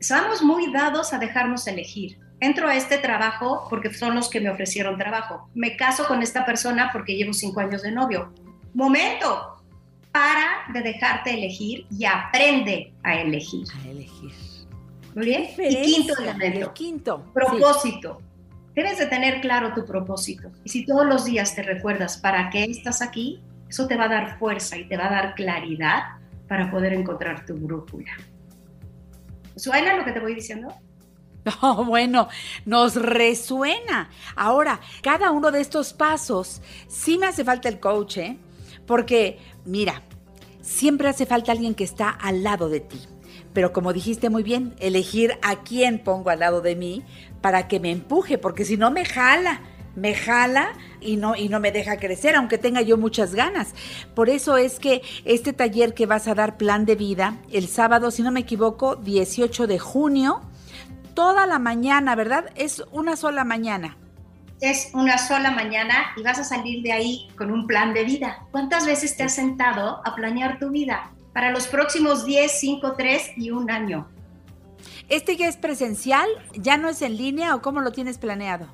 [0.00, 2.18] Somos muy dados a dejarnos elegir.
[2.40, 5.50] Entro a este trabajo porque son los que me ofrecieron trabajo.
[5.54, 8.32] Me caso con esta persona porque llevo cinco años de novio.
[8.72, 9.57] Momento,
[10.12, 13.66] para de dejarte elegir y aprende a elegir.
[13.84, 14.32] A elegir.
[15.14, 15.48] Muy bien.
[15.58, 16.72] Y quinto elemento.
[16.74, 17.24] Quinto.
[17.32, 18.22] Propósito.
[18.74, 20.50] Debes de tener claro tu propósito.
[20.64, 24.08] Y si todos los días te recuerdas para qué estás aquí, eso te va a
[24.08, 26.02] dar fuerza y te va a dar claridad
[26.46, 28.12] para poder encontrar tu brújula.
[29.56, 30.74] ¿Suena lo que te voy diciendo?
[31.62, 32.28] No, bueno,
[32.66, 34.10] nos resuena.
[34.36, 38.38] Ahora, cada uno de estos pasos, sí me hace falta el coach, ¿eh?
[38.88, 40.02] Porque, mira,
[40.62, 42.98] siempre hace falta alguien que está al lado de ti.
[43.52, 47.04] Pero como dijiste muy bien, elegir a quién pongo al lado de mí
[47.42, 49.60] para que me empuje, porque si no me jala,
[49.94, 53.74] me jala y no, y no me deja crecer, aunque tenga yo muchas ganas.
[54.14, 58.10] Por eso es que este taller que vas a dar plan de vida, el sábado,
[58.10, 60.40] si no me equivoco, 18 de junio,
[61.12, 62.46] toda la mañana, ¿verdad?
[62.54, 63.98] Es una sola mañana.
[64.60, 68.44] Es una sola mañana y vas a salir de ahí con un plan de vida.
[68.50, 73.30] ¿Cuántas veces te has sentado a planear tu vida para los próximos 10, 5, 3
[73.36, 74.08] y un año?
[75.08, 76.26] ¿Este ya es presencial?
[76.54, 78.66] ¿Ya no es en línea o cómo lo tienes planeado?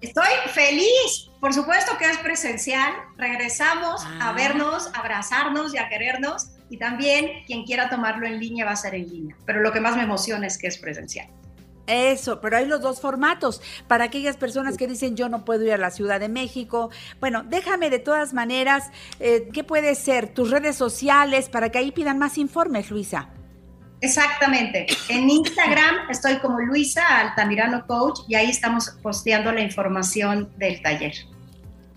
[0.00, 2.92] Estoy feliz, por supuesto que es presencial.
[3.16, 4.30] Regresamos Ah.
[4.30, 6.48] a vernos, a abrazarnos y a querernos.
[6.70, 9.36] Y también quien quiera tomarlo en línea va a ser en línea.
[9.44, 11.28] Pero lo que más me emociona es que es presencial.
[11.86, 13.62] Eso, pero hay los dos formatos.
[13.86, 16.90] Para aquellas personas que dicen yo no puedo ir a la Ciudad de México.
[17.20, 18.90] Bueno, déjame de todas maneras,
[19.20, 20.28] eh, ¿qué puede ser?
[20.28, 23.28] Tus redes sociales para que ahí pidan más informes, Luisa.
[24.00, 24.86] Exactamente.
[25.08, 31.14] En Instagram estoy como Luisa Altamirano Coach y ahí estamos posteando la información del taller.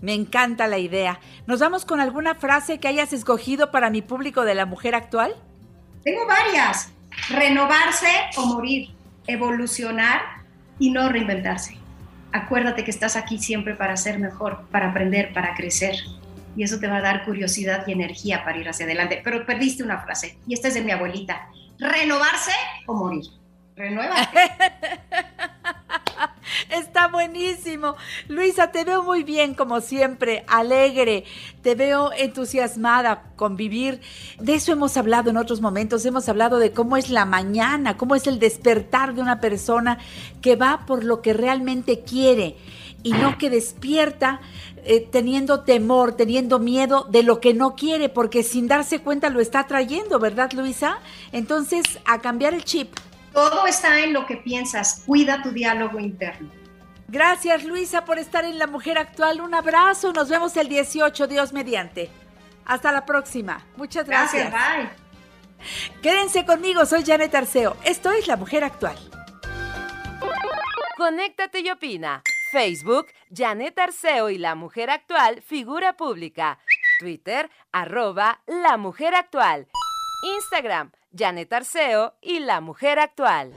[0.00, 1.20] Me encanta la idea.
[1.46, 5.34] ¿Nos vamos con alguna frase que hayas escogido para mi público de la mujer actual?
[6.02, 6.90] Tengo varias.
[7.28, 8.88] Renovarse o morir,
[9.32, 10.20] evolucionar
[10.78, 11.76] y no reinventarse.
[12.32, 15.96] Acuérdate que estás aquí siempre para ser mejor, para aprender, para crecer.
[16.56, 19.20] Y eso te va a dar curiosidad y energía para ir hacia adelante.
[19.22, 21.48] Pero perdiste una frase, y esta es de mi abuelita.
[21.78, 22.52] Renovarse
[22.86, 23.24] o morir.
[23.76, 24.36] Renuévate.
[26.70, 27.96] Está buenísimo.
[28.28, 31.24] Luisa, te veo muy bien como siempre, alegre,
[31.62, 34.00] te veo entusiasmada con vivir.
[34.38, 38.14] De eso hemos hablado en otros momentos, hemos hablado de cómo es la mañana, cómo
[38.14, 39.98] es el despertar de una persona
[40.42, 42.56] que va por lo que realmente quiere
[43.02, 44.40] y no que despierta
[44.84, 49.40] eh, teniendo temor, teniendo miedo de lo que no quiere, porque sin darse cuenta lo
[49.40, 50.98] está trayendo, ¿verdad, Luisa?
[51.32, 52.94] Entonces, a cambiar el chip.
[53.32, 55.02] Todo está en lo que piensas.
[55.06, 56.50] Cuida tu diálogo interno.
[57.08, 59.40] Gracias Luisa por estar en La Mujer Actual.
[59.40, 60.12] Un abrazo.
[60.12, 62.10] Nos vemos el 18, Dios mediante.
[62.64, 63.64] Hasta la próxima.
[63.76, 64.50] Muchas gracias.
[64.50, 65.10] Gracias, bye.
[66.02, 67.76] Quédense conmigo, soy Janet Arceo.
[67.84, 68.96] Esto es La Mujer Actual.
[70.96, 72.22] Conéctate y opina.
[72.52, 76.58] Facebook, Janet Arceo y La Mujer Actual, figura pública.
[76.98, 79.68] Twitter, arroba La Mujer Actual.
[80.34, 83.52] Instagram, Janet Arceo y La Mujer Actual.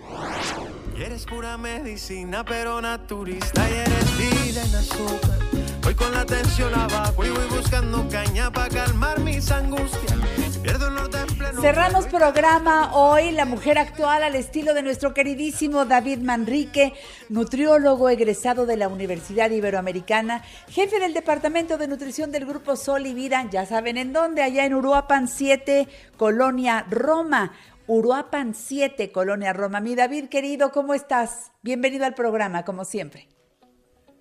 [0.97, 5.62] Y eres pura medicina, pero naturista y eres vida en azúcar.
[5.83, 10.17] Voy con la tensión abajo y voy buscando caña para calmar mis angustias.
[10.61, 15.13] Pierdo el norte en pleno Cerramos programa hoy, La Mujer Actual, al estilo de nuestro
[15.13, 16.93] queridísimo David Manrique,
[17.27, 23.13] nutriólogo egresado de la Universidad Iberoamericana, jefe del Departamento de Nutrición del Grupo Sol y
[23.13, 27.51] Vida, ya saben en dónde, allá en Uruapan 7, Colonia Roma.
[27.87, 29.81] Uruapan 7, Colonia Roma.
[29.81, 31.51] Mi David querido, ¿cómo estás?
[31.61, 33.27] Bienvenido al programa, como siempre.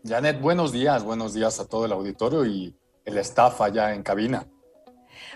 [0.04, 2.74] Janet, buenos días, buenos días a todo el auditorio y
[3.04, 4.46] el staff allá en cabina.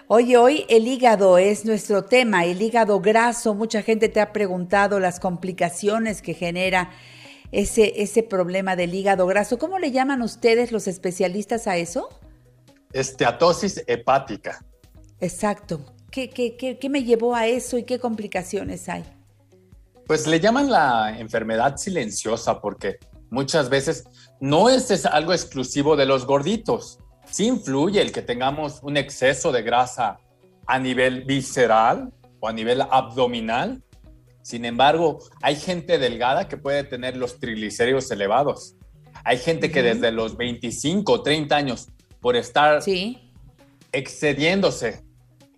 [0.09, 3.55] Oye, hoy el hígado es nuestro tema, el hígado graso.
[3.55, 6.91] Mucha gente te ha preguntado las complicaciones que genera
[7.53, 9.59] ese, ese problema del hígado graso.
[9.59, 12.09] ¿Cómo le llaman ustedes los especialistas a eso?
[12.93, 14.65] Esteatosis hepática.
[15.21, 15.81] Exacto.
[16.11, 19.05] ¿Qué, qué, qué, qué me llevó a eso y qué complicaciones hay?
[20.07, 22.99] Pues le llaman la enfermedad silenciosa porque
[23.31, 24.05] muchas veces
[24.41, 26.99] no es, algo exclusivo de los gorditos.
[27.31, 30.19] Sí influye el que tengamos un exceso de grasa
[30.67, 33.83] a nivel visceral o a nivel abdominal.
[34.43, 38.77] Sin embargo, hay gente delgada que puede tener los triglicéridos elevados.
[39.25, 41.89] Hay gente que desde los 25 o 30 años,
[42.21, 42.83] por estar
[43.93, 45.05] excediéndose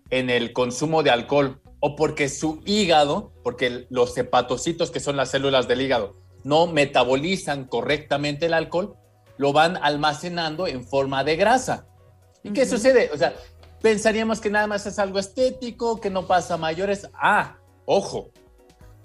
[0.09, 5.31] en el consumo de alcohol o porque su hígado, porque los hepatocitos, que son las
[5.31, 8.95] células del hígado, no metabolizan correctamente el alcohol,
[9.37, 11.87] lo van almacenando en forma de grasa.
[12.43, 13.09] ¿Y qué sucede?
[13.13, 13.33] O sea,
[13.81, 17.09] pensaríamos que nada más es algo estético, que no pasa a mayores.
[17.13, 18.31] Ah, ojo,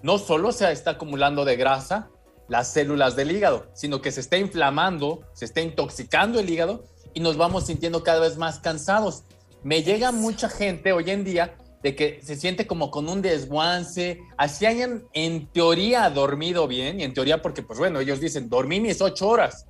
[0.02, 2.10] no solo se está acumulando de grasa
[2.48, 6.84] las células del hígado, sino que se está inflamando, se está intoxicando el hígado
[7.14, 9.24] y nos vamos sintiendo cada vez más cansados.
[9.62, 14.18] Me llega mucha gente hoy en día de que se siente como con un desguance,
[14.38, 18.80] así hayan en teoría dormido bien, y en teoría porque, pues bueno, ellos dicen, dormí
[18.80, 19.66] mis ocho horas,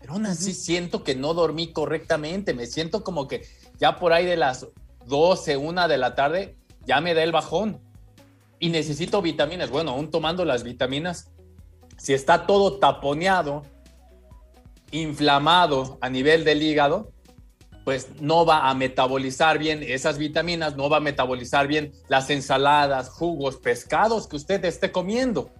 [0.00, 3.46] pero aún así siento que no dormí correctamente, me siento como que
[3.78, 4.66] ya por ahí de las
[5.06, 7.80] 12, una de la tarde, ya me da el bajón.
[8.58, 9.70] Y necesito vitaminas.
[9.70, 11.30] Bueno, aún tomando las vitaminas,
[11.96, 13.62] si está todo taponeado,
[14.90, 17.12] inflamado a nivel del hígado,
[17.84, 23.08] pues no va a metabolizar bien esas vitaminas, no va a metabolizar bien las ensaladas,
[23.08, 25.50] jugos, pescados que usted esté comiendo.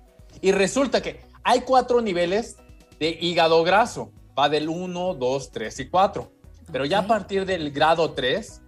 [0.41, 2.57] Y resulta que hay cuatro niveles
[3.01, 6.33] de hígado graso, va del 1, 2, 3 y 4.
[6.71, 8.63] Pero ya a partir del grado 3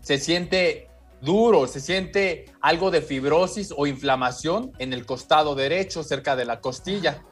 [0.00, 0.88] se siente
[1.20, 6.60] duro, se siente algo de fibrosis o inflamación en el costado derecho, cerca de la
[6.60, 7.22] costilla.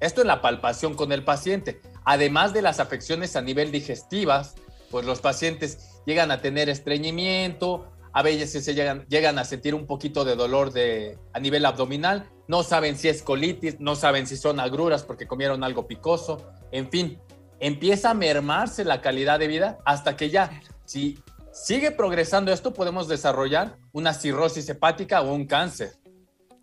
[0.00, 1.80] Esto en la palpación con el paciente.
[2.04, 4.54] Además de las afecciones a nivel digestivas,
[4.92, 9.86] pues los pacientes llegan a tener estreñimiento, a veces se llegan, llegan a sentir un
[9.86, 14.36] poquito de dolor de, a nivel abdominal, no saben si es colitis, no saben si
[14.36, 17.18] son agruras porque comieron algo picoso, en fin,
[17.58, 21.18] empieza a mermarse la calidad de vida hasta que ya, si
[21.52, 25.94] sigue progresando esto, podemos desarrollar una cirrosis hepática o un cáncer.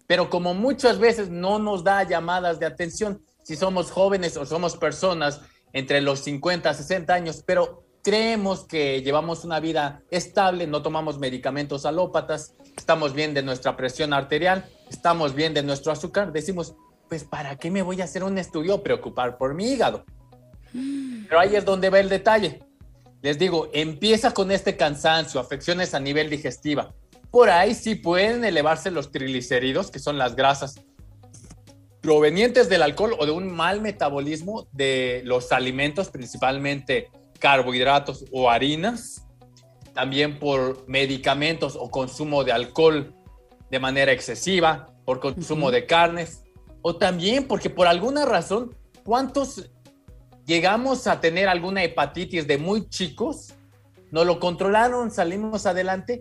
[0.05, 4.77] Pero como muchas veces no nos da llamadas de atención, si somos jóvenes o somos
[4.77, 5.41] personas
[5.73, 11.85] entre los 50 60 años, pero creemos que llevamos una vida estable, no tomamos medicamentos
[11.85, 16.75] alópatas, estamos bien de nuestra presión arterial, estamos bien de nuestro azúcar, decimos,
[17.07, 20.05] pues ¿para qué me voy a hacer un estudio preocupar por mi hígado?
[20.71, 22.59] Pero ahí es donde va el detalle.
[23.21, 26.93] Les digo, empieza con este cansancio, afecciones a nivel digestiva.
[27.31, 30.81] Por ahí sí pueden elevarse los triglicéridos, que son las grasas
[32.01, 37.09] provenientes del alcohol o de un mal metabolismo de los alimentos, principalmente
[37.39, 39.25] carbohidratos o harinas,
[39.93, 43.13] también por medicamentos o consumo de alcohol
[43.69, 46.43] de manera excesiva, por consumo de carnes,
[46.81, 49.69] o también porque por alguna razón, ¿cuántos
[50.45, 53.53] llegamos a tener alguna hepatitis de muy chicos?
[54.11, 56.19] No lo controlaron, salimos adelante,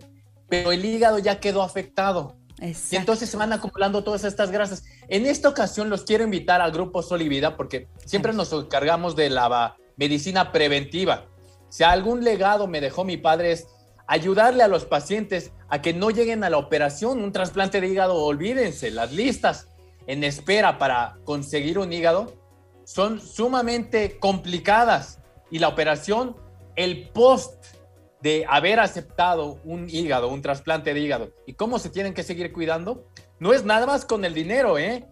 [0.48, 2.36] pero el hígado ya quedó afectado.
[2.60, 4.84] Y entonces se van acumulando todas estas grasas.
[5.08, 9.14] En esta ocasión los quiero invitar al grupo Sol y Vida porque siempre nos encargamos
[9.14, 11.26] de la medicina preventiva.
[11.68, 13.68] Si algún legado me dejó mi padre es
[14.06, 18.14] ayudarle a los pacientes a que no lleguen a la operación, un trasplante de hígado,
[18.24, 19.68] olvídense, las listas
[20.06, 22.32] en espera para conseguir un hígado
[22.84, 25.20] son sumamente complicadas
[25.50, 26.36] y la operación,
[26.74, 27.66] el post
[28.22, 32.52] de haber aceptado un hígado, un trasplante de hígado y cómo se tienen que seguir
[32.52, 33.06] cuidando,
[33.38, 35.06] no es nada más con el dinero, ¿eh?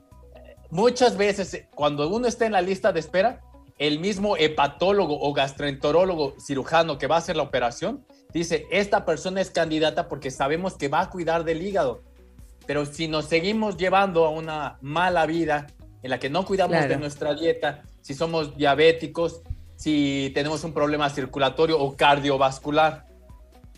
[0.70, 3.40] Muchas veces cuando uno está en la lista de espera,
[3.78, 9.40] el mismo hepatólogo o gastroenterólogo cirujano que va a hacer la operación dice, esta persona
[9.40, 12.02] es candidata porque sabemos que va a cuidar del hígado.
[12.66, 15.68] Pero si nos seguimos llevando a una mala vida
[16.02, 19.42] en la que no cuidamos de nuestra dieta, si somos diabéticos,
[19.76, 23.06] si tenemos un problema circulatorio o cardiovascular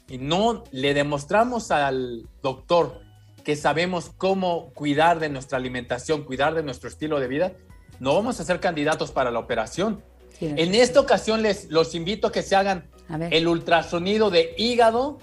[0.08, 3.00] y no le demostramos al doctor
[3.44, 7.52] que sabemos cómo cuidar de nuestra alimentación, cuidar de nuestro estilo de vida,
[8.00, 10.02] no vamos a ser candidatos para la operación.
[10.40, 12.88] en esta ocasión les los invito a que se hagan
[13.30, 15.18] el ultrasonido de hígado,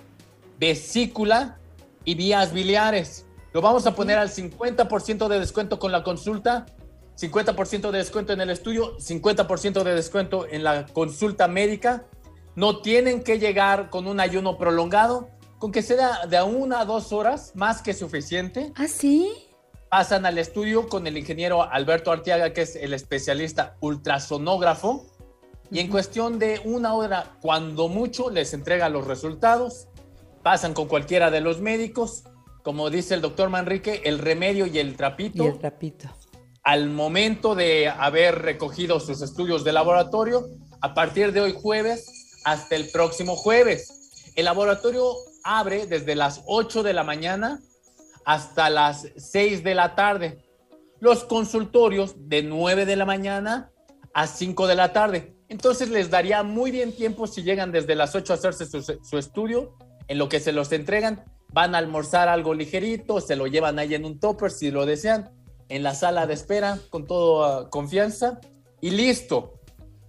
[0.60, 1.58] vesícula
[2.04, 3.26] y vías biliares.
[3.54, 6.66] Lo vamos a poner al 50% de descuento con la consulta,
[7.18, 12.06] 50% de descuento en el estudio, 50% de descuento en la consulta médica.
[12.56, 17.14] No tienen que llegar con un ayuno prolongado, con que sea de una a dos
[17.14, 18.74] horas, más que suficiente.
[18.76, 19.32] ¿Ah, sí?
[19.96, 25.06] Pasan al estudio con el ingeniero Alberto Artiaga, que es el especialista ultrasonógrafo,
[25.72, 29.88] y en cuestión de una hora, cuando mucho, les entrega los resultados.
[30.44, 32.26] Pasan con cualquiera de los médicos,
[32.62, 35.46] como dice el doctor Manrique, el remedio y el trapito.
[35.46, 36.10] Y el trapito.
[36.62, 40.46] Al momento de haber recogido sus estudios de laboratorio,
[40.82, 44.34] a partir de hoy jueves hasta el próximo jueves.
[44.36, 45.14] El laboratorio
[45.46, 47.62] abre desde las 8 de la mañana
[48.26, 50.44] hasta las 6 de la tarde.
[51.00, 53.72] Los consultorios de 9 de la mañana
[54.14, 55.36] a 5 de la tarde.
[55.48, 59.78] Entonces les daría muy bien tiempo si llegan desde las 8 a hacerse su, estudio,
[60.08, 63.94] en lo que se los entregan, van a almorzar algo ligerito, se lo llevan ahí
[63.94, 65.32] en un topper si lo desean,
[65.70, 68.40] en la sala de espera con toda confianza
[68.82, 69.60] y listo.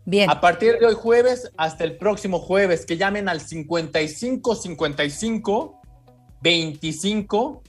[0.07, 0.31] Bien.
[0.31, 5.81] A partir de hoy jueves hasta el próximo jueves, que llamen al 55 55
[6.41, 7.63] 25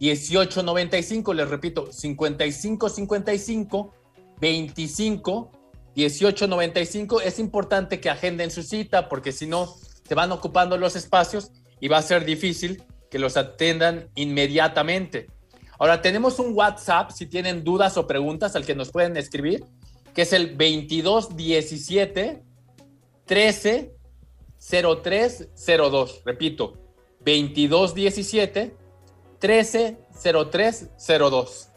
[0.00, 3.94] 1895, les repito, 55 55
[4.40, 5.50] 25
[5.96, 7.20] 1895.
[7.20, 9.74] Es importante que agenden su cita porque si no,
[10.06, 11.50] se van ocupando los espacios
[11.80, 15.26] y va a ser difícil que los atendan inmediatamente.
[15.78, 19.64] Ahora, tenemos un WhatsApp si tienen dudas o preguntas al que nos pueden escribir,
[20.14, 22.42] que es el 2217
[23.26, 23.94] 13
[24.58, 26.22] 0302.
[26.24, 26.72] Repito,
[27.20, 28.76] 2217
[29.40, 31.67] 130302.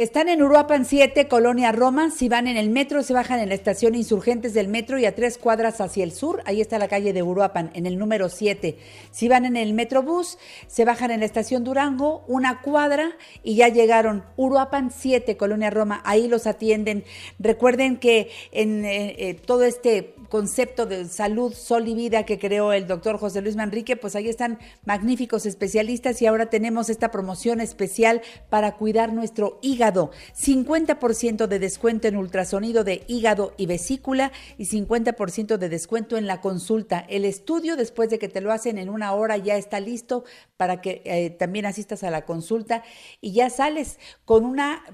[0.00, 2.10] Están en Uruapan 7, Colonia Roma.
[2.10, 5.14] Si van en el metro, se bajan en la estación Insurgentes del Metro y a
[5.14, 8.78] tres cuadras hacia el sur, ahí está la calle de Uruapan, en el número 7.
[9.10, 13.10] Si van en el Metrobús, se bajan en la estación Durango, una cuadra
[13.42, 14.24] y ya llegaron.
[14.38, 17.04] Uruapan 7, Colonia Roma, ahí los atienden.
[17.38, 22.72] Recuerden que en eh, eh, todo este concepto de salud, sol y vida que creó
[22.72, 27.60] el doctor José Luis Manrique, pues ahí están magníficos especialistas y ahora tenemos esta promoción
[27.60, 29.89] especial para cuidar nuestro hígado.
[29.92, 36.40] 50% de descuento en ultrasonido de hígado y vesícula y 50% de descuento en la
[36.40, 37.04] consulta.
[37.08, 40.24] El estudio, después de que te lo hacen en una hora, ya está listo
[40.56, 42.82] para que eh, también asistas a la consulta
[43.20, 44.84] y ya sales con una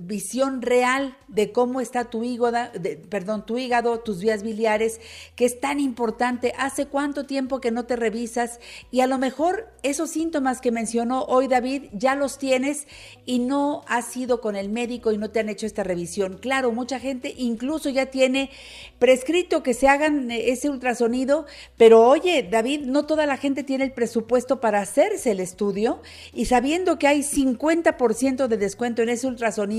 [0.00, 2.70] visión real de cómo está tu hígado,
[3.08, 5.00] perdón, tu hígado, tus vías biliares,
[5.34, 6.52] que es tan importante.
[6.58, 8.60] ¿Hace cuánto tiempo que no te revisas?
[8.90, 12.86] Y a lo mejor esos síntomas que mencionó hoy David ya los tienes
[13.24, 16.38] y no has ido con el médico y no te han hecho esta revisión.
[16.38, 18.50] Claro, mucha gente incluso ya tiene
[18.98, 21.46] prescrito que se hagan eh, ese ultrasonido,
[21.76, 26.02] pero oye, David, no toda la gente tiene el presupuesto para hacerse el estudio
[26.32, 29.75] y sabiendo que hay 50% de descuento en ese ultrasonido,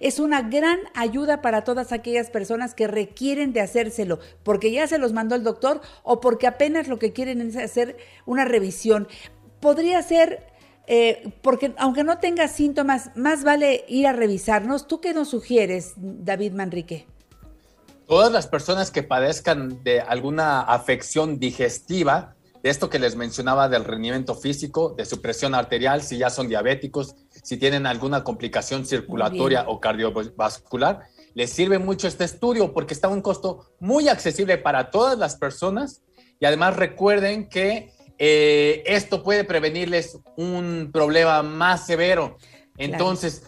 [0.00, 4.98] es una gran ayuda para todas aquellas personas que requieren de hacérselo, porque ya se
[4.98, 7.96] los mandó el doctor o porque apenas lo que quieren es hacer
[8.26, 9.08] una revisión.
[9.60, 10.50] Podría ser
[10.92, 14.88] eh, porque aunque no tengas síntomas, más vale ir a revisarnos.
[14.88, 17.06] ¿Tú qué nos sugieres, David Manrique?
[18.08, 23.84] Todas las personas que padezcan de alguna afección digestiva, de esto que les mencionaba del
[23.84, 29.64] rendimiento físico, de su presión arterial, si ya son diabéticos, si tienen alguna complicación circulatoria
[29.66, 31.00] o cardiovascular,
[31.34, 35.36] les sirve mucho este estudio porque está a un costo muy accesible para todas las
[35.36, 36.02] personas.
[36.38, 42.36] Y además recuerden que eh, esto puede prevenirles un problema más severo.
[42.76, 43.42] Entonces,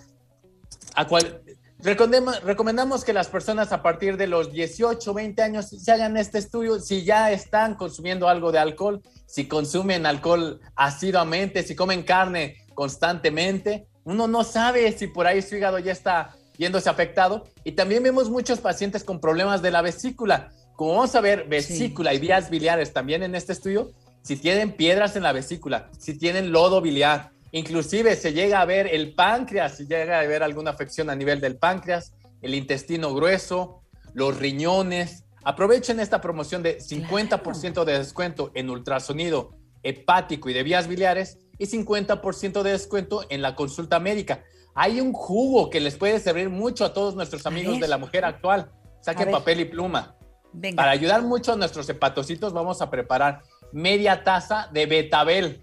[0.95, 1.42] a cual,
[1.83, 6.79] recomendamos que las personas a partir de los 18, 20 años se hagan este estudio
[6.81, 13.89] si ya están consumiendo algo de alcohol, si consumen alcohol asiduamente, si comen carne constantemente.
[14.05, 17.45] Uno no sabe si por ahí su hígado ya está viéndose afectado.
[17.65, 20.53] Y también vemos muchos pacientes con problemas de la vesícula.
[20.77, 23.93] Como vamos a ver, vesícula y vías biliares también en este estudio,
[24.23, 28.89] si tienen piedras en la vesícula, si tienen lodo biliar, inclusive se llega a ver
[28.93, 33.83] el páncreas, si llega a ver alguna afección a nivel del páncreas, el intestino grueso,
[34.15, 35.25] los riñones.
[35.45, 41.67] Aprovechen esta promoción de 50% de descuento en ultrasonido hepático y de vías biliares y
[41.67, 44.43] 50% de descuento en la consulta médica.
[44.75, 48.25] Hay un jugo que les puede servir mucho a todos nuestros amigos de la mujer
[48.25, 48.71] actual.
[49.01, 50.17] Saquen papel y pluma.
[50.53, 50.77] Venga.
[50.77, 53.43] Para ayudar mucho a nuestros hepatocitos, vamos a preparar
[53.73, 55.62] media taza de betabel.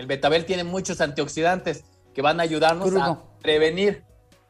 [0.00, 3.02] El betabel tiene muchos antioxidantes que van a ayudarnos Crudo.
[3.02, 4.02] a prevenir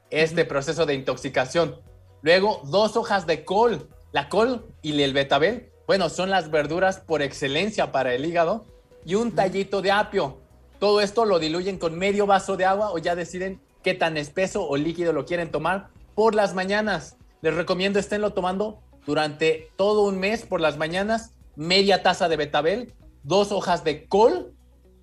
[0.08, 1.74] este proceso de intoxicación.
[2.22, 3.88] Luego, dos hojas de col.
[4.12, 8.64] La col y el betabel, bueno, son las verduras por excelencia para el hígado.
[9.04, 10.38] Y un tallito de apio.
[10.78, 14.68] Todo esto lo diluyen con medio vaso de agua o ya deciden qué tan espeso
[14.68, 17.16] o líquido lo quieren tomar por las mañanas.
[17.42, 22.94] Les recomiendo esténlo tomando durante todo un mes por las mañanas, media taza de betabel,
[23.24, 24.54] dos hojas de col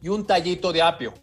[0.02, 1.14] y un tallito de apio.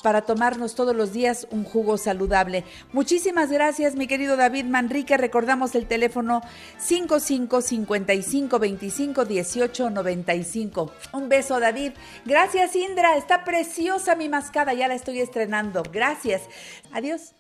[0.02, 2.64] para tomarnos todos los días un jugo saludable.
[2.92, 5.16] Muchísimas gracias, mi querido David Manrique.
[5.16, 6.42] Recordamos el teléfono
[6.78, 10.92] 55 55 25 18 95.
[11.12, 11.92] Un beso, David.
[12.24, 13.16] Gracias, Indra.
[13.16, 14.74] Está preciosa mi mascada.
[14.74, 15.82] Ya la estoy estrenando.
[15.92, 16.42] Gracias.
[16.92, 17.34] Adiós.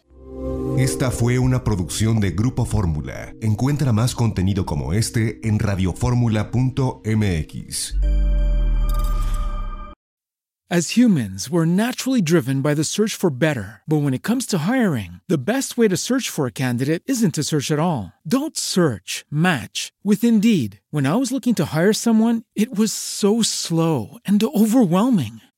[0.78, 3.34] Esta fue una producción de Grupo Fórmula.
[3.40, 7.94] Encuentra más contenido como este en radioformula.mx.
[10.72, 13.82] As humans, we're naturally driven by the search for better.
[13.86, 17.34] But when it comes to hiring, the best way to search for a candidate isn't
[17.34, 18.14] to search at all.
[18.26, 20.80] Don't search, match with Indeed.
[20.90, 25.42] When I was looking to hire someone, it was so slow and overwhelming.